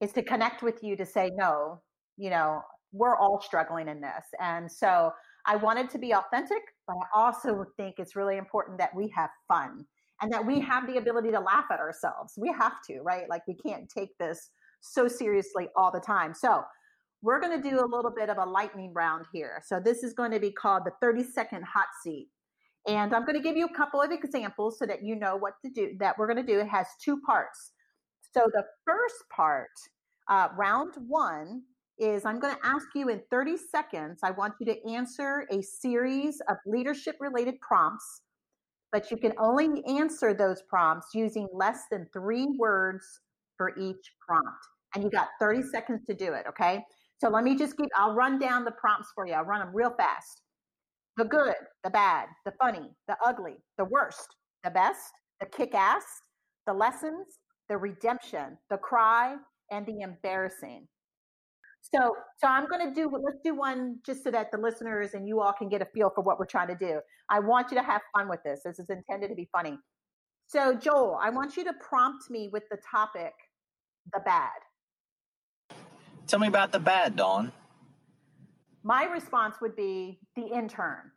is 0.00 0.12
to 0.12 0.22
connect 0.22 0.62
with 0.62 0.82
you 0.82 0.96
to 0.96 1.06
say 1.06 1.30
no 1.34 1.80
you 2.16 2.30
know 2.30 2.60
we're 2.92 3.16
all 3.16 3.40
struggling 3.40 3.88
in 3.88 4.00
this 4.00 4.24
and 4.40 4.70
so 4.70 5.10
i 5.46 5.56
wanted 5.56 5.88
to 5.90 5.98
be 5.98 6.14
authentic 6.14 6.62
but 6.86 6.94
i 6.94 7.20
also 7.20 7.64
think 7.76 7.94
it's 7.98 8.16
really 8.16 8.36
important 8.36 8.78
that 8.78 8.94
we 8.94 9.12
have 9.14 9.30
fun 9.48 9.84
and 10.22 10.32
that 10.32 10.44
we 10.44 10.60
have 10.60 10.86
the 10.86 10.96
ability 10.96 11.30
to 11.30 11.40
laugh 11.40 11.66
at 11.70 11.78
ourselves 11.78 12.34
we 12.36 12.48
have 12.48 12.74
to 12.86 13.00
right 13.02 13.28
like 13.28 13.42
we 13.46 13.54
can't 13.54 13.88
take 13.88 14.10
this 14.18 14.50
so 14.80 15.08
seriously 15.08 15.68
all 15.76 15.90
the 15.90 16.00
time 16.00 16.34
so 16.34 16.62
we're 17.22 17.40
going 17.40 17.60
to 17.60 17.68
do 17.68 17.80
a 17.80 17.86
little 17.86 18.12
bit 18.14 18.28
of 18.28 18.38
a 18.38 18.44
lightning 18.44 18.92
round 18.94 19.26
here 19.32 19.62
so 19.66 19.80
this 19.80 20.02
is 20.02 20.12
going 20.12 20.30
to 20.30 20.40
be 20.40 20.50
called 20.50 20.82
the 20.84 20.92
30 21.00 21.22
second 21.24 21.64
hot 21.64 21.88
seat 22.02 22.28
and 22.86 23.12
I'm 23.14 23.24
going 23.24 23.36
to 23.36 23.42
give 23.42 23.56
you 23.56 23.66
a 23.66 23.74
couple 23.74 24.00
of 24.00 24.12
examples 24.12 24.78
so 24.78 24.86
that 24.86 25.02
you 25.02 25.16
know 25.16 25.36
what 25.36 25.54
to 25.64 25.70
do, 25.70 25.96
that 25.98 26.16
we're 26.16 26.32
going 26.32 26.44
to 26.44 26.52
do. 26.52 26.60
It 26.60 26.68
has 26.68 26.86
two 27.02 27.20
parts. 27.20 27.72
So 28.32 28.46
the 28.52 28.64
first 28.84 29.24
part, 29.34 29.70
uh, 30.28 30.48
round 30.56 30.94
one, 31.08 31.62
is 31.98 32.24
I'm 32.24 32.38
going 32.38 32.54
to 32.54 32.66
ask 32.66 32.86
you 32.94 33.08
in 33.08 33.22
30 33.30 33.56
seconds, 33.56 34.20
I 34.22 34.30
want 34.30 34.54
you 34.60 34.66
to 34.66 34.92
answer 34.92 35.46
a 35.50 35.62
series 35.62 36.40
of 36.48 36.58
leadership 36.66 37.16
related 37.20 37.60
prompts, 37.60 38.22
but 38.92 39.10
you 39.10 39.16
can 39.16 39.32
only 39.38 39.82
answer 39.86 40.34
those 40.34 40.62
prompts 40.68 41.08
using 41.14 41.48
less 41.52 41.84
than 41.90 42.06
three 42.12 42.46
words 42.58 43.20
for 43.56 43.76
each 43.78 44.12
prompt. 44.26 44.48
And 44.94 45.04
you 45.04 45.10
got 45.10 45.28
30 45.40 45.62
seconds 45.62 46.04
to 46.06 46.14
do 46.14 46.32
it, 46.32 46.46
okay? 46.48 46.82
So 47.18 47.28
let 47.28 47.44
me 47.44 47.56
just 47.56 47.76
give, 47.76 47.86
I'll 47.96 48.14
run 48.14 48.38
down 48.38 48.64
the 48.64 48.72
prompts 48.72 49.08
for 49.14 49.26
you. 49.26 49.34
I'll 49.34 49.44
run 49.44 49.60
them 49.60 49.74
real 49.74 49.94
fast 49.98 50.42
the 51.16 51.24
good, 51.24 51.54
the 51.82 51.90
bad, 51.90 52.28
the 52.44 52.52
funny, 52.60 52.90
the 53.08 53.16
ugly, 53.24 53.56
the 53.78 53.84
worst, 53.86 54.36
the 54.64 54.70
best, 54.70 55.12
the 55.40 55.46
kick 55.46 55.74
ass, 55.74 56.04
the 56.66 56.72
lessons, 56.72 57.38
the 57.68 57.76
redemption, 57.76 58.58
the 58.70 58.76
cry, 58.76 59.36
and 59.70 59.86
the 59.86 60.00
embarrassing. 60.00 60.86
So, 61.94 62.16
so 62.38 62.48
I'm 62.48 62.66
going 62.66 62.86
to 62.86 62.94
do. 62.94 63.10
Let's 63.10 63.38
do 63.44 63.54
one 63.54 63.98
just 64.04 64.24
so 64.24 64.30
that 64.32 64.50
the 64.50 64.58
listeners 64.58 65.14
and 65.14 65.26
you 65.26 65.40
all 65.40 65.52
can 65.52 65.68
get 65.68 65.82
a 65.82 65.86
feel 65.94 66.10
for 66.14 66.22
what 66.22 66.38
we're 66.38 66.46
trying 66.46 66.68
to 66.68 66.74
do. 66.74 67.00
I 67.30 67.38
want 67.38 67.70
you 67.70 67.76
to 67.76 67.82
have 67.82 68.02
fun 68.14 68.28
with 68.28 68.40
this. 68.44 68.60
This 68.64 68.78
is 68.78 68.90
intended 68.90 69.28
to 69.28 69.34
be 69.34 69.48
funny. 69.52 69.78
So, 70.48 70.74
Joel, 70.74 71.18
I 71.22 71.30
want 71.30 71.56
you 71.56 71.64
to 71.64 71.72
prompt 71.80 72.28
me 72.30 72.50
with 72.52 72.64
the 72.70 72.78
topic, 72.90 73.32
the 74.12 74.20
bad. 74.20 75.76
Tell 76.26 76.40
me 76.40 76.48
about 76.48 76.72
the 76.72 76.80
bad, 76.80 77.16
Dawn 77.16 77.52
my 78.86 79.02
response 79.02 79.56
would 79.60 79.74
be 79.74 80.20
the 80.36 80.46
intern. 80.46 81.10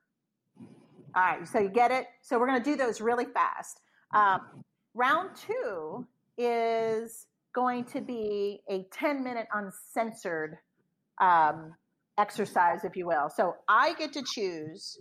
All 1.15 1.23
right, 1.23 1.47
so 1.47 1.59
you 1.59 1.69
get 1.69 1.91
it? 1.91 2.07
So 2.23 2.39
we're 2.39 2.47
going 2.47 2.63
to 2.63 2.67
do 2.67 2.75
those 2.75 2.99
really 2.99 3.25
fast. 3.25 3.79
Um, 4.15 4.63
round 4.95 5.29
two 5.35 6.07
is 6.35 7.27
going 7.53 7.83
to 7.85 8.01
be 8.01 8.61
a 8.71 8.87
10 8.91 9.23
minute 9.23 9.45
uncensored 9.53 10.57
um, 11.21 11.75
exercise, 12.17 12.83
if 12.83 12.95
you 12.95 13.05
will. 13.05 13.29
So 13.29 13.53
I 13.67 13.93
get 13.99 14.13
to 14.13 14.23
choose 14.33 14.97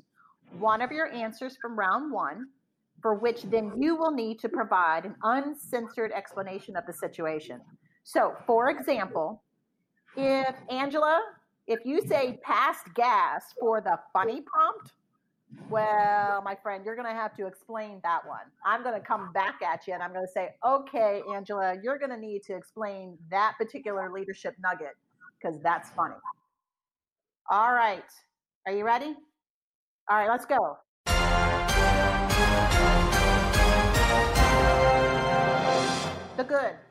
one 0.59 0.83
of 0.83 0.93
your 0.93 1.11
answers 1.11 1.57
from 1.63 1.79
round 1.79 2.13
one, 2.13 2.49
for 3.01 3.15
which 3.15 3.45
then 3.45 3.73
you 3.81 3.97
will 3.97 4.13
need 4.13 4.41
to 4.41 4.49
provide 4.51 5.07
an 5.07 5.15
uncensored 5.23 6.13
explanation 6.13 6.77
of 6.77 6.85
the 6.87 6.93
situation. 6.93 7.63
So, 8.09 8.35
for 8.47 8.71
example, 8.71 9.43
if 10.17 10.55
Angela 10.71 11.21
if 11.67 11.85
you 11.85 12.01
say 12.01 12.39
past 12.43 12.87
gas 12.95 13.53
for 13.61 13.83
the 13.83 13.99
funny 14.15 14.41
prompt, 14.41 14.95
well, 15.69 16.41
my 16.41 16.55
friend, 16.55 16.83
you're 16.87 16.97
going 16.97 17.07
to 17.07 17.13
have 17.13 17.37
to 17.37 17.47
explain 17.47 18.01
that 18.03 18.27
one. 18.27 18.47
I'm 18.65 18.83
going 18.83 18.99
to 18.99 19.07
come 19.07 19.31
back 19.35 19.61
at 19.61 19.87
you 19.87 19.93
and 19.93 20.03
I'm 20.03 20.15
going 20.15 20.27
to 20.27 20.33
say, 20.33 20.55
okay, 20.67 21.21
Angela, 21.35 21.77
you're 21.83 21.99
going 21.99 22.11
to 22.11 22.17
need 22.17 22.43
to 22.45 22.57
explain 22.57 23.19
that 23.31 23.57
particular 23.59 24.11
leadership 24.11 24.55
nugget 24.63 24.97
because 25.39 25.61
that's 25.63 25.91
funny. 25.91 26.15
All 27.51 27.75
right. 27.75 28.09
Are 28.67 28.73
you 28.73 28.87
ready? 28.87 29.15
All 30.09 30.17
right, 30.17 30.31
let's 30.31 30.47
go. 30.47 30.79
The 36.39 36.45
good. 36.45 36.88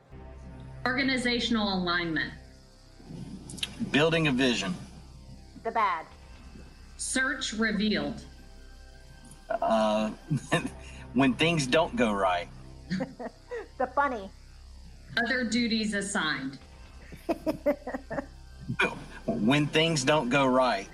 Organizational 0.88 1.74
alignment. 1.74 2.32
Building 3.90 4.28
a 4.28 4.32
vision. 4.32 4.74
The 5.62 5.70
bad. 5.70 6.06
Search 6.96 7.52
revealed. 7.52 8.24
Uh, 9.50 10.10
when 11.12 11.34
things 11.34 11.66
don't 11.66 11.94
go 11.94 12.10
right. 12.10 12.48
the 13.78 13.86
funny. 13.88 14.30
Other 15.18 15.44
duties 15.44 15.92
assigned. 15.92 16.56
when 19.26 19.66
things 19.66 20.04
don't 20.04 20.30
go 20.30 20.46
right. 20.46 20.88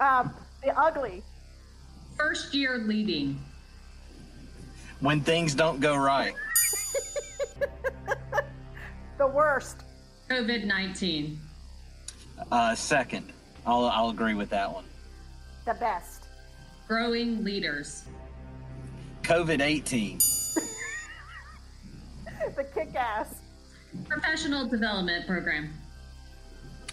um, 0.00 0.34
the 0.64 0.76
ugly. 0.76 1.22
First 2.18 2.52
year 2.52 2.78
leading. 2.78 3.38
When 4.98 5.20
things 5.20 5.54
don't 5.54 5.78
go 5.78 5.94
right. 5.94 6.34
The 9.22 9.28
worst. 9.28 9.76
COVID 10.28 10.64
19. 10.64 11.38
Uh, 12.50 12.74
second. 12.74 13.32
I'll, 13.64 13.84
I'll 13.84 14.10
agree 14.10 14.34
with 14.34 14.50
that 14.50 14.72
one. 14.72 14.84
The 15.64 15.74
best. 15.74 16.24
Growing 16.88 17.44
leaders. 17.44 18.04
COVID 19.22 19.60
18. 19.60 20.18
the 22.56 22.64
kick 22.74 22.96
ass. 22.96 23.36
Professional 24.08 24.66
development 24.66 25.28
program. 25.28 25.72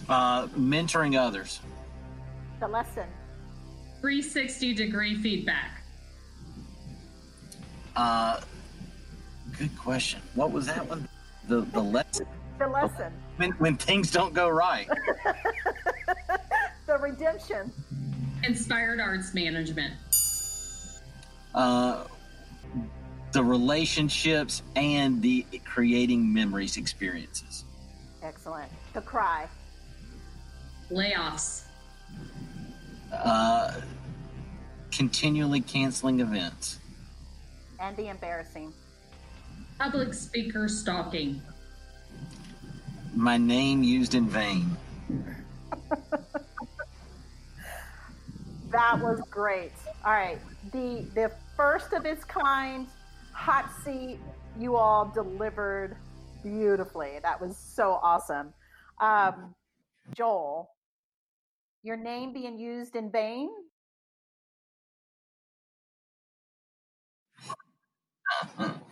Uh, 0.08 0.46
mentoring 0.50 1.18
others. 1.18 1.62
The 2.60 2.68
lesson. 2.68 3.08
360 4.02 4.76
degree 4.76 5.16
feedback. 5.16 5.82
Uh, 7.96 8.40
good 9.58 9.76
question. 9.76 10.22
What 10.36 10.52
was 10.52 10.68
that 10.68 10.88
one? 10.88 11.10
The 11.50 11.62
the 11.62 11.82
lesson. 11.82 12.28
The 12.60 12.68
lesson. 12.68 13.12
When 13.38 13.52
when 13.54 13.76
things 13.76 14.12
don't 14.12 14.36
go 14.36 14.48
right. 14.50 14.88
the 16.86 16.98
redemption. 17.00 17.72
Inspired 18.44 19.00
arts 19.00 19.34
management. 19.34 19.96
Uh, 21.56 22.04
the 23.32 23.44
relationships 23.44 24.62
and 24.76 25.24
the 25.24 25.44
creating 25.66 26.32
memories 26.32 26.78
experiences. 26.78 27.66
Excellent. 28.22 28.72
The 28.94 29.02
cry. 29.02 29.48
Layoffs. 30.92 31.64
Uh, 33.12 33.82
continually 34.92 35.62
canceling 35.62 36.20
events. 36.20 36.80
And 37.80 37.98
the 37.98 38.10
embarrassing. 38.10 38.72
Public 39.80 40.14
speaker 40.14 40.68
stalking. 40.68 41.42
My 43.16 43.38
name 43.38 43.82
used 43.82 44.14
in 44.14 44.28
vain. 44.28 44.76
that 48.72 49.00
was 49.00 49.22
great. 49.32 49.72
All 50.04 50.12
right. 50.12 50.38
The 50.74 51.08
the 51.16 51.32
first 51.56 51.94
of 51.94 52.06
its 52.06 52.26
kind 52.26 52.88
hot 53.32 53.72
seat 53.86 54.20
you 54.60 54.76
all 54.76 55.06
delivered 55.06 55.96
beautifully. 56.44 57.20
That 57.24 57.40
was 57.40 57.56
so 57.56 58.02
awesome. 58.04 58.54
Um, 59.00 59.56
Joel, 60.14 60.70
your 61.84 61.96
name 61.96 62.34
being 62.34 62.60
used 62.60 62.98
in 62.98 63.10
vain? 63.10 63.50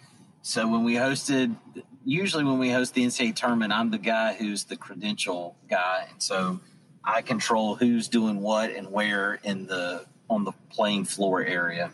So 0.47 0.65
when 0.65 0.85
we 0.85 0.93
hosted, 0.93 1.57
usually 2.05 2.45
when 2.45 2.57
we 2.57 2.69
host 2.69 2.93
the 2.93 3.03
NCAA 3.03 3.35
tournament, 3.35 3.73
I'm 3.73 3.91
the 3.91 3.97
guy 3.97 4.33
who's 4.33 4.63
the 4.63 4.77
credential 4.77 5.57
guy, 5.69 6.07
and 6.09 6.23
so 6.23 6.61
I 7.03 7.21
control 7.21 7.75
who's 7.75 8.07
doing 8.07 8.39
what 8.39 8.69
and 8.69 8.89
where 8.89 9.41
in 9.43 9.65
the 9.65 10.05
on 10.29 10.45
the 10.45 10.53
playing 10.69 11.03
floor 11.03 11.43
area. 11.43 11.91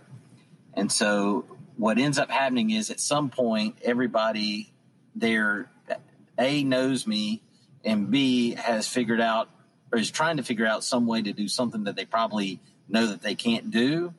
And 0.76 0.92
so 0.92 1.46
what 1.78 1.98
ends 1.98 2.20
up 2.20 2.30
happening 2.30 2.70
is 2.70 2.92
at 2.92 3.00
some 3.00 3.32
point 3.32 3.78
everybody 3.82 4.72
there 5.16 5.72
a 6.38 6.64
knows 6.64 7.08
me 7.08 7.42
and 7.84 8.12
b 8.12 8.54
has 8.54 8.88
figured 8.88 9.20
out 9.20 9.50
or 9.92 9.98
is 9.98 10.12
trying 10.12 10.38
to 10.38 10.44
figure 10.44 10.68
out 10.68 10.84
some 10.84 11.08
way 11.08 11.24
to 11.24 11.34
do 11.34 11.48
something 11.48 11.86
that 11.86 11.96
they 11.96 12.06
probably 12.06 12.60
know 12.88 13.08
that 13.08 13.24
they 13.24 13.34
can't 13.34 13.72
do. 13.72 14.14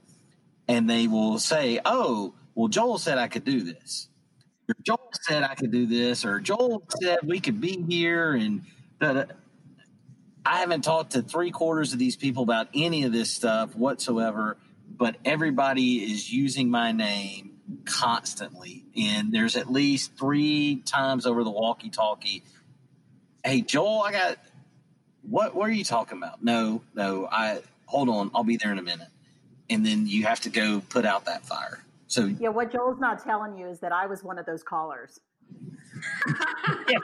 And 0.66 0.90
they 0.90 1.06
will 1.06 1.38
say 1.38 1.78
oh 1.84 2.34
well 2.56 2.66
joel 2.66 2.98
said 2.98 3.16
i 3.16 3.28
could 3.28 3.44
do 3.44 3.62
this 3.62 4.08
joel 4.82 5.10
said 5.22 5.42
i 5.42 5.54
could 5.54 5.70
do 5.70 5.86
this 5.86 6.24
or 6.24 6.40
joel 6.40 6.82
said 7.02 7.18
we 7.22 7.40
could 7.40 7.60
be 7.60 7.84
here 7.88 8.32
and 8.32 8.62
i 9.00 10.58
haven't 10.58 10.82
talked 10.82 11.12
to 11.12 11.22
three 11.22 11.50
quarters 11.50 11.92
of 11.92 11.98
these 11.98 12.16
people 12.16 12.42
about 12.42 12.68
any 12.74 13.04
of 13.04 13.12
this 13.12 13.30
stuff 13.30 13.74
whatsoever 13.76 14.56
but 14.96 15.16
everybody 15.24 15.96
is 16.12 16.32
using 16.32 16.70
my 16.70 16.92
name 16.92 17.54
constantly. 17.84 18.84
And 18.96 19.32
there's 19.32 19.56
at 19.56 19.70
least 19.70 20.12
three 20.18 20.82
times 20.84 21.26
over 21.26 21.44
the 21.44 21.50
walkie 21.50 21.90
talkie. 21.90 22.42
Hey, 23.44 23.60
Joel, 23.60 24.02
I 24.02 24.12
got 24.12 24.38
what 25.22 25.54
what 25.54 25.68
are 25.68 25.72
you 25.72 25.84
talking 25.84 26.18
about? 26.18 26.42
No, 26.42 26.82
no, 26.94 27.26
I 27.30 27.60
hold 27.86 28.08
on, 28.08 28.30
I'll 28.34 28.44
be 28.44 28.56
there 28.56 28.72
in 28.72 28.78
a 28.78 28.82
minute. 28.82 29.08
And 29.70 29.84
then 29.84 30.06
you 30.06 30.24
have 30.24 30.40
to 30.40 30.50
go 30.50 30.82
put 30.88 31.04
out 31.06 31.24
that 31.26 31.46
fire. 31.46 31.83
So 32.14 32.26
Yeah, 32.26 32.50
what 32.50 32.72
Joel's 32.72 33.00
not 33.00 33.22
telling 33.22 33.56
you 33.56 33.66
is 33.68 33.80
that 33.80 33.92
I 33.92 34.06
was 34.06 34.22
one 34.22 34.38
of 34.38 34.46
those 34.46 34.62
callers. 34.62 35.20
yeah. 36.88 36.98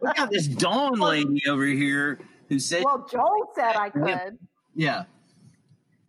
we 0.00 0.12
got 0.14 0.30
this 0.30 0.46
Dawn 0.46 0.98
lady 0.98 1.42
over 1.48 1.64
here 1.64 2.18
who 2.48 2.58
said 2.58 2.84
Well, 2.84 3.06
Joel 3.10 3.52
said 3.54 3.76
I 3.76 3.90
could. 3.90 4.38
Yeah 4.74 5.04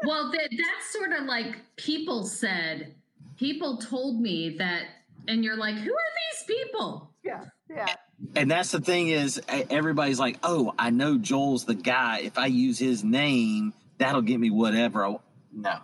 well, 0.03 0.31
that, 0.31 0.49
that's 0.51 0.93
sort 0.93 1.13
of 1.13 1.25
like 1.25 1.55
people 1.77 2.23
said, 2.25 2.95
people 3.37 3.77
told 3.77 4.19
me 4.19 4.55
that, 4.57 4.83
and 5.27 5.43
you're 5.43 5.57
like, 5.57 5.75
who 5.75 5.91
are 5.91 6.11
these 6.31 6.57
people? 6.57 7.11
Yeah, 7.23 7.45
yeah. 7.69 7.87
And 8.35 8.49
that's 8.49 8.71
the 8.71 8.79
thing 8.79 9.09
is, 9.09 9.41
everybody's 9.47 10.19
like, 10.19 10.37
oh, 10.43 10.73
I 10.77 10.89
know 10.89 11.17
Joel's 11.17 11.65
the 11.65 11.75
guy. 11.75 12.19
If 12.19 12.37
I 12.37 12.45
use 12.45 12.79
his 12.79 13.03
name, 13.03 13.73
that'll 13.97 14.21
get 14.21 14.39
me 14.39 14.49
whatever. 14.49 15.17
No. 15.51 15.79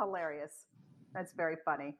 Hilarious. 0.00 0.66
That's 1.14 1.32
very 1.36 1.56
funny. 1.64 1.96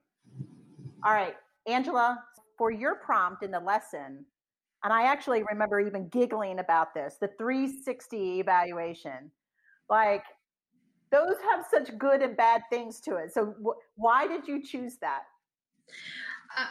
All 1.04 1.12
right, 1.12 1.34
Angela, 1.66 2.18
for 2.56 2.70
your 2.70 2.96
prompt 2.96 3.42
in 3.42 3.50
the 3.50 3.60
lesson, 3.60 4.24
and 4.84 4.92
I 4.92 5.04
actually 5.04 5.42
remember 5.50 5.80
even 5.80 6.08
giggling 6.08 6.58
about 6.60 6.94
this 6.94 7.16
the 7.20 7.28
360 7.38 8.40
evaluation. 8.40 9.30
Like, 9.88 10.22
those 11.10 11.36
have 11.50 11.64
such 11.70 11.96
good 11.98 12.22
and 12.22 12.36
bad 12.36 12.62
things 12.70 13.00
to 13.00 13.16
it. 13.16 13.32
So 13.32 13.54
wh- 13.64 13.78
why 13.96 14.26
did 14.26 14.46
you 14.46 14.62
choose 14.62 14.98
that? 15.00 15.22
Uh, 16.56 16.66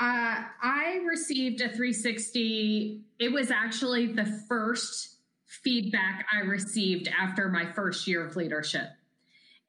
uh, 0.00 0.42
I 0.62 1.00
received 1.08 1.60
a 1.60 1.68
360. 1.68 3.04
It 3.18 3.32
was 3.32 3.50
actually 3.50 4.12
the 4.12 4.26
first 4.48 5.18
feedback 5.46 6.26
I 6.32 6.40
received 6.40 7.08
after 7.08 7.48
my 7.48 7.70
first 7.72 8.06
year 8.08 8.26
of 8.26 8.34
leadership. 8.34 8.88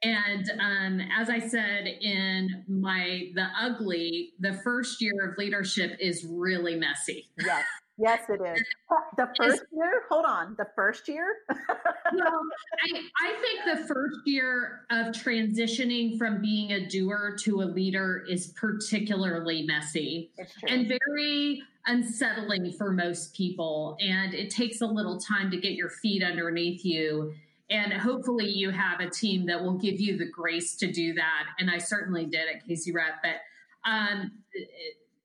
And 0.05 0.51
um, 0.59 1.07
as 1.17 1.31
I 1.31 1.39
said 1.39 1.87
in 1.87 2.63
my 2.67 3.31
the 3.33 3.47
ugly, 3.59 4.33
the 4.39 4.53
first 4.63 5.01
year 5.01 5.29
of 5.29 5.37
leadership 5.39 5.97
is 5.99 6.23
really 6.29 6.75
messy. 6.75 7.27
Yes. 7.39 7.63
Yes, 7.97 8.21
it 8.29 8.41
is. 8.41 8.63
The 9.17 9.27
first 9.37 9.63
year? 9.71 10.03
Hold 10.09 10.25
on. 10.25 10.55
The 10.57 10.67
first 10.75 11.07
year? 11.07 11.37
well, 11.49 12.41
I, 12.83 12.99
I 13.25 13.33
think 13.41 13.79
the 13.79 13.87
first 13.87 14.19
year 14.25 14.81
of 14.91 15.07
transitioning 15.07 16.17
from 16.17 16.41
being 16.41 16.73
a 16.73 16.85
doer 16.85 17.37
to 17.43 17.61
a 17.61 17.63
leader 17.63 18.25
is 18.29 18.47
particularly 18.47 19.63
messy 19.63 20.31
and 20.67 20.87
very 20.87 21.63
unsettling 21.87 22.73
for 22.73 22.91
most 22.91 23.33
people. 23.33 23.97
And 24.01 24.33
it 24.33 24.49
takes 24.49 24.81
a 24.81 24.85
little 24.85 25.17
time 25.17 25.49
to 25.51 25.57
get 25.57 25.73
your 25.73 25.89
feet 25.89 26.21
underneath 26.23 26.83
you. 26.83 27.33
And 27.69 27.93
hopefully, 27.93 28.47
you 28.47 28.69
have 28.69 28.99
a 28.99 29.09
team 29.09 29.47
that 29.47 29.63
will 29.63 29.77
give 29.77 29.99
you 29.99 30.17
the 30.17 30.29
grace 30.29 30.75
to 30.77 30.91
do 30.91 31.13
that. 31.13 31.47
And 31.59 31.69
I 31.69 31.79
certainly 31.79 32.25
did 32.25 32.47
at 32.47 32.67
KC 32.67 32.93
Rep. 32.93 33.23
But 33.23 33.89
um, 33.89 34.31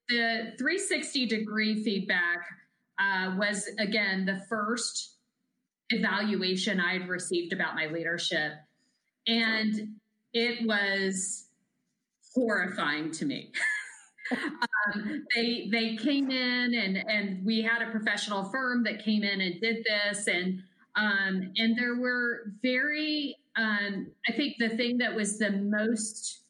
the 0.08 0.52
360 0.58 1.26
degree 1.26 1.82
feedback 1.82 2.38
uh, 2.98 3.34
was 3.38 3.68
again 3.78 4.24
the 4.24 4.40
first 4.48 5.16
evaluation 5.90 6.80
I 6.80 6.94
had 6.94 7.08
received 7.08 7.52
about 7.52 7.74
my 7.74 7.86
leadership. 7.86 8.52
And 9.26 9.96
it 10.32 10.66
was 10.66 11.46
horrifying 12.34 13.10
to 13.12 13.24
me. 13.24 13.52
um, 14.32 15.24
they 15.34 15.68
they 15.70 15.96
came 15.96 16.30
in 16.30 16.74
and 16.74 16.96
and 16.96 17.44
we 17.44 17.62
had 17.62 17.82
a 17.82 17.90
professional 17.90 18.44
firm 18.44 18.84
that 18.84 19.04
came 19.04 19.24
in 19.24 19.40
and 19.40 19.60
did 19.60 19.84
this 19.84 20.26
and 20.26 20.62
um, 20.96 21.52
and 21.56 21.78
there 21.78 21.96
were 21.96 22.52
very 22.62 23.36
um, 23.56 24.08
I 24.28 24.32
think 24.32 24.56
the 24.58 24.70
thing 24.70 24.98
that 24.98 25.14
was 25.14 25.38
the 25.38 25.50
most 25.50 26.42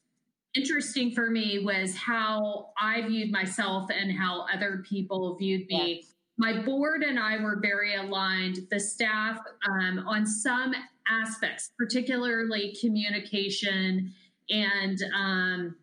interesting 0.54 1.12
for 1.12 1.30
me 1.30 1.62
was 1.64 1.96
how 1.96 2.70
I 2.80 3.02
viewed 3.02 3.30
myself 3.30 3.88
and 3.90 4.16
how 4.16 4.46
other 4.52 4.84
people 4.88 5.36
viewed 5.36 5.66
me. 5.68 6.04
My 6.36 6.62
board 6.62 7.02
and 7.02 7.18
I 7.18 7.38
were 7.42 7.58
very 7.60 7.94
aligned. 7.94 8.58
The 8.70 8.80
staff 8.80 9.38
um, 9.68 10.04
on 10.06 10.26
some 10.26 10.74
aspects, 11.08 11.70
particularly 11.78 12.74
communication 12.80 14.12
and 14.48 14.98
um, 15.14 15.76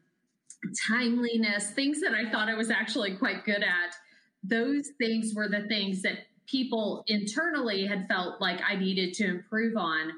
timeliness, 0.88 1.72
things 1.72 2.02
that 2.02 2.14
I 2.14 2.30
thought 2.30 2.50
I 2.50 2.56
was 2.56 2.70
actually 2.70 3.16
quite 3.16 3.46
good 3.46 3.64
at. 3.64 3.96
Those 4.44 4.90
things 4.98 5.34
were 5.36 5.48
the 5.48 5.68
things 5.68 6.02
that 6.02 6.18
people 6.48 7.04
internally 7.08 7.86
had 7.86 8.08
felt 8.08 8.42
like 8.42 8.60
I 8.68 8.76
needed 8.76 9.14
to 9.16 9.26
improve 9.26 9.78
on. 9.78 10.12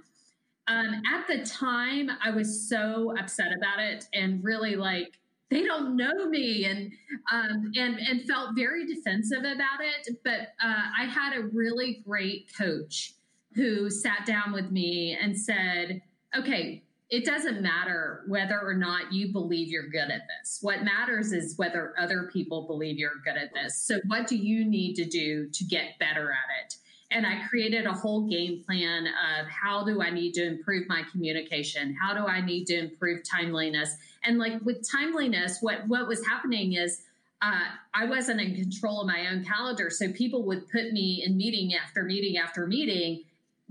Um, 0.68 1.02
at 1.12 1.28
the 1.28 1.44
time, 1.46 2.10
I 2.24 2.30
was 2.30 2.70
so 2.70 3.14
upset 3.18 3.52
about 3.58 3.80
it 3.80 4.06
and 4.14 4.44
really 4.44 4.76
like 4.76 5.20
they 5.50 5.64
don't 5.64 5.98
know 5.98 6.30
me 6.30 6.66
and 6.66 6.92
um, 7.32 7.72
and 7.76 7.98
and 7.98 8.22
felt 8.28 8.56
very 8.56 8.86
defensive 8.86 9.40
about 9.40 9.82
it. 9.82 10.16
But 10.24 10.54
uh, 10.64 10.84
I 11.00 11.06
had 11.06 11.36
a 11.36 11.48
really 11.52 12.04
great 12.06 12.52
coach 12.56 13.14
who 13.56 13.90
sat 13.90 14.26
down 14.28 14.54
with 14.54 14.70
me 14.70 15.18
and 15.20 15.36
said, 15.36 16.02
"Okay, 16.38 16.84
it 17.10 17.26
doesn't 17.26 17.62
matter 17.62 18.24
whether 18.28 18.60
or 18.60 18.76
not 18.76 19.12
you 19.12 19.32
believe 19.32 19.70
you're 19.70 19.90
good 19.90 20.12
at 20.12 20.28
this. 20.28 20.60
What 20.62 20.84
matters 20.84 21.32
is 21.32 21.58
whether 21.58 21.94
other 21.98 22.30
people 22.32 22.68
believe 22.68 23.00
you're 23.00 23.22
good 23.24 23.36
at 23.36 23.54
this. 23.54 23.82
So, 23.82 24.00
what 24.06 24.28
do 24.28 24.36
you 24.36 24.64
need 24.64 24.96
to 24.96 25.06
do 25.06 25.50
to 25.50 25.64
get 25.64 25.98
better 26.00 26.32
at 26.32 26.66
it? 26.66 26.76
And 27.12 27.26
I 27.26 27.42
created 27.50 27.88
a 27.88 27.94
whole 27.94 28.28
game 28.28 28.64
plan 28.64 29.08
of 29.08 29.48
how 29.48 29.84
do 29.84 30.04
I 30.04 30.12
need 30.12 30.34
to 30.34 30.46
improve 30.46 30.88
my 30.88 31.02
communication? 31.12 31.96
How 32.00 32.14
do 32.14 32.28
I 32.28 32.42
need 32.42 32.66
to 32.66 32.78
improve 32.78 33.24
timeliness? 33.24 33.96
And 34.24 34.38
like 34.38 34.62
with 34.62 34.88
timeliness, 34.88 35.58
what 35.62 35.88
what 35.88 36.08
was 36.08 36.26
happening 36.28 36.74
is 36.74 37.02
uh, 37.42 37.64
I 37.94 38.06
wasn't 38.06 38.42
in 38.42 38.54
control 38.54 39.02
of 39.02 39.08
my 39.08 39.28
own 39.32 39.44
calendar, 39.44 39.90
so 39.90 40.12
people 40.12 40.44
would 40.44 40.70
put 40.70 40.92
me 40.92 41.24
in 41.26 41.38
meeting 41.38 41.74
after 41.74 42.04
meeting 42.04 42.38
after 42.38 42.68
meeting 42.68 43.24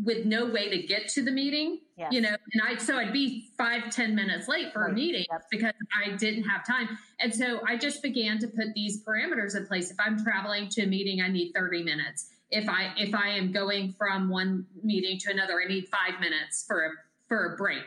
with 0.03 0.27
no 0.27 0.47
way 0.47 0.71
to 0.71 0.83
get 0.83 1.09
to 1.11 1.23
the 1.23 1.31
meeting 1.31 1.81
yes. 1.99 2.13
you 2.13 2.21
know 2.21 2.35
and 2.53 2.63
i 2.63 2.77
so 2.77 2.97
i'd 2.97 3.13
be 3.13 3.49
five 3.59 3.91
ten 3.91 4.15
minutes 4.15 4.49
late 4.49 4.73
for 4.73 4.83
right. 4.83 4.93
a 4.93 4.95
meeting 4.95 5.25
yep. 5.31 5.45
because 5.51 5.73
i 6.05 6.11
didn't 6.17 6.45
have 6.45 6.67
time 6.67 6.89
and 7.21 7.35
so 7.35 7.61
i 7.67 7.77
just 7.77 8.03
began 8.03 8.39
to 8.39 8.47
put 8.47 8.73
these 8.75 9.03
parameters 9.05 9.57
in 9.57 9.67
place 9.67 9.91
if 9.91 9.97
i'm 10.01 10.23
traveling 10.23 10.69
to 10.69 10.83
a 10.83 10.87
meeting 10.87 11.21
i 11.21 11.29
need 11.29 11.53
30 11.55 11.83
minutes 11.83 12.31
if 12.51 12.69
i 12.69 12.93
if 12.97 13.15
i 13.15 13.29
am 13.29 13.53
going 13.53 13.93
from 13.93 14.29
one 14.29 14.65
meeting 14.83 15.19
to 15.19 15.31
another 15.31 15.61
i 15.63 15.69
need 15.69 15.89
five 15.89 16.19
minutes 16.21 16.65
for 16.67 16.87
a 16.87 16.91
for 17.27 17.55
a 17.55 17.57
break 17.57 17.85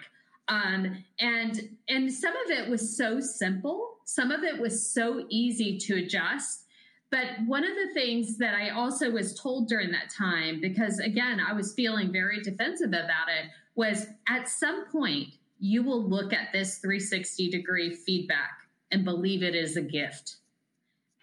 um, 0.48 1.04
and 1.20 1.70
and 1.88 2.12
some 2.12 2.34
of 2.46 2.52
it 2.52 2.70
was 2.70 2.98
so 2.98 3.20
simple 3.20 3.98
some 4.06 4.32
of 4.32 4.44
it 4.44 4.60
was 4.60 4.92
so 4.92 5.26
easy 5.30 5.78
to 5.78 5.96
adjust 5.96 6.66
but 7.12 7.26
one 7.46 7.66
of 7.66 7.72
the 7.76 7.94
things 7.94 8.38
that 8.38 8.56
I 8.56 8.70
also 8.70 9.12
was 9.12 9.38
told 9.38 9.68
during 9.68 9.92
that 9.92 10.10
time, 10.10 10.62
because 10.62 11.00
again, 11.00 11.42
I 11.42 11.52
was 11.52 11.74
feeling 11.74 12.10
very 12.10 12.42
defensive 12.42 12.90
about 12.90 13.28
it, 13.28 13.52
was 13.82 14.06
at 14.28 14.48
some 14.48 14.86
point, 14.92 15.30
you 15.60 15.82
will 15.82 16.08
look 16.08 16.34
at 16.34 16.54
this 16.54 16.78
360 16.78 17.50
degree 17.50 17.96
feedback 17.96 18.52
and 18.92 19.04
believe 19.04 19.42
it 19.42 19.56
is 19.56 19.76
a 19.76 19.82
gift. 19.82 20.36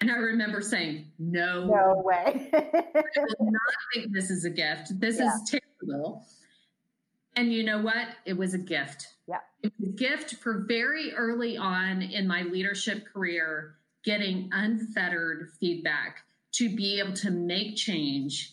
And 0.00 0.10
I 0.10 0.16
remember 0.16 0.60
saying, 0.60 1.06
no, 1.20 1.66
no 1.66 2.02
way. 2.04 2.50
I 2.54 3.02
will 3.38 3.52
not 3.52 3.62
think 3.94 4.12
this 4.12 4.30
is 4.30 4.44
a 4.44 4.50
gift. 4.50 4.98
This 4.98 5.18
yeah. 5.18 5.32
is 5.32 5.60
terrible. 5.80 6.26
And 7.36 7.52
you 7.52 7.62
know 7.62 7.80
what? 7.80 8.08
It 8.24 8.36
was 8.36 8.54
a 8.54 8.58
gift. 8.58 9.06
Yeah. 9.28 9.38
It 9.62 9.72
was 9.78 9.90
a 9.90 9.92
gift 9.92 10.34
for 10.34 10.64
very 10.66 11.14
early 11.14 11.56
on 11.56 12.02
in 12.02 12.26
my 12.26 12.42
leadership 12.42 13.06
career 13.12 13.76
getting 14.04 14.50
unfettered 14.52 15.50
feedback 15.60 16.24
to 16.54 16.74
be 16.74 16.98
able 16.98 17.12
to 17.14 17.30
make 17.30 17.76
change 17.76 18.52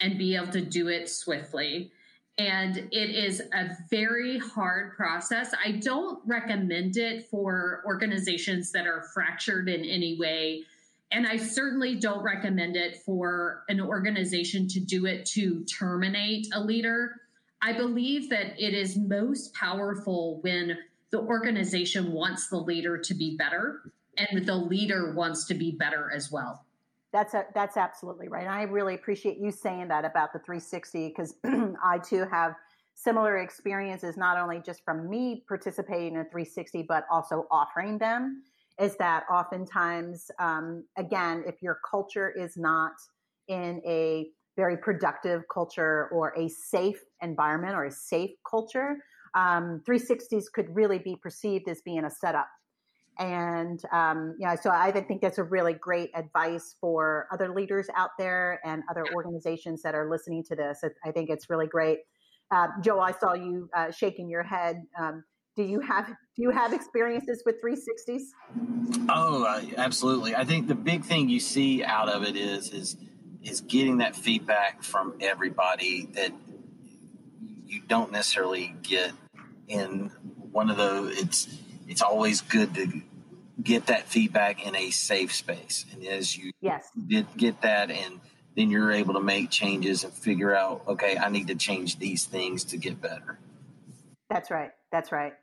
and 0.00 0.18
be 0.18 0.34
able 0.34 0.50
to 0.52 0.60
do 0.60 0.88
it 0.88 1.08
swiftly. 1.08 1.92
And 2.36 2.76
it 2.90 3.10
is 3.10 3.40
a 3.52 3.76
very 3.90 4.38
hard 4.38 4.96
process. 4.96 5.54
I 5.64 5.72
don't 5.72 6.20
recommend 6.26 6.96
it 6.96 7.26
for 7.26 7.82
organizations 7.86 8.72
that 8.72 8.86
are 8.86 9.02
fractured 9.14 9.68
in 9.68 9.84
any 9.84 10.18
way. 10.18 10.62
And 11.12 11.28
I 11.28 11.36
certainly 11.36 11.94
don't 11.94 12.24
recommend 12.24 12.76
it 12.76 12.96
for 12.96 13.62
an 13.68 13.80
organization 13.80 14.66
to 14.68 14.80
do 14.80 15.06
it 15.06 15.26
to 15.26 15.64
terminate 15.64 16.48
a 16.52 16.60
leader. 16.60 17.20
I 17.62 17.72
believe 17.72 18.30
that 18.30 18.58
it 18.58 18.74
is 18.74 18.96
most 18.96 19.54
powerful 19.54 20.40
when 20.40 20.76
the 21.10 21.20
organization 21.20 22.10
wants 22.10 22.48
the 22.48 22.58
leader 22.58 22.98
to 22.98 23.14
be 23.14 23.36
better 23.36 23.92
and 24.18 24.44
the 24.44 24.56
leader 24.56 25.12
wants 25.12 25.44
to 25.46 25.54
be 25.54 25.70
better 25.70 26.10
as 26.12 26.32
well. 26.32 26.63
That's 27.14 27.32
a, 27.32 27.44
that's 27.54 27.76
absolutely 27.76 28.26
right. 28.26 28.42
And 28.42 28.52
I 28.52 28.62
really 28.62 28.96
appreciate 28.96 29.38
you 29.38 29.52
saying 29.52 29.86
that 29.86 30.04
about 30.04 30.32
the 30.32 30.40
360 30.40 31.14
because 31.16 31.36
I 31.44 31.98
too 31.98 32.26
have 32.28 32.56
similar 32.96 33.38
experiences, 33.38 34.16
not 34.16 34.36
only 34.36 34.60
just 34.66 34.84
from 34.84 35.08
me 35.08 35.44
participating 35.46 36.16
in 36.16 36.24
360, 36.24 36.82
but 36.88 37.04
also 37.08 37.46
offering 37.52 37.98
them. 37.98 38.42
Is 38.80 38.96
that 38.96 39.22
oftentimes, 39.30 40.28
um, 40.40 40.82
again, 40.98 41.44
if 41.46 41.62
your 41.62 41.78
culture 41.88 42.34
is 42.36 42.56
not 42.56 42.94
in 43.46 43.80
a 43.86 44.26
very 44.56 44.76
productive 44.76 45.42
culture 45.52 46.08
or 46.12 46.34
a 46.36 46.48
safe 46.48 47.00
environment 47.22 47.76
or 47.76 47.84
a 47.84 47.92
safe 47.92 48.30
culture, 48.48 48.96
um, 49.36 49.80
360s 49.88 50.46
could 50.52 50.66
really 50.74 50.98
be 50.98 51.14
perceived 51.22 51.68
as 51.68 51.80
being 51.82 52.06
a 52.06 52.10
setup 52.10 52.48
and 53.18 53.80
um, 53.92 54.34
know, 54.38 54.56
so 54.60 54.70
I 54.70 54.90
think 54.90 55.20
that's 55.20 55.38
a 55.38 55.44
really 55.44 55.74
great 55.74 56.10
advice 56.14 56.74
for 56.80 57.28
other 57.32 57.54
leaders 57.54 57.86
out 57.96 58.10
there 58.18 58.60
and 58.64 58.82
other 58.90 59.04
organizations 59.14 59.82
that 59.82 59.94
are 59.94 60.10
listening 60.10 60.42
to 60.44 60.56
this. 60.56 60.82
I 61.04 61.12
think 61.12 61.30
it's 61.30 61.48
really 61.48 61.66
great. 61.66 62.00
Uh, 62.50 62.68
Joe, 62.82 63.00
I 63.00 63.12
saw 63.12 63.34
you 63.34 63.68
uh, 63.74 63.90
shaking 63.90 64.28
your 64.28 64.42
head. 64.42 64.82
Um, 64.98 65.24
do 65.56 65.62
you 65.62 65.80
have 65.80 66.08
do 66.08 66.42
you 66.42 66.50
have 66.50 66.72
experiences 66.72 67.42
with 67.46 67.56
360s? 67.64 68.22
Oh, 69.08 69.44
uh, 69.44 69.62
absolutely. 69.76 70.34
I 70.34 70.44
think 70.44 70.66
the 70.66 70.74
big 70.74 71.04
thing 71.04 71.28
you 71.28 71.38
see 71.38 71.84
out 71.84 72.08
of 72.08 72.24
it 72.24 72.36
is 72.36 72.70
is 72.72 72.96
is 73.44 73.60
getting 73.60 73.98
that 73.98 74.16
feedback 74.16 74.82
from 74.82 75.14
everybody 75.20 76.08
that 76.14 76.32
you 77.66 77.80
don't 77.86 78.10
necessarily 78.10 78.74
get 78.82 79.12
in 79.68 80.10
one 80.50 80.70
of 80.70 80.76
those. 80.76 81.18
It's 81.18 81.58
it's 81.88 82.02
always 82.02 82.40
good 82.40 82.74
to 82.74 83.02
get 83.62 83.86
that 83.86 84.08
feedback 84.08 84.66
in 84.66 84.74
a 84.74 84.90
safe 84.90 85.34
space. 85.34 85.86
And 85.92 86.04
as 86.04 86.36
you 86.36 86.52
yes. 86.60 86.88
get, 87.08 87.36
get 87.36 87.62
that, 87.62 87.90
and 87.90 88.20
then 88.56 88.70
you're 88.70 88.92
able 88.92 89.14
to 89.14 89.20
make 89.20 89.50
changes 89.50 90.04
and 90.04 90.12
figure 90.12 90.54
out, 90.54 90.82
okay, 90.86 91.16
I 91.16 91.28
need 91.28 91.48
to 91.48 91.54
change 91.54 91.98
these 91.98 92.24
things 92.24 92.64
to 92.64 92.76
get 92.76 93.00
better. 93.00 93.38
That's 94.30 94.50
right. 94.50 94.70
That's 94.90 95.12
right. 95.12 95.34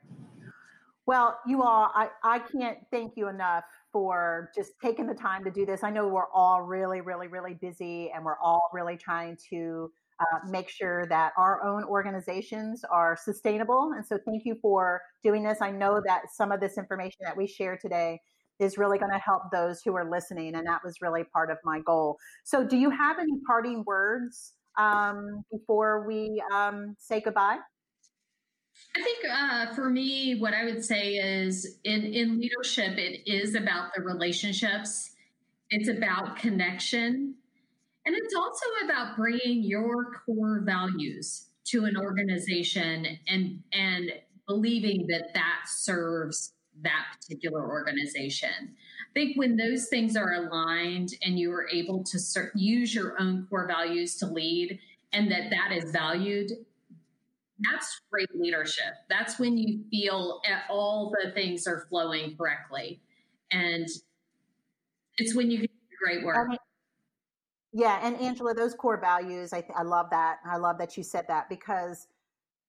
Well, 1.06 1.38
you 1.46 1.62
all, 1.62 1.90
I, 1.94 2.08
I 2.22 2.38
can't 2.38 2.78
thank 2.90 3.16
you 3.16 3.28
enough 3.28 3.64
for 3.92 4.50
just 4.54 4.72
taking 4.80 5.06
the 5.06 5.14
time 5.14 5.44
to 5.44 5.50
do 5.50 5.66
this. 5.66 5.82
I 5.82 5.90
know 5.90 6.08
we're 6.08 6.30
all 6.32 6.62
really, 6.62 7.00
really, 7.00 7.28
really 7.28 7.54
busy 7.54 8.10
and 8.14 8.24
we're 8.24 8.38
all 8.38 8.70
really 8.72 8.96
trying 8.96 9.36
to 9.50 9.90
uh, 10.22 10.38
make 10.48 10.68
sure 10.68 11.06
that 11.06 11.32
our 11.36 11.62
own 11.64 11.84
organizations 11.84 12.84
are 12.90 13.16
sustainable. 13.22 13.92
And 13.96 14.06
so, 14.06 14.18
thank 14.24 14.44
you 14.44 14.56
for 14.62 15.02
doing 15.22 15.42
this. 15.42 15.58
I 15.60 15.70
know 15.70 16.00
that 16.06 16.22
some 16.32 16.52
of 16.52 16.60
this 16.60 16.78
information 16.78 17.18
that 17.22 17.36
we 17.36 17.46
share 17.46 17.76
today 17.76 18.20
is 18.58 18.78
really 18.78 18.98
going 18.98 19.12
to 19.12 19.18
help 19.18 19.42
those 19.50 19.82
who 19.82 19.94
are 19.96 20.08
listening, 20.08 20.54
and 20.54 20.66
that 20.66 20.80
was 20.84 20.96
really 21.00 21.24
part 21.24 21.50
of 21.50 21.58
my 21.64 21.80
goal. 21.80 22.18
So, 22.44 22.64
do 22.64 22.76
you 22.76 22.90
have 22.90 23.18
any 23.18 23.38
parting 23.46 23.84
words 23.86 24.52
um, 24.78 25.44
before 25.50 26.06
we 26.06 26.42
um, 26.54 26.96
say 26.98 27.20
goodbye? 27.20 27.58
I 28.96 29.02
think 29.02 29.18
uh, 29.30 29.74
for 29.74 29.90
me, 29.90 30.38
what 30.38 30.54
I 30.54 30.64
would 30.64 30.84
say 30.84 31.14
is 31.14 31.78
in, 31.84 32.04
in 32.04 32.40
leadership, 32.40 32.98
it 32.98 33.22
is 33.26 33.54
about 33.54 33.90
the 33.94 34.02
relationships. 34.02 35.10
It's 35.70 35.88
about 35.88 36.36
connection. 36.36 37.36
And 38.04 38.16
it's 38.16 38.34
also 38.34 38.66
about 38.84 39.16
bringing 39.16 39.62
your 39.62 40.22
core 40.26 40.62
values 40.64 41.46
to 41.66 41.84
an 41.84 41.96
organization 41.96 43.06
and 43.28 43.62
and 43.72 44.12
believing 44.46 45.06
that 45.08 45.32
that 45.34 45.60
serves 45.66 46.52
that 46.82 47.04
particular 47.14 47.68
organization. 47.68 48.50
I 48.50 49.12
think 49.14 49.36
when 49.36 49.56
those 49.56 49.88
things 49.88 50.16
are 50.16 50.32
aligned 50.32 51.10
and 51.22 51.38
you 51.38 51.52
are 51.52 51.68
able 51.68 52.02
to 52.04 52.18
use 52.54 52.94
your 52.94 53.20
own 53.20 53.46
core 53.48 53.66
values 53.66 54.16
to 54.16 54.26
lead 54.26 54.80
and 55.12 55.30
that 55.30 55.50
that 55.50 55.70
is 55.72 55.92
valued, 55.92 56.50
that's 57.60 58.00
great 58.10 58.34
leadership. 58.34 58.94
That's 59.08 59.38
when 59.38 59.56
you 59.56 59.84
feel 59.90 60.40
all 60.68 61.12
the 61.22 61.30
things 61.32 61.66
are 61.66 61.86
flowing 61.88 62.36
correctly. 62.36 63.00
And 63.52 63.86
it's 65.18 65.34
when 65.34 65.50
you 65.50 65.58
do 65.58 65.68
great 66.02 66.24
work. 66.24 66.48
Yeah, 67.72 68.00
and 68.02 68.16
Angela, 68.20 68.54
those 68.54 68.74
core 68.74 69.00
values, 69.00 69.52
I, 69.52 69.60
th- 69.60 69.72
I 69.76 69.82
love 69.82 70.06
that. 70.10 70.38
I 70.44 70.58
love 70.58 70.76
that 70.78 70.96
you 70.96 71.02
said 71.02 71.24
that 71.28 71.48
because 71.48 72.06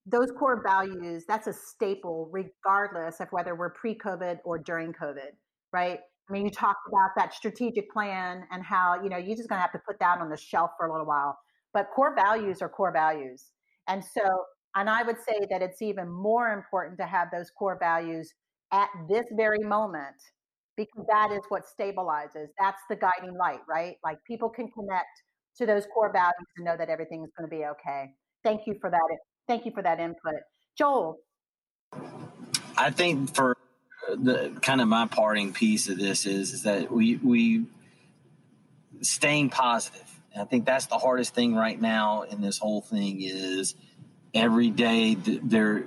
those 0.06 0.32
core 0.38 0.64
values, 0.66 1.26
that's 1.28 1.48
a 1.48 1.54
staple 1.54 2.30
regardless 2.32 3.20
of 3.22 3.30
whether 3.32 3.56
we're 3.56 3.72
pre 3.72 3.96
COVID 3.98 4.40
or 4.46 4.60
during 4.60 4.94
COVID, 4.94 5.32
right? 5.74 6.00
I 6.30 6.34
mean, 6.34 6.46
you 6.46 6.52
talked 6.52 6.88
about 6.88 7.12
that 7.18 7.34
strategic 7.34 7.92
plan 7.92 8.46
and 8.52 8.64
how, 8.64 9.02
you 9.04 9.10
know, 9.10 9.18
you're 9.18 9.36
just 9.38 9.50
going 9.50 9.58
to 9.60 9.62
have 9.64 9.74
to 9.74 9.82
put 9.88 10.00
that 10.00 10.20
on 10.22 10.30
the 10.30 10.38
shelf 10.38 10.72
for 10.78 10.88
a 10.88 10.92
little 10.92 11.08
while. 11.08 11.38
But 11.74 11.88
core 11.96 12.16
values 12.16 12.62
are 12.62 12.70
core 12.70 12.94
values. 12.94 13.52
And 13.88 14.04
so, 14.04 14.24
and 14.76 14.90
I 14.90 15.04
would 15.04 15.18
say 15.28 15.40
that 15.52 15.62
it's 15.62 15.82
even 15.82 16.10
more 16.10 16.50
important 16.50 16.98
to 17.00 17.06
have 17.06 17.30
those 17.32 17.52
core 17.52 17.78
values 17.80 18.34
at 18.72 18.90
this 19.10 19.26
very 19.34 19.60
moment 19.60 20.16
because 20.76 21.06
that 21.10 21.32
is 21.32 21.42
what 21.50 21.64
stabilizes. 21.80 22.48
That's 22.60 22.82
the 22.90 22.96
guiding 22.96 23.38
light, 23.38 23.62
right? 23.70 23.96
Like 24.04 24.18
people 24.26 24.50
can 24.50 24.70
connect 24.72 25.24
to 25.58 25.66
those 25.66 25.86
core 25.94 26.12
values 26.12 26.48
and 26.58 26.66
know 26.66 26.76
that 26.78 26.90
everything 26.90 27.24
is 27.24 27.30
going 27.38 27.50
to 27.50 27.56
be 27.56 27.64
okay. 27.66 28.12
Thank 28.44 28.68
you 28.68 28.76
for 28.82 28.90
that. 28.90 29.00
Thank 29.48 29.66
you 29.66 29.72
for 29.72 29.84
that 29.84 30.00
input. 30.00 30.42
Joel. 30.78 31.18
I 32.76 32.90
think 32.90 33.36
for 33.36 33.56
uh, 34.10 34.16
the 34.16 34.58
kind 34.62 34.82
of 34.82 34.88
my 34.88 35.06
parting 35.06 35.54
piece 35.54 35.88
of 35.90 35.98
this 35.98 36.26
is, 36.26 36.54
is 36.54 36.64
that 36.64 36.92
we, 36.92 37.18
we 37.18 37.66
staying 39.02 39.50
positive. 39.50 40.02
I 40.36 40.46
think 40.46 40.66
that's 40.66 40.88
the 40.88 40.98
hardest 40.98 41.36
thing 41.36 41.54
right 41.56 41.80
now 41.80 42.24
in 42.24 42.42
this 42.42 42.58
whole 42.58 42.82
thing 42.82 43.22
is 43.22 43.76
every 44.34 44.72
day 44.72 45.16
there, 45.16 45.84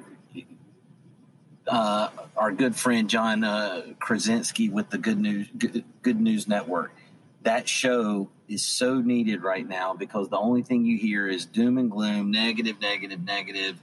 uh, 1.69 2.09
our 2.37 2.53
good 2.53 2.77
friend 2.77 3.09
John 3.09 3.45
uh, 3.45 3.83
Krasinski 3.99 4.69
with 4.69 4.91
the 4.91 4.99
Good 4.99 5.19
News 5.19 5.49
good, 6.03 6.21
News 6.21 6.49
Network. 6.49 6.93
That 7.43 7.69
show 7.69 8.29
is 8.49 8.63
so 8.63 9.01
needed 9.01 9.43
right 9.43 9.67
now 9.67 9.95
because 9.95 10.29
the 10.29 10.39
only 10.39 10.63
thing 10.63 10.85
you 10.85 10.99
hear 10.99 11.29
is 11.29 11.47
doom 11.47 11.79
and 11.79 11.91
gloom, 11.91 12.31
negative, 12.31 12.81
negative, 12.81 13.25
negative. 13.25 13.77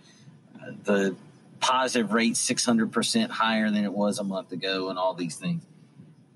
Uh, 0.55 0.71
the 0.84 1.15
positive 1.59 2.11
rate 2.11 2.34
600% 2.34 3.29
higher 3.29 3.71
than 3.71 3.86
it 3.86 3.93
was 3.93 4.19
a 4.19 4.23
month 4.23 4.51
ago, 4.51 4.89
and 4.89 4.99
all 4.99 5.13
these 5.13 5.38
things. 5.38 5.63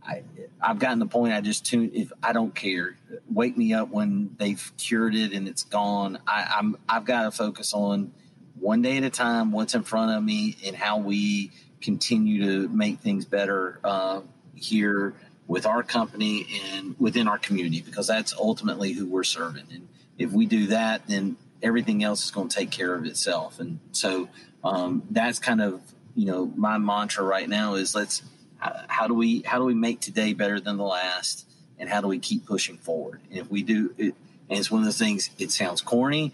I, 0.05 0.23
I've 0.61 0.79
gotten 0.79 0.99
the 0.99 1.05
point. 1.05 1.33
I 1.33 1.41
just 1.41 1.65
tune. 1.65 1.91
If 1.93 2.13
I 2.23 2.31
don't 2.31 2.55
care, 2.55 2.97
wake 3.29 3.57
me 3.57 3.73
up 3.73 3.89
when 3.89 4.35
they've 4.37 4.71
cured 4.77 5.15
it 5.15 5.33
and 5.33 5.47
it's 5.47 5.63
gone. 5.63 6.19
I, 6.25 6.53
I'm. 6.57 6.77
I've 6.87 7.03
got 7.03 7.23
to 7.23 7.31
focus 7.31 7.73
on 7.73 8.13
one 8.59 8.81
day 8.81 8.97
at 8.97 9.03
a 9.03 9.09
time. 9.09 9.51
What's 9.51 9.75
in 9.75 9.83
front 9.83 10.11
of 10.11 10.23
me 10.23 10.57
and 10.65 10.75
how 10.75 10.97
we 10.97 11.51
continue 11.81 12.45
to 12.45 12.69
make 12.69 12.99
things 12.99 13.25
better 13.25 13.79
uh, 13.83 14.21
here 14.55 15.13
with 15.47 15.65
our 15.65 15.83
company 15.83 16.47
and 16.73 16.95
within 16.99 17.27
our 17.27 17.37
community 17.37 17.81
because 17.81 18.07
that's 18.07 18.33
ultimately 18.33 18.91
who 18.91 19.05
we're 19.05 19.23
serving. 19.23 19.65
And 19.71 19.87
if 20.17 20.31
we 20.31 20.45
do 20.45 20.67
that, 20.67 21.07
then 21.07 21.37
everything 21.61 22.03
else 22.03 22.25
is 22.25 22.31
going 22.31 22.49
to 22.49 22.55
take 22.55 22.71
care 22.71 22.93
of 22.93 23.05
itself. 23.05 23.59
And 23.59 23.79
so 23.91 24.29
um, 24.63 25.03
that's 25.09 25.39
kind 25.39 25.61
of 25.61 25.81
you 26.15 26.25
know 26.25 26.51
my 26.55 26.77
mantra 26.77 27.23
right 27.23 27.47
now 27.47 27.75
is 27.75 27.93
let's 27.93 28.23
how 28.59 29.07
do 29.07 29.13
we 29.13 29.43
how 29.43 29.59
do 29.59 29.65
we 29.65 29.75
make 29.75 30.01
today 30.01 30.33
better 30.33 30.59
than 30.59 30.77
the 30.77 30.83
last, 30.83 31.47
and 31.77 31.87
how 31.87 32.01
do 32.01 32.07
we 32.07 32.19
keep 32.19 32.45
pushing 32.45 32.77
forward? 32.77 33.21
And 33.29 33.39
if 33.39 33.49
we 33.49 33.63
do, 33.63 33.93
it, 33.97 34.15
and 34.49 34.59
it's 34.59 34.71
one 34.71 34.81
of 34.81 34.85
those 34.85 34.97
things. 34.97 35.29
It 35.37 35.51
sounds 35.51 35.81
corny, 35.81 36.33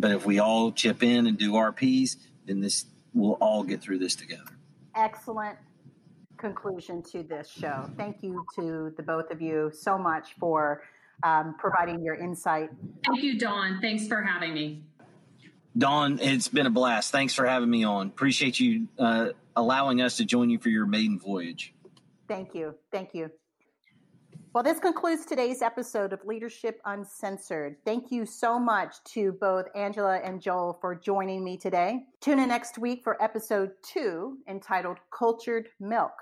but 0.00 0.12
if 0.12 0.24
we 0.24 0.38
all 0.38 0.72
chip 0.72 1.02
in 1.02 1.26
and 1.26 1.36
do 1.36 1.56
our 1.56 1.72
piece, 1.72 2.16
then 2.46 2.60
this 2.60 2.86
we'll 3.12 3.32
all 3.34 3.62
get 3.62 3.80
through 3.82 3.98
this 3.98 4.14
together. 4.14 4.56
Excellent 4.96 5.58
conclusion 6.38 7.02
to 7.02 7.22
this 7.22 7.48
show. 7.48 7.88
Thank 7.96 8.22
you 8.22 8.44
to 8.56 8.92
the 8.96 9.02
both 9.02 9.30
of 9.30 9.42
you 9.42 9.70
so 9.72 9.98
much 9.98 10.34
for 10.38 10.82
um, 11.22 11.54
providing 11.58 12.02
your 12.02 12.14
insight. 12.14 12.70
Thank 13.06 13.22
you, 13.22 13.38
Dawn. 13.38 13.78
Thanks 13.82 14.08
for 14.08 14.22
having 14.22 14.54
me. 14.54 14.82
Dawn, 15.76 16.18
it's 16.20 16.48
been 16.48 16.66
a 16.66 16.70
blast. 16.70 17.12
Thanks 17.12 17.34
for 17.34 17.46
having 17.46 17.70
me 17.70 17.84
on. 17.84 18.08
Appreciate 18.08 18.58
you 18.58 18.88
uh, 18.98 19.28
allowing 19.54 20.00
us 20.00 20.16
to 20.16 20.24
join 20.24 20.50
you 20.50 20.58
for 20.58 20.70
your 20.70 20.86
maiden 20.86 21.18
voyage. 21.18 21.74
Thank 22.26 22.54
you. 22.54 22.74
Thank 22.90 23.14
you. 23.14 23.30
Well, 24.52 24.64
this 24.64 24.80
concludes 24.80 25.26
today's 25.26 25.62
episode 25.62 26.12
of 26.12 26.24
Leadership 26.24 26.80
Uncensored. 26.84 27.76
Thank 27.84 28.10
you 28.10 28.26
so 28.26 28.58
much 28.58 28.96
to 29.14 29.32
both 29.40 29.66
Angela 29.76 30.18
and 30.18 30.42
Joel 30.42 30.78
for 30.80 30.94
joining 30.94 31.44
me 31.44 31.56
today. 31.56 32.00
Tune 32.20 32.40
in 32.40 32.48
next 32.48 32.76
week 32.78 33.02
for 33.04 33.22
episode 33.22 33.70
two 33.82 34.38
entitled 34.48 34.98
Cultured 35.16 35.68
Milk 35.78 36.12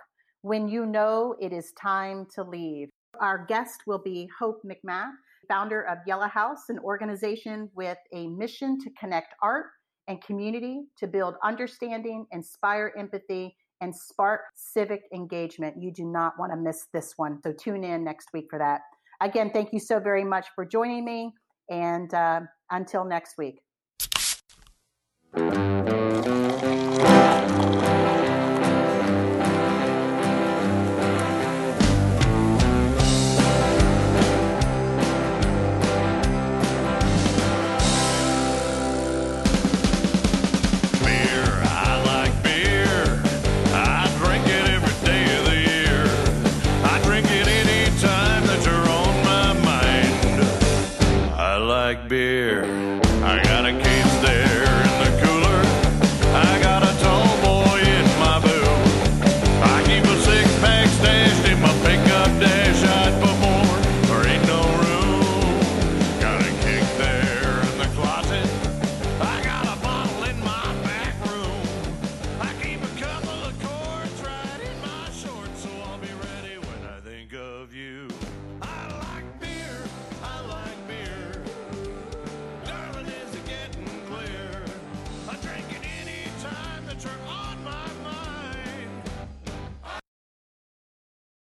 When 0.43 0.69
You 0.69 0.85
Know 0.85 1.37
It 1.41 1.53
Is 1.53 1.73
Time 1.73 2.27
to 2.35 2.43
Leave. 2.43 2.91
Our 3.21 3.47
guest 3.47 3.83
will 3.87 3.99
be 3.99 4.29
Hope 4.39 4.63
McMath 4.63 5.13
founder 5.49 5.83
of 5.83 5.99
Yellow 6.07 6.29
House, 6.29 6.69
an 6.69 6.79
organization 6.81 7.71
with 7.75 7.99
a 8.13 8.29
mission 8.29 8.79
to 8.81 8.91
connect 9.01 9.35
art 9.43 9.67
and 10.07 10.23
community 10.23 10.83
to 10.99 11.07
build 11.07 11.35
understanding, 11.43 12.27
inspire 12.31 12.93
empathy, 12.97 13.57
and 13.81 13.95
spark 13.95 14.41
civic 14.55 15.03
engagement. 15.14 15.76
You 15.81 15.93
do 15.93 16.05
not 16.05 16.35
want 16.39 16.53
to 16.53 16.57
miss 16.57 16.87
this 16.93 17.14
one. 17.16 17.41
So 17.43 17.53
tune 17.53 17.85
in 17.85 18.05
next 18.05 18.29
week 18.33 18.47
for 18.51 18.59
that. 18.59 18.81
Again, 19.20 19.51
thank 19.53 19.72
you 19.72 19.81
so 19.81 19.99
very 20.01 20.24
much 20.24 20.47
for 20.55 20.64
joining 20.64 21.05
me. 21.05 21.33
And 21.70 22.12
uh, 22.14 22.41
until 22.70 23.05
next 23.05 23.37
week. 23.39 23.61